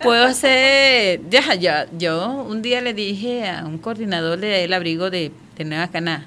Puedo 0.00 0.24
hacer, 0.24 1.20
ya, 1.30 1.54
ya, 1.54 1.86
yo 1.98 2.46
un 2.48 2.62
día 2.62 2.80
le 2.80 2.94
dije 2.94 3.46
a 3.46 3.66
un 3.66 3.76
coordinador 3.76 4.38
del 4.38 4.72
abrigo 4.72 5.10
de, 5.10 5.32
de 5.54 5.64
Nueva 5.66 5.88
Caná, 5.88 6.26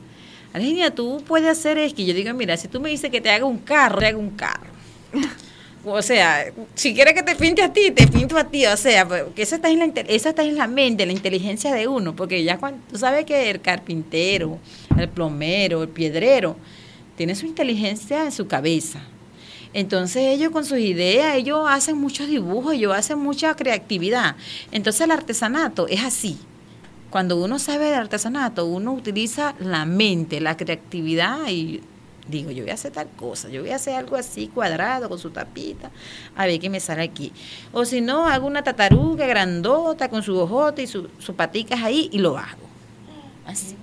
Argenia, 0.53 0.93
tú 0.93 1.23
puedes 1.25 1.49
hacer 1.49 1.79
esto. 1.79 2.03
Y 2.03 2.05
yo 2.05 2.13
digo, 2.13 2.31
mira, 2.35 2.55
si 2.57 2.67
tú 2.67 2.79
me 2.79 2.89
dices 2.91 3.09
que 3.09 3.21
te 3.21 3.31
haga 3.31 3.45
un 3.45 3.57
carro, 3.57 3.97
te 3.97 4.05
hago 4.05 4.19
un 4.19 4.31
carro. 4.31 4.69
O 5.85 6.01
sea, 6.01 6.43
si 6.75 6.93
quieres 6.93 7.13
que 7.13 7.23
te 7.23 7.35
pinte 7.35 7.61
a 7.63 7.71
ti, 7.71 7.89
te 7.91 8.05
pinto 8.05 8.37
a 8.37 8.43
ti. 8.43 8.65
O 8.65 8.75
sea, 8.75 9.07
porque 9.07 9.43
esa 9.43 9.55
está 9.55 9.69
en 9.69 9.79
la, 9.79 9.85
esa 10.09 10.29
está 10.29 10.43
en 10.43 10.57
la 10.57 10.67
mente, 10.67 11.05
la 11.05 11.13
inteligencia 11.13 11.73
de 11.73 11.87
uno. 11.87 12.17
Porque 12.17 12.43
ya 12.43 12.57
cuando, 12.57 12.81
tú 12.91 12.97
sabes 12.97 13.23
que 13.23 13.49
el 13.49 13.61
carpintero, 13.61 14.59
el 14.97 15.07
plomero, 15.07 15.81
el 15.81 15.87
piedrero, 15.87 16.57
tiene 17.15 17.33
su 17.33 17.45
inteligencia 17.45 18.25
en 18.25 18.33
su 18.33 18.45
cabeza. 18.45 18.99
Entonces 19.73 20.23
ellos 20.23 20.51
con 20.51 20.65
sus 20.65 20.79
ideas, 20.79 21.35
ellos 21.35 21.65
hacen 21.67 21.97
muchos 21.97 22.27
dibujos, 22.27 22.73
ellos 22.73 22.93
hacen 22.93 23.19
mucha 23.19 23.55
creatividad. 23.55 24.35
Entonces 24.71 25.01
el 25.01 25.11
artesanato 25.11 25.87
es 25.87 26.03
así. 26.03 26.37
Cuando 27.09 27.37
uno 27.43 27.59
sabe 27.59 27.85
de 27.85 27.95
artesanato, 27.95 28.65
uno 28.65 28.93
utiliza 28.93 29.55
la 29.59 29.85
mente, 29.85 30.41
la 30.41 30.57
creatividad 30.57 31.47
y 31.49 31.81
Digo, 32.29 32.51
yo 32.51 32.63
voy 32.63 32.69
a 32.69 32.75
hacer 32.75 32.91
tal 32.91 33.09
cosa, 33.09 33.49
yo 33.49 33.61
voy 33.61 33.71
a 33.71 33.77
hacer 33.77 33.95
algo 33.95 34.15
así 34.15 34.49
cuadrado 34.49 35.09
con 35.09 35.17
su 35.17 35.31
tapita, 35.31 35.89
a 36.35 36.45
ver 36.45 36.59
qué 36.59 36.69
me 36.69 36.79
sale 36.79 37.01
aquí. 37.01 37.33
O 37.73 37.85
si 37.85 38.01
no, 38.01 38.27
hago 38.27 38.45
una 38.45 38.63
tataruga 38.63 39.25
grandota 39.25 40.09
con 40.09 40.21
su 40.21 40.37
ojote 40.37 40.83
y 40.83 40.87
sus 40.87 41.07
su 41.17 41.33
paticas 41.33 41.81
ahí 41.81 42.07
y 42.11 42.19
lo 42.19 42.37
hago. 42.37 42.69
Así. 43.47 43.75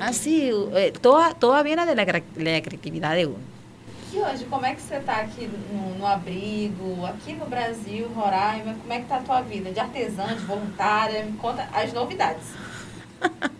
Así, 0.00 0.50
eh, 0.74 0.92
toda, 1.02 1.34
toda 1.34 1.62
viene 1.62 1.84
de 1.84 1.94
la, 1.94 2.04
la 2.04 2.62
creatividad 2.62 3.14
de 3.14 3.26
uno. 3.26 3.55
E 4.16 4.18
hoje, 4.18 4.46
como 4.46 4.64
é 4.64 4.74
que 4.74 4.80
você 4.80 4.94
está 4.94 5.16
aqui 5.16 5.46
no, 5.46 5.98
no, 5.98 6.06
abrigo, 6.06 7.04
aqui 7.04 7.34
no 7.34 7.44
Brasil, 7.44 8.08
Roraima? 8.14 8.72
Como 8.72 8.90
é 8.90 8.96
que 8.96 9.02
está 9.02 9.16
a 9.16 9.20
tua 9.20 9.42
vida 9.42 9.70
de 9.70 9.78
artesã, 9.78 10.28
de 10.28 10.42
voluntária? 10.46 11.22
Me 11.22 11.36
conta 11.36 11.68
as 11.70 11.92
novidades. 11.92 12.42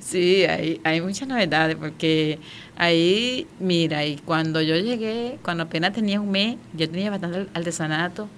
Sí, 0.00 0.44
hay, 0.84 1.00
muchas 1.00 1.28
novedades 1.28 1.76
porque 1.76 2.38
ahí, 2.76 3.46
mira, 3.60 4.04
y 4.04 4.16
cuando 4.16 4.60
yo 4.60 4.74
llegué, 4.76 5.38
cuando 5.42 5.62
apenas 5.64 5.92
tenía 5.92 6.20
un 6.20 6.30
mes, 6.30 6.56
yo 6.74 6.90
tenía 6.90 7.10
bastante 7.10 7.46
artesanato. 7.54 8.28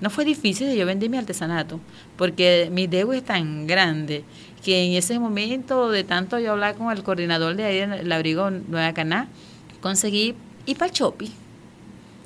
No 0.00 0.10
fue 0.10 0.24
difícil 0.24 0.74
yo 0.74 0.84
vendí 0.84 1.08
mi 1.08 1.16
artesanato 1.16 1.78
porque 2.16 2.68
mi 2.72 2.86
deuda 2.86 3.16
es 3.16 3.24
tan 3.24 3.66
grande 3.66 4.24
que 4.64 4.84
en 4.84 4.94
ese 4.94 5.18
momento 5.18 5.90
de 5.90 6.02
tanto 6.02 6.38
yo 6.38 6.52
hablar 6.52 6.74
con 6.74 6.90
el 6.90 7.02
coordinador 7.02 7.54
de 7.54 7.64
ahí 7.64 7.78
el 7.78 8.10
abrigo 8.10 8.50
Nueva 8.50 8.92
Caná, 8.94 9.28
conseguí 9.80 10.34
ir 10.66 10.76
para 10.76 10.86
el 10.86 10.92
Chopi. 10.92 11.32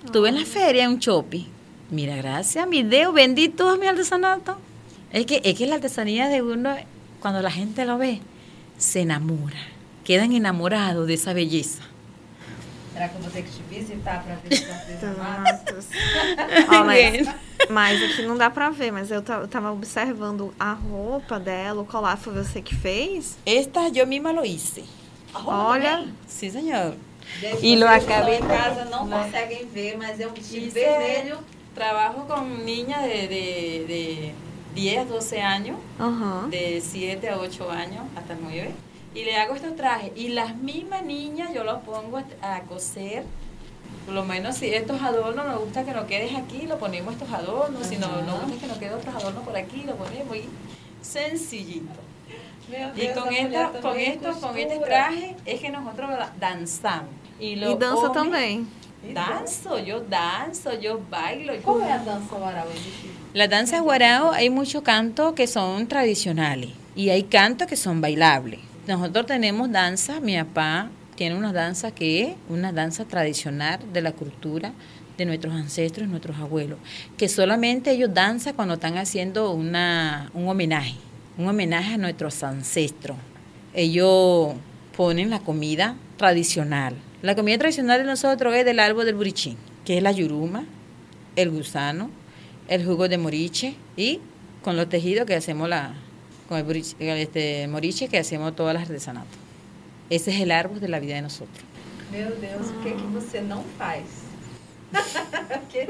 Estuve 0.04 0.28
en 0.28 0.36
la 0.36 0.44
feria 0.44 0.88
un 0.88 0.98
Chopi. 0.98 1.48
Mira, 1.90 2.16
gracias, 2.16 2.66
mi 2.66 2.82
dedo, 2.82 3.12
vendí 3.12 3.48
todo 3.48 3.76
mi 3.78 3.86
artesanato. 3.86 4.58
Es 5.12 5.26
que, 5.26 5.40
es 5.44 5.56
que 5.56 5.66
la 5.66 5.76
artesanía 5.76 6.28
de 6.28 6.42
uno 6.42 6.74
cuando 7.20 7.42
la 7.42 7.50
gente 7.50 7.84
lo 7.84 7.98
ve, 7.98 8.20
se 8.76 9.00
enamora. 9.00 9.58
Quedan 10.04 10.32
enamorados 10.32 11.06
de 11.06 11.14
esa 11.14 11.32
belleza. 11.32 11.82
Será 12.92 13.08
que 13.08 13.16
eu 13.16 13.20
vou 13.20 13.30
ter 13.30 13.42
que 13.42 13.50
te 13.50 13.62
visitar 13.68 14.22
para 14.22 14.36
ver 14.36 14.54
os 14.54 14.70
artesanatos? 14.70 15.86
mas, 16.86 17.26
mas 17.68 18.02
aqui 18.02 18.22
não 18.22 18.38
dá 18.38 18.48
para 18.48 18.70
ver, 18.70 18.90
mas 18.90 19.10
eu 19.10 19.20
estava 19.20 19.70
observando 19.70 20.54
a 20.58 20.72
roupa 20.72 21.38
dela, 21.38 21.82
o 21.82 21.84
colar 21.84 22.16
foi 22.16 22.32
você 22.32 22.62
que 22.62 22.74
fez? 22.74 23.36
Esta 23.44 23.88
eu 23.88 24.06
mesma 24.06 24.32
lo 24.32 24.44
hice. 24.44 24.84
Olha. 25.34 26.06
Sim, 26.26 26.50
senhor. 26.50 26.94
E 27.62 27.76
lo 27.76 27.86
acabei 27.86 28.36
em 28.36 28.46
casa 28.46 28.84
não 28.86 29.08
conseguem 29.08 29.66
ver, 29.66 29.96
mas 29.96 30.18
é 30.20 30.26
um 30.26 30.32
vestido 30.32 30.70
vermelho. 30.72 31.38
Trabalho 31.74 32.24
com 32.26 32.40
niñas 32.40 33.02
de, 33.02 33.28
de, 33.28 33.84
de 33.84 34.34
10, 34.74 35.08
12 35.08 35.40
años, 35.40 35.78
de 36.50 36.80
7 36.80 37.28
a 37.28 37.38
8 37.38 37.70
años 37.70 38.04
hasta 38.16 38.34
9, 38.34 38.70
y 39.14 39.24
le 39.24 39.36
hago 39.36 39.54
estos 39.54 39.76
trajes. 39.76 40.12
Y 40.16 40.28
las 40.28 40.56
mismas 40.56 41.02
niñas 41.04 41.52
yo 41.54 41.64
los 41.64 41.82
pongo 41.82 42.18
a, 42.40 42.60
coser. 42.62 43.24
Por 44.04 44.14
lo 44.14 44.24
menos 44.24 44.56
si 44.56 44.72
estos 44.72 45.02
adornos 45.02 45.46
nos 45.46 45.60
gusta 45.60 45.84
que 45.84 45.92
no 45.92 46.06
quedes 46.06 46.34
aquí, 46.34 46.66
lo 46.66 46.78
ponemos 46.78 47.14
estos 47.14 47.30
adornos. 47.32 47.86
Si 47.86 47.96
no 47.96 48.08
nos 48.22 48.42
gusta 48.42 48.58
que 48.60 48.66
no 48.66 48.78
quede 48.78 48.94
otros 48.94 49.14
adornos 49.14 49.44
por 49.44 49.56
aquí, 49.56 49.82
lo 49.82 49.96
ponemos. 49.96 50.36
Y 50.36 50.44
sencillito. 51.02 52.00
Y 52.96 53.08
con, 53.08 53.32
esta, 53.32 53.70
con, 53.80 53.98
esto, 53.98 54.32
con 54.40 54.58
este 54.58 54.78
traje 54.78 55.36
es 55.44 55.60
que 55.60 55.70
nosotros 55.70 56.10
danzamos. 56.40 57.10
Y, 57.38 57.56
lo 57.56 57.72
y 57.72 57.76
danza 57.76 58.12
también. 58.12 58.68
Danzo, 59.12 59.78
yo 59.78 60.00
danzo, 60.00 60.78
yo 60.80 61.00
bailo. 61.08 61.52
¿Cómo 61.62 61.80
es 61.82 61.88
la 61.88 61.98
danza 61.98 62.36
guarao? 62.36 62.66
La 63.34 63.48
danza 63.48 63.80
guarao 63.80 64.32
hay 64.32 64.50
muchos 64.50 64.82
cantos 64.82 65.34
que 65.34 65.46
son 65.46 65.86
tradicionales 65.86 66.70
y 66.96 67.10
hay 67.10 67.24
cantos 67.24 67.68
que 67.68 67.76
son 67.76 68.00
bailables. 68.00 68.60
Nosotros 68.88 69.26
tenemos 69.26 69.70
danza, 69.70 70.20
mi 70.20 70.36
papá 70.36 70.88
tiene 71.14 71.36
una 71.36 71.52
danza 71.52 71.92
que 71.92 72.22
es 72.22 72.36
una 72.48 72.72
danza 72.72 73.04
tradicional 73.04 73.80
de 73.92 74.00
la 74.00 74.12
cultura 74.12 74.72
de 75.16 75.24
nuestros 75.24 75.54
ancestros, 75.54 76.08
nuestros 76.08 76.36
abuelos, 76.38 76.78
que 77.16 77.28
solamente 77.28 77.90
ellos 77.90 78.12
danzan 78.12 78.54
cuando 78.54 78.74
están 78.74 78.98
haciendo 78.98 79.52
una, 79.52 80.30
un 80.34 80.48
homenaje, 80.48 80.94
un 81.38 81.48
homenaje 81.48 81.94
a 81.94 81.98
nuestros 81.98 82.42
ancestros. 82.42 83.16
Ellos 83.74 84.54
ponen 84.96 85.30
la 85.30 85.40
comida 85.40 85.96
tradicional, 86.16 86.94
la 87.22 87.34
comida 87.34 87.58
tradicional 87.58 87.98
de 87.98 88.04
nosotros 88.04 88.54
es 88.54 88.64
del 88.64 88.78
árbol 88.78 89.06
del 89.06 89.14
burichín, 89.14 89.56
que 89.84 89.96
es 89.96 90.02
la 90.02 90.12
yuruma, 90.12 90.64
el 91.34 91.50
gusano, 91.50 92.10
el 92.68 92.84
jugo 92.84 93.08
de 93.08 93.18
moriche 93.18 93.74
y 93.96 94.20
con 94.62 94.76
los 94.76 94.88
tejidos 94.88 95.26
que 95.26 95.34
hacemos 95.34 95.68
la, 95.68 95.94
con 96.48 96.58
el 96.58 96.84
este, 97.00 97.66
moriche 97.68 98.08
que 98.08 98.18
hacemos 98.18 98.54
todas 98.54 98.74
las 98.74 98.84
artesanatos. 98.84 99.38
Ese 100.10 100.30
es 100.30 100.40
el 100.40 100.52
árbol 100.52 100.78
de 100.78 100.88
la 100.88 101.00
vida 101.00 101.14
de 101.14 101.22
nosotros. 101.22 101.64
Meu 102.12 102.28
Deus, 102.40 102.68
o 102.68 102.82
que, 102.84 102.92
que 102.92 103.06
você? 103.12 103.42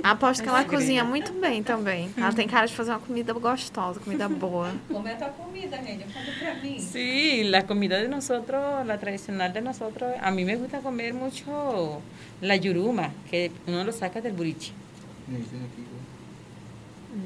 Aposto 0.02 0.42
que 0.42 0.48
ela 0.48 0.64
cozinha 0.64 1.04
muito 1.04 1.32
bem 1.32 1.62
também. 1.62 2.10
Ela 2.16 2.32
tem 2.32 2.48
cara 2.48 2.66
de 2.66 2.74
fazer 2.74 2.90
uma 2.90 2.98
comida 2.98 3.32
gostosa, 3.32 4.00
comida 4.00 4.28
boa. 4.28 4.72
Como 4.88 5.06
é 5.06 5.12
a 5.12 5.16
tua 5.16 5.28
comida, 5.28 5.76
Reina? 5.76 6.04
Conta 6.04 6.32
pra 6.38 6.54
mim. 6.54 6.78
Sí, 6.80 7.44
la 7.44 7.62
comida 7.62 7.98
de 7.98 8.08
nosotros, 8.08 8.86
la 8.86 8.98
tradicional 8.98 9.52
de 9.52 9.60
nosotros, 9.60 10.12
a 10.20 10.30
mí 10.30 10.44
me 10.44 10.56
gusta 10.56 10.80
comer 10.80 11.14
mucho 11.14 12.00
la 12.40 12.56
yuruma, 12.56 13.10
que 13.30 13.50
uno 13.66 13.84
lo 13.84 13.92
saca 13.92 14.20
del 14.20 14.32
buriche. 14.32 14.72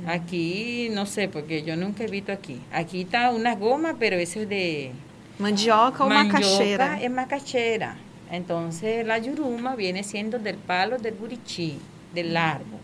Aquí 0.06 0.88
no 0.90 1.04
sé, 1.06 1.28
porque 1.28 1.62
yo 1.62 1.76
nunca 1.76 2.04
he 2.04 2.06
visto 2.06 2.32
aquí. 2.32 2.60
Aquí 2.72 3.02
está 3.02 3.30
una 3.30 3.54
goma, 3.54 3.96
pero 3.98 4.16
eso 4.16 4.40
es 4.40 4.48
de... 4.48 4.92
Mandioca 5.38 6.04
o 6.04 6.08
macaxeira? 6.08 7.00
Es 7.02 7.10
macaxeira. 7.10 7.96
Entonces 8.30 9.06
la 9.06 9.18
yuruma 9.18 9.74
viene 9.74 10.04
siendo 10.04 10.38
del 10.38 10.56
palo 10.56 10.98
del 10.98 11.14
burichí, 11.14 11.78
del 12.14 12.36
árbol. 12.36 12.78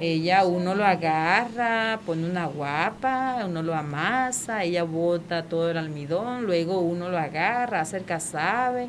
Ella 0.00 0.44
uno 0.44 0.74
lo 0.74 0.84
agarra, 0.84 2.00
pone 2.04 2.28
una 2.28 2.46
guapa, 2.46 3.44
uno 3.46 3.62
lo 3.62 3.74
amasa, 3.74 4.64
ella 4.64 4.82
bota 4.82 5.44
todo 5.44 5.70
el 5.70 5.78
almidón, 5.78 6.44
luego 6.44 6.80
uno 6.80 7.08
lo 7.08 7.18
agarra, 7.18 7.80
hace 7.80 7.98
el 7.98 8.04
casabe, 8.04 8.88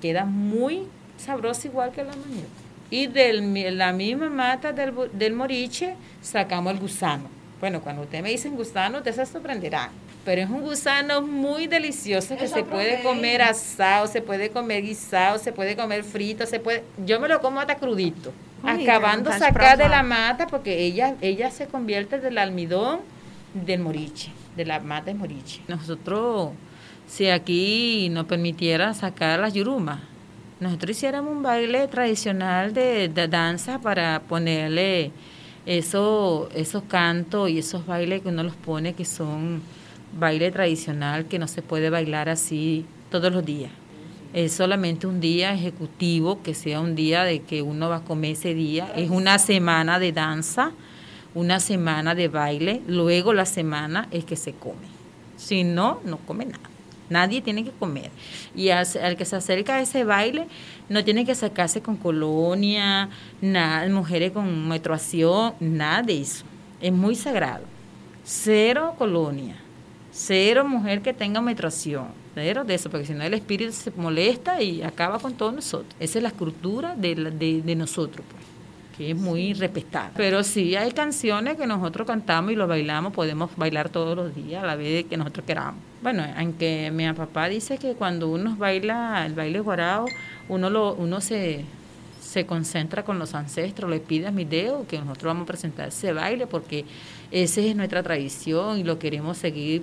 queda 0.00 0.24
muy 0.24 0.86
sabroso 1.18 1.68
igual 1.68 1.92
que 1.92 2.02
la 2.02 2.16
manioca. 2.16 2.48
Y 2.90 3.08
de 3.08 3.70
la 3.72 3.92
misma 3.92 4.30
mata 4.30 4.72
del, 4.72 4.94
del 5.12 5.32
moriche 5.34 5.96
sacamos 6.22 6.72
el 6.72 6.78
gusano. 6.80 7.28
Bueno, 7.60 7.80
cuando 7.80 8.02
usted 8.02 8.22
me 8.22 8.30
dicen 8.30 8.56
gusano, 8.56 8.98
usted 8.98 9.14
se 9.14 9.26
sorprenderá. 9.26 9.90
Pero 10.24 10.40
es 10.40 10.48
un 10.48 10.62
gusano 10.62 11.20
muy 11.20 11.66
delicioso 11.66 12.36
que 12.36 12.48
se 12.48 12.64
puede 12.64 13.02
comer 13.02 13.42
asado, 13.42 14.06
se 14.06 14.22
puede 14.22 14.50
comer 14.50 14.82
guisado, 14.82 15.38
se 15.38 15.52
puede 15.52 15.76
comer 15.76 16.02
frito, 16.02 16.46
se 16.46 16.60
puede... 16.60 16.82
Yo 17.04 17.20
me 17.20 17.28
lo 17.28 17.40
como 17.40 17.60
hasta 17.60 17.76
crudito, 17.76 18.32
acabando 18.62 19.30
sacar 19.32 19.76
de 19.76 19.88
la 19.88 20.02
mata 20.02 20.46
porque 20.46 20.84
ella, 20.84 21.14
ella 21.20 21.50
se 21.50 21.66
convierte 21.66 22.20
del 22.20 22.38
almidón 22.38 23.00
del 23.52 23.80
moriche, 23.80 24.30
de 24.56 24.64
la 24.64 24.80
mata 24.80 25.06
de 25.06 25.14
moriche. 25.14 25.60
Nosotros, 25.68 26.52
si 27.06 27.28
aquí 27.28 28.08
nos 28.10 28.24
permitiera 28.24 28.94
sacar 28.94 29.38
las 29.38 29.52
yurumas, 29.52 30.00
nosotros 30.58 30.92
hiciéramos 30.92 31.32
un 31.32 31.42
baile 31.42 31.86
tradicional 31.88 32.72
de, 32.72 33.08
de 33.08 33.28
danza 33.28 33.78
para 33.78 34.20
ponerle 34.20 35.10
eso, 35.66 36.48
esos 36.54 36.82
cantos 36.84 37.50
y 37.50 37.58
esos 37.58 37.84
bailes 37.86 38.22
que 38.22 38.28
uno 38.28 38.42
los 38.42 38.56
pone 38.56 38.94
que 38.94 39.04
son 39.04 39.62
baile 40.18 40.50
tradicional 40.50 41.26
que 41.26 41.38
no 41.38 41.48
se 41.48 41.62
puede 41.62 41.90
bailar 41.90 42.28
así 42.28 42.86
todos 43.10 43.32
los 43.32 43.44
días. 43.44 43.70
Es 44.32 44.52
solamente 44.52 45.06
un 45.06 45.20
día 45.20 45.52
ejecutivo, 45.54 46.42
que 46.42 46.54
sea 46.54 46.80
un 46.80 46.96
día 46.96 47.22
de 47.22 47.42
que 47.42 47.62
uno 47.62 47.88
va 47.88 47.96
a 47.96 48.04
comer 48.04 48.32
ese 48.32 48.52
día. 48.52 48.92
Es 48.96 49.10
una 49.10 49.38
semana 49.38 50.00
de 50.00 50.10
danza, 50.10 50.72
una 51.34 51.60
semana 51.60 52.14
de 52.14 52.28
baile, 52.28 52.82
luego 52.88 53.32
la 53.32 53.46
semana 53.46 54.08
es 54.10 54.24
que 54.24 54.34
se 54.34 54.52
come. 54.52 54.88
Si 55.36 55.62
no, 55.62 56.00
no 56.04 56.18
come 56.18 56.46
nada. 56.46 56.70
Nadie 57.10 57.42
tiene 57.42 57.64
que 57.64 57.70
comer. 57.70 58.10
Y 58.56 58.70
al, 58.70 58.86
que 59.16 59.24
se 59.24 59.36
acerca 59.36 59.76
a 59.76 59.82
ese 59.82 60.04
baile, 60.04 60.46
no 60.88 61.04
tiene 61.04 61.24
que 61.24 61.34
sacarse 61.34 61.80
con 61.80 61.96
colonia, 61.96 63.10
nada, 63.40 63.88
mujeres 63.88 64.32
con 64.32 64.68
menstruación, 64.68 65.54
nada 65.60 66.02
de 66.02 66.22
eso. 66.22 66.44
Es 66.80 66.92
muy 66.92 67.14
sagrado. 67.14 67.64
Cero 68.24 68.94
colonia 68.98 69.63
Cero 70.16 70.64
mujer 70.64 71.02
que 71.02 71.12
tenga 71.12 71.40
menstruación. 71.40 72.06
Cero 72.36 72.62
de 72.62 72.74
eso, 72.74 72.88
porque 72.88 73.04
si 73.04 73.14
no 73.14 73.24
el 73.24 73.34
espíritu 73.34 73.72
se 73.72 73.90
molesta 73.90 74.62
y 74.62 74.80
acaba 74.80 75.18
con 75.18 75.34
todos 75.34 75.52
nosotros. 75.52 75.92
Esa 75.98 76.20
es 76.20 76.22
la 76.22 76.30
cultura 76.30 76.94
de, 76.94 77.16
de, 77.16 77.62
de 77.62 77.74
nosotros, 77.74 78.24
pues, 78.30 78.44
que 78.96 79.10
es 79.10 79.16
muy 79.16 79.54
respetada. 79.54 80.12
Pero 80.16 80.44
sí 80.44 80.76
hay 80.76 80.92
canciones 80.92 81.56
que 81.56 81.66
nosotros 81.66 82.06
cantamos 82.06 82.52
y 82.52 82.54
lo 82.54 82.68
bailamos, 82.68 83.12
podemos 83.12 83.50
bailar 83.56 83.88
todos 83.88 84.16
los 84.16 84.32
días 84.36 84.62
a 84.62 84.66
la 84.68 84.76
vez 84.76 85.04
que 85.06 85.16
nosotros 85.16 85.44
queramos. 85.44 85.82
Bueno, 86.00 86.24
aunque 86.36 86.92
mi 86.92 87.12
papá 87.12 87.48
dice 87.48 87.76
que 87.78 87.94
cuando 87.94 88.28
uno 88.28 88.54
baila 88.56 89.26
el 89.26 89.34
baile 89.34 89.58
guarao, 89.58 90.06
uno, 90.48 90.70
lo, 90.70 90.94
uno 90.94 91.20
se, 91.20 91.64
se 92.34 92.46
concentra 92.46 93.04
con 93.04 93.20
los 93.20 93.32
ancestros, 93.36 93.88
le 93.88 94.00
pide 94.00 94.26
a 94.26 94.32
mi 94.32 94.44
dedo 94.44 94.88
que 94.88 94.98
nosotros 94.98 95.30
vamos 95.30 95.44
a 95.44 95.46
presentar 95.46 95.88
ese 95.88 96.12
baile 96.12 96.48
porque 96.48 96.84
esa 97.30 97.60
es 97.60 97.76
nuestra 97.76 98.02
tradición 98.02 98.80
y 98.80 98.82
lo 98.82 98.98
queremos 98.98 99.38
seguir 99.38 99.82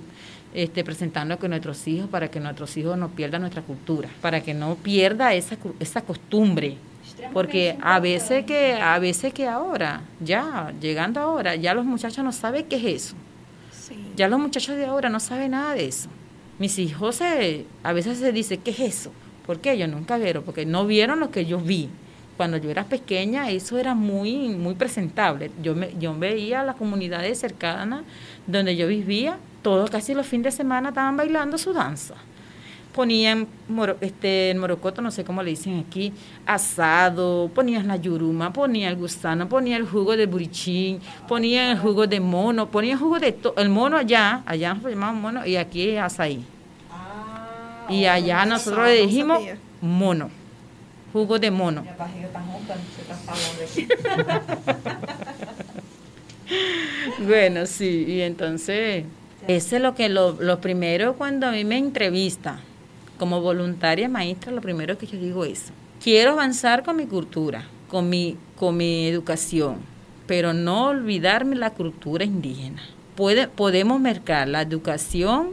este, 0.52 0.84
presentando 0.84 1.38
con 1.38 1.48
nuestros 1.48 1.88
hijos 1.88 2.10
para 2.10 2.30
que 2.30 2.40
nuestros 2.40 2.76
hijos 2.76 2.98
no 2.98 3.08
pierdan 3.08 3.40
nuestra 3.40 3.62
cultura, 3.62 4.10
para 4.20 4.42
que 4.42 4.52
no 4.52 4.74
pierda 4.74 5.32
esa, 5.32 5.56
esa 5.80 6.02
costumbre. 6.02 6.76
Porque 7.32 7.78
a 7.80 8.00
veces 8.00 8.44
que 8.44 8.74
a 8.74 8.98
veces 8.98 9.32
que 9.32 9.48
ahora, 9.48 10.02
ya 10.20 10.74
llegando 10.78 11.20
ahora, 11.20 11.54
ya 11.56 11.72
los 11.72 11.86
muchachos 11.86 12.22
no 12.22 12.32
saben 12.32 12.66
qué 12.66 12.76
es 12.76 12.84
eso. 12.84 13.14
Ya 14.14 14.28
los 14.28 14.38
muchachos 14.38 14.76
de 14.76 14.84
ahora 14.84 15.08
no 15.08 15.20
saben 15.20 15.52
nada 15.52 15.72
de 15.72 15.86
eso. 15.86 16.10
Mis 16.58 16.78
hijos 16.78 17.16
se, 17.16 17.64
a 17.82 17.94
veces 17.94 18.18
se 18.18 18.30
dice, 18.30 18.58
¿qué 18.58 18.72
es 18.72 18.80
eso? 18.80 19.12
¿Por 19.46 19.60
qué? 19.60 19.78
Yo 19.78 19.88
nunca 19.88 20.18
vieron, 20.18 20.42
porque 20.44 20.66
no 20.66 20.86
vieron 20.86 21.18
lo 21.18 21.30
que 21.30 21.46
yo 21.46 21.58
vi. 21.58 21.88
Cuando 22.36 22.56
yo 22.56 22.70
era 22.70 22.84
pequeña, 22.84 23.50
eso 23.50 23.78
era 23.78 23.94
muy, 23.94 24.48
muy 24.48 24.74
presentable. 24.74 25.50
Yo, 25.62 25.74
me, 25.74 25.94
yo 25.98 26.18
veía 26.18 26.62
las 26.62 26.76
comunidades 26.76 27.38
cercanas 27.38 28.02
donde 28.46 28.74
yo 28.76 28.88
vivía, 28.88 29.38
todos 29.62 29.90
casi 29.90 30.14
los 30.14 30.26
fines 30.26 30.44
de 30.44 30.50
semana 30.52 30.88
estaban 30.90 31.16
bailando 31.16 31.58
su 31.58 31.72
danza. 31.72 32.14
Ponían 32.92 33.46
este, 34.02 34.50
el 34.50 34.58
morocoto, 34.58 35.00
no 35.00 35.10
sé 35.10 35.24
cómo 35.24 35.42
le 35.42 35.50
dicen 35.50 35.82
aquí, 35.86 36.12
asado, 36.44 37.50
ponían 37.54 37.88
la 37.88 37.96
yuruma, 37.96 38.52
ponían 38.52 38.92
el 38.92 38.98
gusano, 38.98 39.48
ponían 39.48 39.80
el 39.80 39.88
jugo 39.88 40.14
de 40.14 40.26
burichín, 40.26 41.00
ponían 41.26 41.70
el 41.70 41.78
jugo 41.78 42.06
de 42.06 42.20
mono, 42.20 42.68
ponían 42.68 42.98
jugo 42.98 43.18
de 43.18 43.32
todo. 43.32 43.54
El 43.56 43.70
mono 43.70 43.96
allá, 43.96 44.42
allá 44.44 44.74
nos 44.74 44.84
llamamos 44.84 45.22
mono 45.22 45.46
y 45.46 45.56
aquí 45.56 45.88
es 45.88 46.00
azaí. 46.02 46.44
Ah, 46.90 47.86
y 47.88 48.04
allá 48.04 48.44
nosotros 48.44 48.84
le 48.84 49.06
dijimos 49.06 49.40
mono, 49.80 50.28
jugo 51.12 51.38
de 51.38 51.50
mono. 51.50 51.84
bueno, 57.26 57.66
sí, 57.66 58.04
y 58.08 58.22
entonces 58.22 59.04
ese 59.48 59.76
es 59.76 59.82
lo 59.82 59.94
que 59.94 60.08
lo, 60.08 60.32
lo 60.40 60.60
primero 60.60 61.14
cuando 61.14 61.46
a 61.46 61.52
mí 61.52 61.64
me 61.64 61.76
entrevista 61.76 62.60
como 63.18 63.40
voluntaria 63.40 64.08
maestra, 64.08 64.52
lo 64.52 64.60
primero 64.60 64.98
que 64.98 65.06
yo 65.06 65.18
digo 65.18 65.44
es, 65.44 65.72
quiero 66.02 66.32
avanzar 66.32 66.82
con 66.82 66.96
mi 66.96 67.06
cultura, 67.06 67.64
con 67.88 68.08
mi, 68.08 68.36
con 68.56 68.76
mi 68.76 69.06
educación, 69.06 69.76
pero 70.26 70.52
no 70.52 70.86
olvidarme 70.86 71.56
la 71.56 71.70
cultura 71.70 72.24
indígena. 72.24 72.82
Puede, 73.14 73.48
podemos 73.48 74.00
mercar 74.00 74.48
la 74.48 74.62
educación 74.62 75.50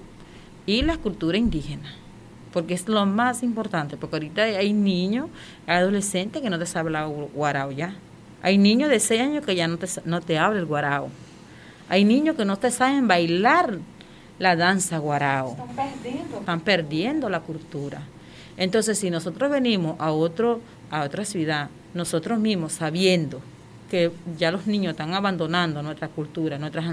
y 0.65 0.81
la 0.81 0.97
cultura 0.97 1.37
indígena, 1.37 1.93
porque 2.51 2.73
es 2.73 2.87
lo 2.87 3.05
más 3.05 3.43
importante, 3.43 3.97
porque 3.97 4.15
ahorita 4.15 4.43
hay 4.43 4.73
niños, 4.73 5.29
adolescentes 5.67 6.41
que 6.41 6.49
no 6.49 6.59
te 6.59 6.65
saben 6.65 6.95
hablar 6.95 7.29
guarao 7.33 7.71
ya. 7.71 7.95
Hay 8.41 8.57
niños 8.57 8.89
de 8.89 8.99
6 8.99 9.21
años 9.21 9.45
que 9.45 9.55
ya 9.55 9.67
no 9.67 9.77
te, 9.77 9.87
no 10.05 10.21
te 10.21 10.37
hablan 10.37 10.59
el 10.59 10.65
guarao. 10.65 11.09
Hay 11.89 12.05
niños 12.05 12.35
que 12.35 12.45
no 12.45 12.57
te 12.57 12.71
saben 12.71 13.07
bailar 13.07 13.79
la 14.37 14.55
danza 14.55 14.97
guarao. 14.97 15.51
Están 15.51 15.75
perdiendo. 15.75 16.39
Están 16.39 16.61
perdiendo 16.61 17.29
la 17.29 17.39
cultura. 17.41 18.01
Entonces, 18.57 18.97
si 18.97 19.09
nosotros 19.09 19.49
venimos 19.49 19.95
a 19.99 20.11
otro 20.11 20.61
a 20.91 21.03
otra 21.03 21.25
ciudad, 21.25 21.69
nosotros 21.93 22.39
mismos 22.39 22.73
sabiendo 22.73 23.41
que 23.89 24.11
ya 24.37 24.51
los 24.51 24.67
niños 24.67 24.91
están 24.91 25.13
abandonando 25.13 25.81
nuestra 25.81 26.07
cultura, 26.07 26.57
nuestras 26.57 26.85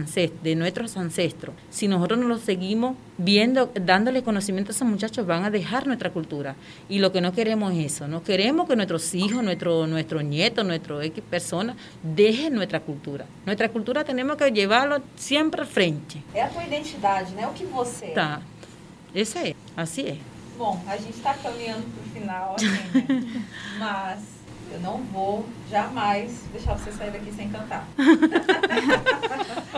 de 0.43 0.55
nuestros 0.57 0.97
ancestros. 0.97 1.55
Si 1.71 1.89
nosotros 1.89 2.19
no 2.19 2.29
los 2.29 2.41
seguimos 2.41 2.97
viendo, 3.19 3.71
dándole 3.75 4.23
conocimiento 4.23 4.71
a 4.71 4.75
esos 4.75 4.89
muchachos, 4.89 5.27
van 5.27 5.45
a 5.45 5.51
dejar 5.51 5.87
nuestra 5.87 6.11
cultura. 6.11 6.57
Y 6.89 6.99
lo 6.99 7.13
que 7.13 7.21
no 7.21 7.33
queremos 7.33 7.73
es 7.75 7.93
eso. 7.93 8.09
No 8.09 8.23
queremos 8.23 8.69
que 8.69 8.77
nuestros 8.77 9.15
hijos, 9.15 9.43
nuestros 9.43 9.89
nuestro 9.89 10.23
nietos, 10.23 10.65
nuestros 10.65 11.05
X 11.05 11.23
personas 11.29 11.77
dejen 12.03 12.55
nuestra 12.55 12.81
cultura. 12.81 13.27
Nuestra 13.45 13.69
cultura 13.69 14.05
tenemos 14.05 14.37
que 14.37 14.51
llevarlo 14.51 15.03
siempre 15.17 15.61
al 15.61 15.67
frente. 15.67 16.23
Es 16.35 16.53
tu 16.53 16.61
identidad, 16.61 17.27
¿no? 17.41 17.49
O 17.49 17.55
que 17.55 17.67
você 17.67 18.07
Tá. 18.15 18.41
Esse 19.15 19.39
é, 19.39 19.57
assim 19.77 20.09
é. 20.09 20.19
Bom, 20.59 20.79
a 20.87 20.97
gente 20.97 21.17
está 21.17 21.35
caminhando 21.35 21.85
para 21.85 22.03
o 22.03 22.09
final, 22.13 22.57
assim, 22.61 23.43
mas 23.79 24.36
eu 24.73 24.81
não 24.81 24.99
vou 25.13 25.47
jamais 25.71 26.33
deixar 26.53 26.75
você 26.75 26.93
sair 26.93 27.11
daqui 27.11 27.33
sem 27.33 27.49
cantar. 27.49 27.87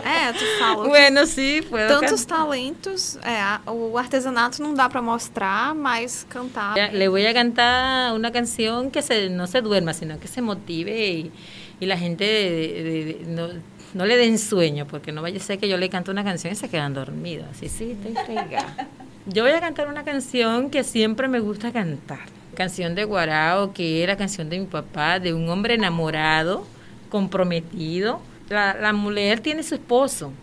é, 0.03 0.33
tu 0.33 0.45
fala. 0.59 0.87
Bueno, 0.87 1.25
sim, 1.25 1.61
foi 1.61 1.87
Tantos 1.87 2.25
talentos, 2.25 3.17
é, 3.17 3.69
o 3.69 3.97
artesanato 3.97 4.61
não 4.61 4.73
dá 4.73 4.89
para 4.89 5.01
mostrar, 5.01 5.73
mas 5.75 6.25
cantar. 6.29 6.75
Le 6.93 7.07
voy 7.07 7.25
a 7.25 7.33
cantar 7.33 8.13
una 8.13 8.31
canción 8.31 8.91
que 8.91 9.01
se, 9.01 9.29
no 9.29 9.47
se 9.47 9.61
duerma, 9.61 9.93
sino 9.93 10.19
que 10.19 10.27
se 10.27 10.41
motive 10.41 11.09
y, 11.09 11.31
y 11.79 11.85
la 11.85 11.97
gente 11.97 12.23
de, 12.23 12.83
de, 12.83 13.05
de, 13.05 13.25
no, 13.27 13.49
no, 13.93 14.05
le 14.05 14.17
den 14.17 14.37
sueño, 14.37 14.85
porque 14.87 15.11
no 15.11 15.21
vaya 15.21 15.37
a 15.37 15.41
ser 15.41 15.59
que 15.59 15.67
yo 15.67 15.77
le 15.77 15.89
canto 15.89 16.11
una 16.11 16.23
canción 16.23 16.53
y 16.53 16.55
se 16.55 16.69
quedan 16.69 16.93
dormidos. 16.93 17.47
Así 17.51 17.69
sí, 17.69 17.91
estoy 17.91 18.13
fregada. 18.25 18.87
Yo 19.25 19.43
voy 19.43 19.51
a 19.51 19.59
cantar 19.59 19.87
una 19.87 20.03
canción 20.03 20.71
que 20.71 20.83
siempre 20.83 21.27
me 21.27 21.39
gusta 21.39 21.71
cantar 21.71 22.38
canción 22.59 22.93
de 22.93 23.05
Guarao, 23.05 23.71
que 23.71 24.03
era 24.03 24.17
canción 24.17 24.49
de 24.49 24.59
mi 24.59 24.65
papá, 24.65 25.17
de 25.17 25.33
un 25.33 25.47
hombre 25.47 25.75
enamorado, 25.75 26.65
comprometido. 27.09 28.19
La, 28.49 28.73
la 28.73 28.91
mujer 28.91 29.39
tiene 29.39 29.63
su 29.63 29.75
esposo 29.75 30.33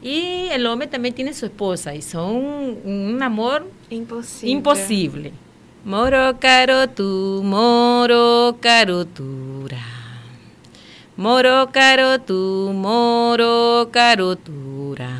y 0.00 0.48
el 0.50 0.64
hombre 0.64 0.88
también 0.88 1.14
tiene 1.14 1.34
su 1.34 1.44
esposa 1.44 1.94
y 1.94 2.00
son 2.00 2.36
un, 2.36 2.78
un 2.86 3.22
amor 3.22 3.70
imposible. 3.90 4.50
imposible. 4.50 5.32
Moro 5.84 6.38
caro 6.40 6.88
tu, 6.88 7.42
moro 7.44 8.56
caro 8.62 9.04
tura. 9.04 9.84
Moro 11.18 11.68
caro 11.70 12.18
tu, 12.18 12.72
moro 12.74 13.90
caro 13.92 14.36
tura. 14.36 15.10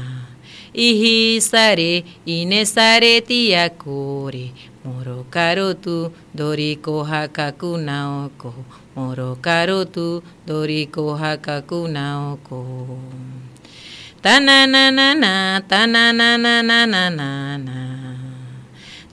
Ihisare, 0.72 2.04
inesare. 2.24 3.22
Moro 4.88 5.26
karotu 5.28 6.08
dori 6.34 6.72
doriko 6.80 7.04
hakaku 7.04 7.76
naoko. 7.76 8.50
Moro 8.96 9.36
karotu 9.36 10.22
dori 10.48 10.88
doriko 10.88 11.04
hakaku 11.20 11.80
naoko. 11.92 12.60
Ta 14.22 14.40
na 14.40 14.64
na 14.64 14.90
na, 14.90 15.12
na 15.14 15.60
ta 15.60 15.84
na 15.86 16.10
na 16.12 16.36
na 16.40 16.62
na 16.62 16.80
na 16.88 17.00
na. 17.66 17.78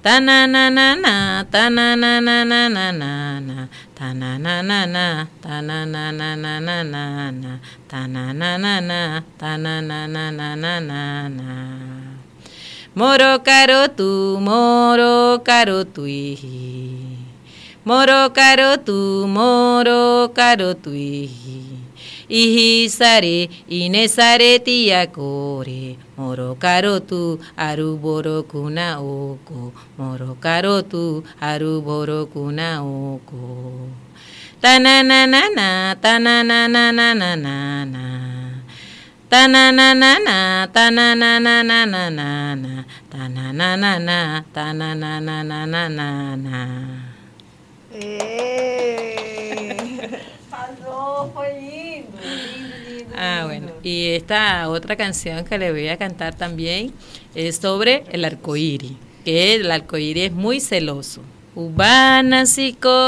ta 0.01 0.19
na 0.19 0.47
na 0.47 0.69
na, 0.69 0.95
na 0.95 1.43
ta 1.43 1.67
na 1.69 1.95
na 1.95 2.21
na 2.23 2.37
na 2.47 2.69
na 2.71 3.39
na. 3.47 3.67
ta 3.97 4.13
na 4.13 4.37
na 4.39 4.63
na, 4.63 5.27
ta 5.43 5.59
na 5.61 5.83
na 5.83 6.11
na 6.11 6.31
na 6.39 6.83
na 6.83 7.31
na. 7.31 7.59
ta 7.91 8.07
na 8.07 8.31
na 8.33 8.79
na, 8.79 9.21
tana 9.37 9.81
na 9.81 10.07
na 10.07 10.31
na 10.31 10.55
na 10.55 10.79
na 10.79 11.27
na. 11.29 11.94
Moro 12.95 13.39
caro 13.43 13.87
tu, 13.91 14.39
moro 14.39 15.39
caro 15.43 15.83
tu 15.83 16.07
Moro 17.83 18.29
caro 18.31 18.77
tu, 18.77 19.27
moro 19.27 20.29
caro 20.33 20.73
tu 20.75 20.91
Ihi 22.29 22.89
sare, 22.89 23.49
ine 23.69 24.07
sare 24.07 24.59
tia 24.63 25.05
kore. 25.11 25.97
Moro 26.17 26.55
caro 26.55 26.99
tu, 26.99 27.37
aruboro 27.57 28.43
kuna 28.47 28.97
oko. 28.99 29.73
Moro 29.97 30.37
caro 30.41 30.81
tu, 30.81 31.21
aruboro 31.41 32.25
kuna 32.31 32.81
oko. 32.81 33.91
Tananana, 34.61 35.95
tananana, 36.01 36.93
Tananana, 39.27 40.69
tananana, 40.71 41.65
tananana, 43.09 44.45
tananana. 44.53 47.15
Arrasou, 50.51 51.29
foi 51.33 51.53
lindo, 51.59 52.17
lindo, 52.21 52.75
lindo. 52.87 53.15
Ah, 53.17 53.41
bueno. 53.45 53.71
Y 53.83 54.13
esta 54.13 54.69
otra 54.69 54.95
canción 54.95 55.43
que 55.43 55.57
le 55.57 55.71
voy 55.71 55.87
a 55.87 55.97
cantar 55.97 56.35
también 56.35 56.93
es 57.33 57.57
sobre 57.57 58.03
el 58.11 58.25
arcoíris, 58.25 58.93
que 59.23 59.55
el 59.55 59.71
arcoíris 59.71 60.25
es 60.25 60.31
muy 60.33 60.59
celoso. 60.59 61.21
Ubanasiko, 61.55 62.99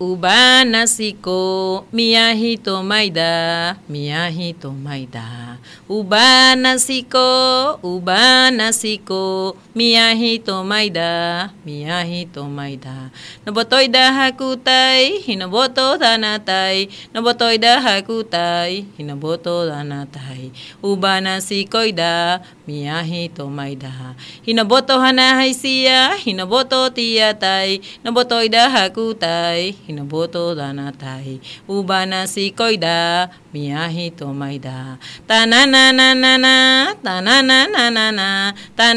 ubanasiko, 0.00 1.84
miyahito 1.92 2.80
maida, 2.80 3.76
miyahito 3.92 4.72
maida. 4.72 5.60
Ubanasiko, 5.84 7.20
ubanasiko, 7.84 9.52
miyahito 9.76 10.64
maida, 10.64 11.50
miyahito 11.66 12.48
maida. 12.48 13.12
Nabotoy 13.44 13.92
dahakutay, 13.92 15.20
hinaboto 15.20 16.00
danatay, 16.00 16.88
nabotoy 17.12 17.58
dahakutay, 17.60 18.84
hinaboto 18.96 19.68
danatay. 19.68 20.48
Ubanasikoy 20.80 21.92
da, 21.92 22.40
miyahito 22.64 23.44
maida. 23.52 24.16
Hinaboto 24.40 24.96
hanahay 25.00 25.52
siya, 25.52 26.14
hinaboto 26.16 26.88
tiyatay, 26.90 27.80
Nobotoy 28.04 28.46
ida 28.46 28.70
hakutai, 28.70 29.76
hinoboto 29.86 30.54
da 30.54 30.72
natai, 30.72 31.40
ubanasi 31.68 32.50
koida, 32.50 33.28
miahi 33.52 34.10
tomaida. 34.10 34.60
da. 34.60 34.98
Ta 35.26 35.46
na 35.46 35.66
na 35.66 35.92
na 35.92 36.14
na 36.14 36.36
na, 36.38 36.94
ta 37.02 37.20
na 37.20 37.42
na 37.42 37.66
na 37.66 37.90
na 37.90 38.12
na, 38.12 38.52
ta 38.74 38.94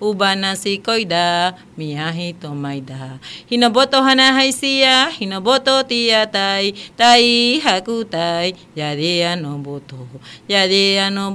ubanasi 0.00 0.78
koida, 0.78 1.54
miahi 1.78 2.32
tomaida. 2.32 3.18
Hinoboto 3.46 4.02
hana 4.02 4.32
haisia, 4.32 5.08
hinoboto 5.08 5.82
tiatai, 5.82 6.74
tai 6.96 7.60
hakutai, 7.60 8.54
yadea 8.76 9.36
no 9.36 9.58
boto, 9.58 10.06
yadea 10.48 11.10
no. 11.10 11.30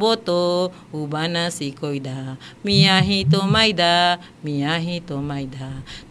Ubana 0.93 1.51
sikoida, 1.51 2.37
miahi 2.63 3.25
tomaida. 3.25 4.21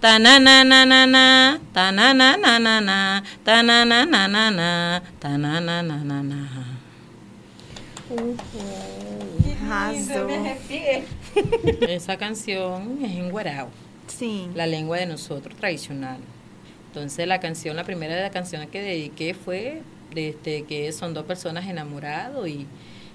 Tanananana, 0.01 1.61
tanananana, 1.73 3.23
tanananana, 3.45 5.03
tanananana. 5.21 6.65
Que 8.09 8.15
lindo, 8.15 9.25
Arrasou. 9.75 10.17
eu 10.17 10.27
me 10.27 10.37
arrepiei. 10.37 11.05
Esa 11.89 12.17
canción 12.17 12.99
es 13.03 13.11
en 13.11 13.31
guarao. 13.31 13.71
Sim. 14.07 14.53
la 14.55 14.67
lengua 14.67 14.99
de 14.99 15.07
nosotros 15.07 15.57
tradicional. 15.57 16.19
Entonces 16.89 17.27
la 17.27 17.41
canción, 17.41 17.75
la 17.75 17.85
primera 17.85 18.15
de 18.15 18.23
las 18.23 18.31
canciones 18.31 18.69
que 18.69 18.81
dediqué 18.81 19.35
fue 19.35 19.83
de 20.15 20.29
este, 20.29 20.65
que 20.65 20.93
son 20.93 21.15
dos 21.15 21.25
personas 21.25 21.67
enamorados 21.67 22.47
y, 22.47 22.67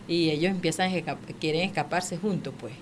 y 0.09 0.31
ellos 0.31 0.51
empiezan 0.51 0.91
a 0.91 1.17
quieren 1.39 1.61
escaparse 1.61 2.17
juntos 2.17 2.53
pues. 2.59 2.73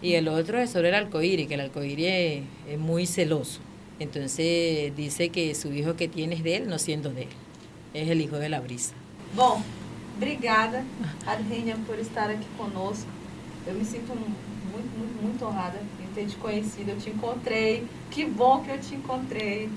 Y 0.00 0.14
el 0.14 0.28
otro 0.28 0.58
es 0.58 0.70
sobre 0.70 0.88
el 0.88 0.94
arcoíris, 0.94 1.46
que 1.46 1.54
el 1.54 1.60
arcoíris 1.60 2.06
es, 2.06 2.42
es 2.68 2.78
muy 2.78 3.06
celoso. 3.06 3.60
Entonces 3.98 4.96
dice 4.96 5.28
que 5.28 5.54
su 5.54 5.72
hijo 5.72 5.94
que 5.94 6.08
tiene 6.08 6.36
es 6.36 6.42
de 6.42 6.56
él, 6.56 6.68
no 6.68 6.78
siendo 6.78 7.10
de 7.10 7.22
él. 7.22 7.28
Es 7.92 8.08
el 8.08 8.20
hijo 8.20 8.36
de 8.36 8.48
la 8.48 8.60
brisa. 8.60 8.94
Bom, 9.36 9.62
obrigada, 10.16 10.84
Arrênia, 11.26 11.76
por 11.86 11.98
estar 11.98 12.30
aqui 12.30 12.46
conosco. 12.56 13.06
Eu 13.66 13.74
me 13.74 13.84
sinto 13.84 14.14
muito, 14.14 14.98
muito, 14.98 15.22
muito 15.22 15.44
honrada 15.44 15.80
em 16.00 16.14
ter 16.14 16.26
te 16.26 16.36
conhecido. 16.36 16.90
Eu 16.90 16.98
te 16.98 17.10
encontrei. 17.10 17.84
Que 18.10 18.24
bom 18.24 18.62
que 18.62 18.70
eu 18.70 18.78
te 18.78 18.94
encontrei. 18.94 19.68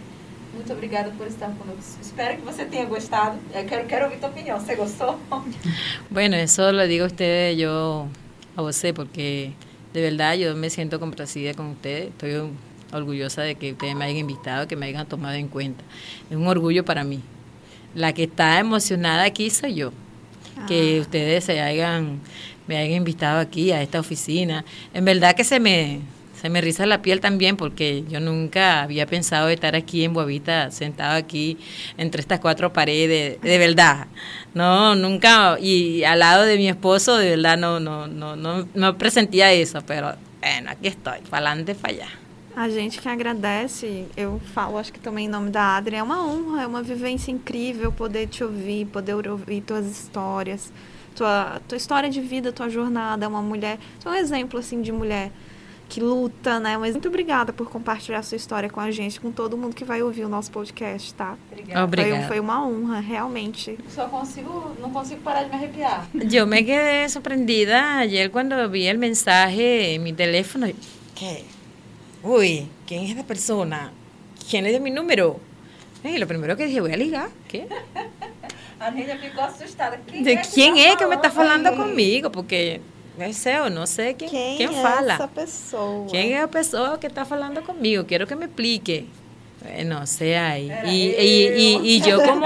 Muito 0.53 0.73
obrigada 0.73 1.11
por 1.11 1.27
estar 1.27 1.49
conosco. 1.51 1.99
Espero 2.01 2.37
que 2.37 2.43
você 2.43 2.65
tenha 2.65 2.85
gostado. 2.85 3.37
Eu 3.53 3.65
quero, 3.65 3.87
quero 3.87 4.05
ouvir 4.05 4.19
tua 4.19 4.29
opinião. 4.29 4.59
Você 4.59 4.75
gostou? 4.75 5.17
Bueno, 6.09 6.35
eso 6.35 6.71
lo 6.71 6.87
digo 6.87 7.03
a 7.03 7.07
ustedes, 7.07 7.57
yo 7.57 8.07
a 8.55 8.61
usted, 8.63 8.93
porque 8.95 9.51
de 9.93 10.01
verdad 10.01 10.35
yo 10.35 10.55
me 10.55 10.69
siento 10.69 10.99
complacida 10.99 11.53
con 11.53 11.67
ustedes. 11.67 12.07
Estoy 12.09 12.49
orgullosa 12.91 13.41
de 13.43 13.55
que 13.55 13.73
ustedes 13.73 13.95
me 13.95 14.05
hayan 14.05 14.17
invitado, 14.17 14.67
que 14.67 14.75
me 14.75 14.87
hayan 14.87 15.05
tomado 15.07 15.35
en 15.35 15.47
cuenta. 15.47 15.83
Es 16.29 16.35
un 16.37 16.47
orgullo 16.47 16.83
para 16.85 17.03
mí. 17.03 17.21
La 17.93 18.13
que 18.13 18.23
está 18.23 18.59
emocionada 18.59 19.23
aquí 19.23 19.49
soy 19.49 19.75
yo. 19.75 19.91
Que 20.67 20.97
Ah. 20.97 21.01
ustedes 21.01 21.43
se 21.43 21.61
hayan, 21.61 22.19
me 22.67 22.77
hayan 22.77 22.93
invitado 22.97 23.39
aquí 23.39 23.71
a 23.71 23.81
esta 23.81 23.99
oficina. 23.99 24.65
En 24.93 25.05
verdad 25.05 25.35
que 25.35 25.43
se 25.43 25.59
me, 25.59 25.99
se 26.39 26.49
me 26.49 26.61
riza 26.61 26.85
la 26.85 27.01
piel 27.01 27.19
también 27.19 27.57
porque 27.57 28.03
yo 28.07 28.19
nunca 28.19 28.83
había 28.83 29.05
pensado 29.05 29.49
estar 29.49 29.75
aquí 29.75 30.03
en 30.03 30.13
Boavita, 30.13 30.69
sentado 30.71 31.15
aquí 31.15 31.57
entre 31.97 32.21
estas 32.21 32.39
cuatro 32.39 32.71
paredes, 32.71 33.41
de 33.41 33.57
verdad. 33.57 34.07
No, 34.53 34.95
nunca, 34.95 35.57
y 35.59 36.03
al 36.03 36.19
lado 36.19 36.43
de 36.43 36.57
mi 36.57 36.69
esposo, 36.69 37.17
de 37.17 37.31
verdad 37.31 37.57
no, 37.57 37.79
no, 37.79 38.07
no, 38.07 38.35
no, 38.35 38.67
no 38.73 38.97
presentía 38.97 39.51
eso, 39.51 39.81
pero 39.85 40.13
bueno, 40.39 40.71
estoy, 40.83 41.19
para 41.29 41.49
adelante, 41.49 41.75
para 41.75 41.93
allá. 41.93 42.07
A 42.55 42.67
gente 42.69 42.97
que 42.99 43.07
agradece, 43.07 44.05
eu 44.15 44.41
falo, 44.53 44.79
acho 44.79 44.91
que 44.91 44.99
também 44.99 45.25
em 45.25 45.29
nome 45.29 45.51
da 45.51 45.77
Adri, 45.77 45.95
é 45.95 46.01
uma 46.01 46.25
honra, 46.25 46.63
é 46.63 46.67
uma 46.67 46.81
vivência 46.81 47.31
incrível 47.31 47.91
poder 47.91 48.27
te 48.27 48.43
ouvir, 48.43 48.87
poder 48.87 49.27
ouvir 49.27 49.61
tuas 49.61 49.85
histórias, 49.85 50.73
tua, 51.15 51.61
tua 51.67 51.77
história 51.77 52.09
de 52.09 52.19
vida, 52.19 52.51
tua 52.51 52.67
jornada, 52.67 53.27
uma 53.27 53.43
mulher, 53.43 53.77
tu 53.99 54.09
é 54.09 54.13
um 54.13 54.15
exemplo 54.15 54.59
assim 54.59 54.81
de 54.81 54.91
mulher 54.91 55.31
que 55.89 55.99
luta, 55.99 56.59
né? 56.59 56.77
Mas 56.77 56.93
muito 56.93 57.07
obrigada 57.07 57.53
por 57.53 57.69
compartilhar 57.69 58.21
sua 58.23 58.35
história 58.35 58.69
com 58.69 58.79
a 58.79 58.91
gente, 58.91 59.19
com 59.19 59.31
todo 59.31 59.57
mundo 59.57 59.75
que 59.75 59.85
vai 59.85 60.01
ouvir 60.01 60.25
o 60.25 60.29
nosso 60.29 60.51
podcast, 60.51 61.13
tá? 61.13 61.37
Obrigada. 61.51 61.83
Obrigada. 61.83 62.17
Foi, 62.19 62.27
foi 62.27 62.39
uma 62.39 62.65
honra, 62.65 62.99
realmente. 62.99 63.77
Só 63.89 64.07
consigo, 64.07 64.75
não 64.79 64.91
consigo 64.91 65.21
parar 65.21 65.43
de 65.43 65.49
me 65.49 65.55
arrepiar. 65.55 66.07
Yo 66.13 66.45
me 66.45 66.63
quedé 66.63 67.07
sorprendida 67.09 67.99
ayer 67.99 68.31
cuando 68.31 68.69
vi 68.69 68.87
el 68.87 68.97
mensaje 68.97 69.95
en 69.95 70.03
mi 70.03 70.13
teléfono. 70.13 70.67
¿Qué? 71.15 71.43
Uy, 72.23 72.67
¿quién 72.85 73.03
es 73.03 73.11
esta 73.11 73.23
persona? 73.23 73.91
¿Quién 74.49 74.63
le 74.63 74.71
dio 74.71 74.81
mi 74.81 74.91
número? 74.91 75.39
Y 76.03 76.17
lo 76.17 76.27
primero 76.27 76.55
que 76.55 76.65
dije, 76.65 76.81
voy 76.81 76.93
a 76.93 76.97
ligar. 76.97 77.29
¿Qué? 77.47 77.67
A 78.79 78.85
Arrênia 78.87 79.17
ficou 79.17 79.43
assustada. 79.43 79.99
Quem 80.05 80.21
¿De 80.21 80.33
é 80.33 80.37
que 80.37 80.49
quién 80.49 80.75
tá 80.75 80.79
es 80.81 80.95
que 80.97 81.07
me 81.07 81.15
está 81.15 81.31
falando 81.31 81.67
hablando 81.67 81.97
aí? 81.97 82.21
Conmigo? 83.17 83.25
Porque 83.25 83.27
no 83.27 83.33
sé 83.33 83.59
o 83.61 83.69
no 83.69 83.87
sé 83.87 84.15
quién, 84.17 84.29
quién 84.57 84.71
fala. 84.73 85.27
pessoa? 85.27 86.07
¿Quién 86.09 86.31
es 86.33 86.39
la 86.39 86.47
persona 86.47 86.99
que 86.99 87.07
está 87.07 87.21
hablando 87.21 87.63
conmigo? 87.63 88.05
Quiero 88.05 88.27
que 88.27 88.35
me 88.35 88.45
explique. 88.45 89.05
Bueno, 89.61 90.01
o 90.03 90.05
sea, 90.05 90.59
y, 90.59 90.71
y, 90.85 91.15
y- 91.19 91.79
y- 91.81 91.95
y 91.95 92.01
yo 92.01 92.21
eu. 92.21 92.25
como 92.29 92.45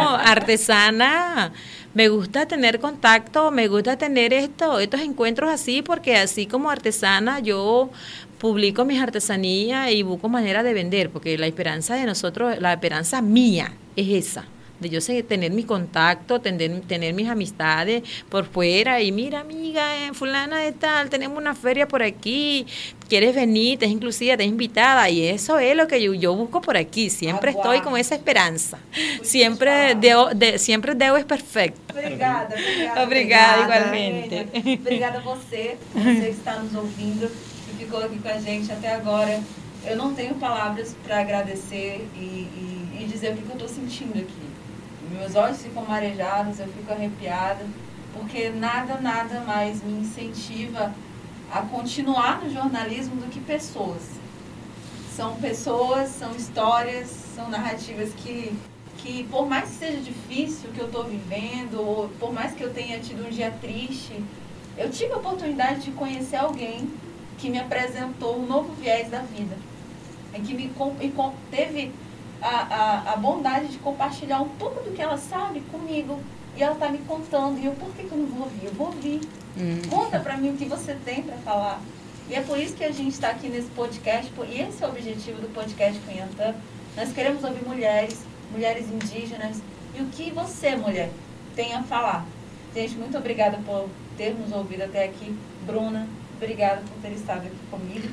artesana 0.62 1.52
me 1.94 2.08
gusta 2.08 2.46
tener 2.48 2.80
contacto, 2.80 3.52
me 3.52 3.68
gusta 3.68 3.98
tener 3.98 4.32
esto, 4.34 4.80
estos 4.80 5.02
encuentros 5.02 5.50
así, 5.52 5.82
porque 5.82 6.16
así 6.16 6.46
como 6.48 6.70
artesana 6.70 7.40
yo 7.42 7.90
publico 8.40 8.86
mis 8.86 9.02
artesanías 9.02 9.92
y 9.92 10.04
busco 10.04 10.30
manera 10.30 10.64
de 10.64 10.74
vender, 10.74 11.10
porque 11.10 11.38
la 11.38 11.48
esperanza 11.48 11.96
de 11.96 12.06
nosotros, 12.06 12.60
la 12.60 12.74
esperanza 12.74 13.22
mía 13.22 13.74
es 13.96 14.28
esa 14.28 14.46
de 14.82 14.90
yo 14.90 15.00
sé 15.00 15.22
tener 15.24 15.52
mi 15.52 15.64
contacto, 15.64 16.42
tener, 16.42 16.82
tener 16.82 17.14
mis 17.14 17.30
amistades 17.30 18.02
por 18.30 18.46
fuera 18.46 19.02
y 19.02 19.12
mira 19.12 19.40
amiga, 19.42 20.08
eh, 20.08 20.14
fulana 20.14 20.58
de 20.60 20.72
tal, 20.72 21.10
tenemos 21.10 21.38
una 21.38 21.54
feria 21.56 21.88
por 21.88 22.02
aquí, 22.02 22.66
quieres 23.08 23.36
venir, 23.36 23.78
te 23.80 23.86
es 23.86 23.92
inclusiva, 23.92 24.36
te 24.36 24.44
es 24.44 24.50
invitada 24.50 25.08
y 25.10 25.26
eso 25.28 25.60
es 25.60 25.76
lo 25.76 25.88
que 25.88 26.02
yo, 26.02 26.14
yo 26.16 26.36
busco 26.36 26.62
por 26.62 26.76
aquí, 26.78 27.10
siempre 27.12 27.52
Aguarde. 27.52 27.78
estoy 27.78 27.90
con 27.92 28.00
esa 28.00 28.16
esperanza, 28.16 28.80
siempre 29.22 29.96
deu, 29.96 30.30
de, 30.34 30.58
siempre 30.58 30.96
deu 30.96 31.16
es 31.16 31.26
perfecto. 31.26 31.94
Obrigada, 31.94 32.56
obrigada. 32.56 33.04
Obrigada, 33.04 33.64
igualmente. 33.64 34.48
Obrigada 34.82 35.20
a 35.20 35.22
você, 35.22 35.78
você 35.94 36.22
que 36.26 36.30
está 36.30 36.60
nos 36.60 36.74
ouvindo, 36.76 37.30
que 37.30 37.84
ficou 37.86 38.04
aqui 38.04 38.18
com 38.18 38.30
a 38.30 38.40
gente 38.40 38.72
até 38.72 38.94
agora. 38.96 39.40
Eu 39.86 39.96
não 39.96 40.14
tenho 40.14 40.36
palavras 40.36 40.96
para 41.04 41.20
agradecer 41.22 42.08
e, 42.16 42.20
e- 42.20 42.88
e 43.02 43.06
dizer 43.06 43.32
o 43.34 43.38
que 43.38 43.44
eu 43.50 43.54
estou 43.54 43.68
sentindo 43.68 44.12
aqui. 44.20 44.51
Meus 45.12 45.36
olhos 45.36 45.62
ficam 45.62 45.84
marejados, 45.86 46.60
eu 46.60 46.68
fico 46.68 46.92
arrepiada, 46.92 47.66
porque 48.14 48.50
nada, 48.50 49.00
nada 49.00 49.42
mais 49.42 49.84
me 49.84 50.02
incentiva 50.02 50.94
a 51.52 51.62
continuar 51.62 52.42
no 52.42 52.52
jornalismo 52.52 53.16
do 53.18 53.30
que 53.30 53.40
pessoas. 53.40 54.02
São 55.14 55.36
pessoas, 55.36 56.10
são 56.10 56.32
histórias, 56.32 57.10
são 57.36 57.50
narrativas 57.50 58.14
que, 58.14 58.54
que 59.00 59.26
por 59.26 59.48
mais 59.48 59.70
que 59.70 59.76
seja 59.76 59.98
difícil 60.00 60.70
o 60.70 60.74
que 60.74 60.80
eu 60.80 60.86
estou 60.86 61.04
vivendo, 61.04 61.82
ou 61.82 62.10
por 62.18 62.32
mais 62.32 62.54
que 62.54 62.64
eu 62.64 62.74
tenha 62.74 63.00
tido 63.00 63.28
um 63.28 63.30
dia 63.30 63.52
triste, 63.60 64.24
eu 64.78 64.90
tive 64.90 65.12
a 65.12 65.18
oportunidade 65.18 65.82
de 65.82 65.92
conhecer 65.92 66.38
alguém 66.38 66.90
que 67.38 67.50
me 67.50 67.60
apresentou 67.60 68.40
um 68.40 68.46
novo 68.46 68.74
viés 68.74 69.10
da 69.10 69.20
vida. 69.20 69.58
E 70.34 70.40
que 70.40 70.54
me 70.54 70.72
e 71.02 71.14
teve 71.50 71.92
a, 72.42 72.48
a, 72.48 73.14
a 73.14 73.16
bondade 73.16 73.68
de 73.68 73.78
compartilhar 73.78 74.42
um 74.42 74.50
pouco 74.50 74.84
do 74.84 74.92
que 74.96 75.02
ela 75.02 75.18
sabe 75.18 75.62
comigo. 75.72 76.20
E 76.58 76.62
ela 76.62 76.74
está 76.74 76.90
me 76.90 76.98
contando. 77.00 77.60
E 77.60 77.66
eu, 77.66 77.72
por 77.74 77.90
que, 77.96 78.04
que 78.04 78.12
eu 78.12 78.18
não 78.18 78.28
vou 78.28 78.44
ouvir? 78.44 78.66
Eu 78.66 78.74
vou 78.74 78.88
ouvir. 78.88 79.22
Conta 79.90 80.20
pra 80.20 80.36
mim 80.38 80.50
o 80.50 80.58
que 80.58 80.66
você 80.66 80.96
tem 81.06 81.24
pra 81.24 81.38
falar. 81.38 81.80
E 82.30 82.36
é 82.36 82.42
por 82.42 82.58
isso 82.58 82.76
que 82.76 82.84
a 82.84 82.92
gente 82.92 83.12
está 83.12 83.30
aqui 83.30 83.50
nesse 83.50 83.68
podcast, 83.70 84.32
e 84.50 84.62
esse 84.62 84.82
é 84.82 84.88
o 84.88 84.90
objetivo 84.90 85.42
do 85.42 85.54
podcast 85.54 86.00
Cunhantã. 86.02 86.56
Nós 86.96 87.12
queremos 87.12 87.44
ouvir 87.44 87.66
mulheres, 87.66 88.24
mulheres 88.52 88.90
indígenas, 88.90 89.62
e 89.98 90.02
o 90.02 90.06
que 90.06 90.32
você, 90.32 90.76
mulher, 90.76 91.10
tem 91.56 91.74
a 91.74 91.84
falar. 91.84 92.26
Gente, 92.74 92.96
muito 92.96 93.18
obrigada 93.18 93.60
por 93.66 93.90
ter 94.18 94.34
nos 94.34 94.52
ouvido 94.54 94.84
até 94.84 95.04
aqui. 95.04 95.36
Bruna, 95.66 96.08
obrigada 96.38 96.82
por 96.82 97.02
ter 97.02 97.14
estado 97.14 97.48
aqui 97.48 97.58
comigo. 97.70 98.08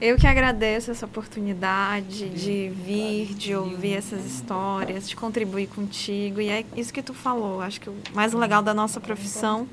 Eu 0.00 0.16
que 0.16 0.26
agradeço 0.26 0.90
essa 0.90 1.06
oportunidade 1.06 2.28
de 2.28 2.68
vir, 2.68 3.34
de 3.34 3.54
ouvir 3.54 3.94
essas 3.94 4.24
histórias, 4.26 5.08
de 5.08 5.16
contribuir 5.16 5.68
contigo. 5.68 6.40
E 6.40 6.50
é 6.50 6.64
isso 6.76 6.92
que 6.92 7.02
tu 7.02 7.14
falou. 7.14 7.62
Acho 7.62 7.80
que 7.80 7.88
o 7.88 7.94
mais 8.12 8.34
legal 8.34 8.62
da 8.62 8.74
nossa 8.74 9.00
profissão 9.00 9.66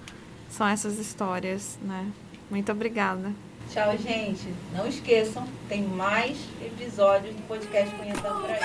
são 0.49 0.65
essas 0.67 0.97
histórias, 0.97 1.77
né? 1.81 2.07
Muito 2.49 2.71
obrigada. 2.71 3.33
Tchau, 3.69 3.97
gente. 3.97 4.47
Não 4.71 4.87
esqueçam, 4.87 5.45
tem 5.67 5.81
mais 5.81 6.37
episódios 6.61 7.35
do 7.35 7.41
podcast 7.47 7.93
Conhecendo 7.95 8.41
por 8.41 8.49
aí. 8.49 8.59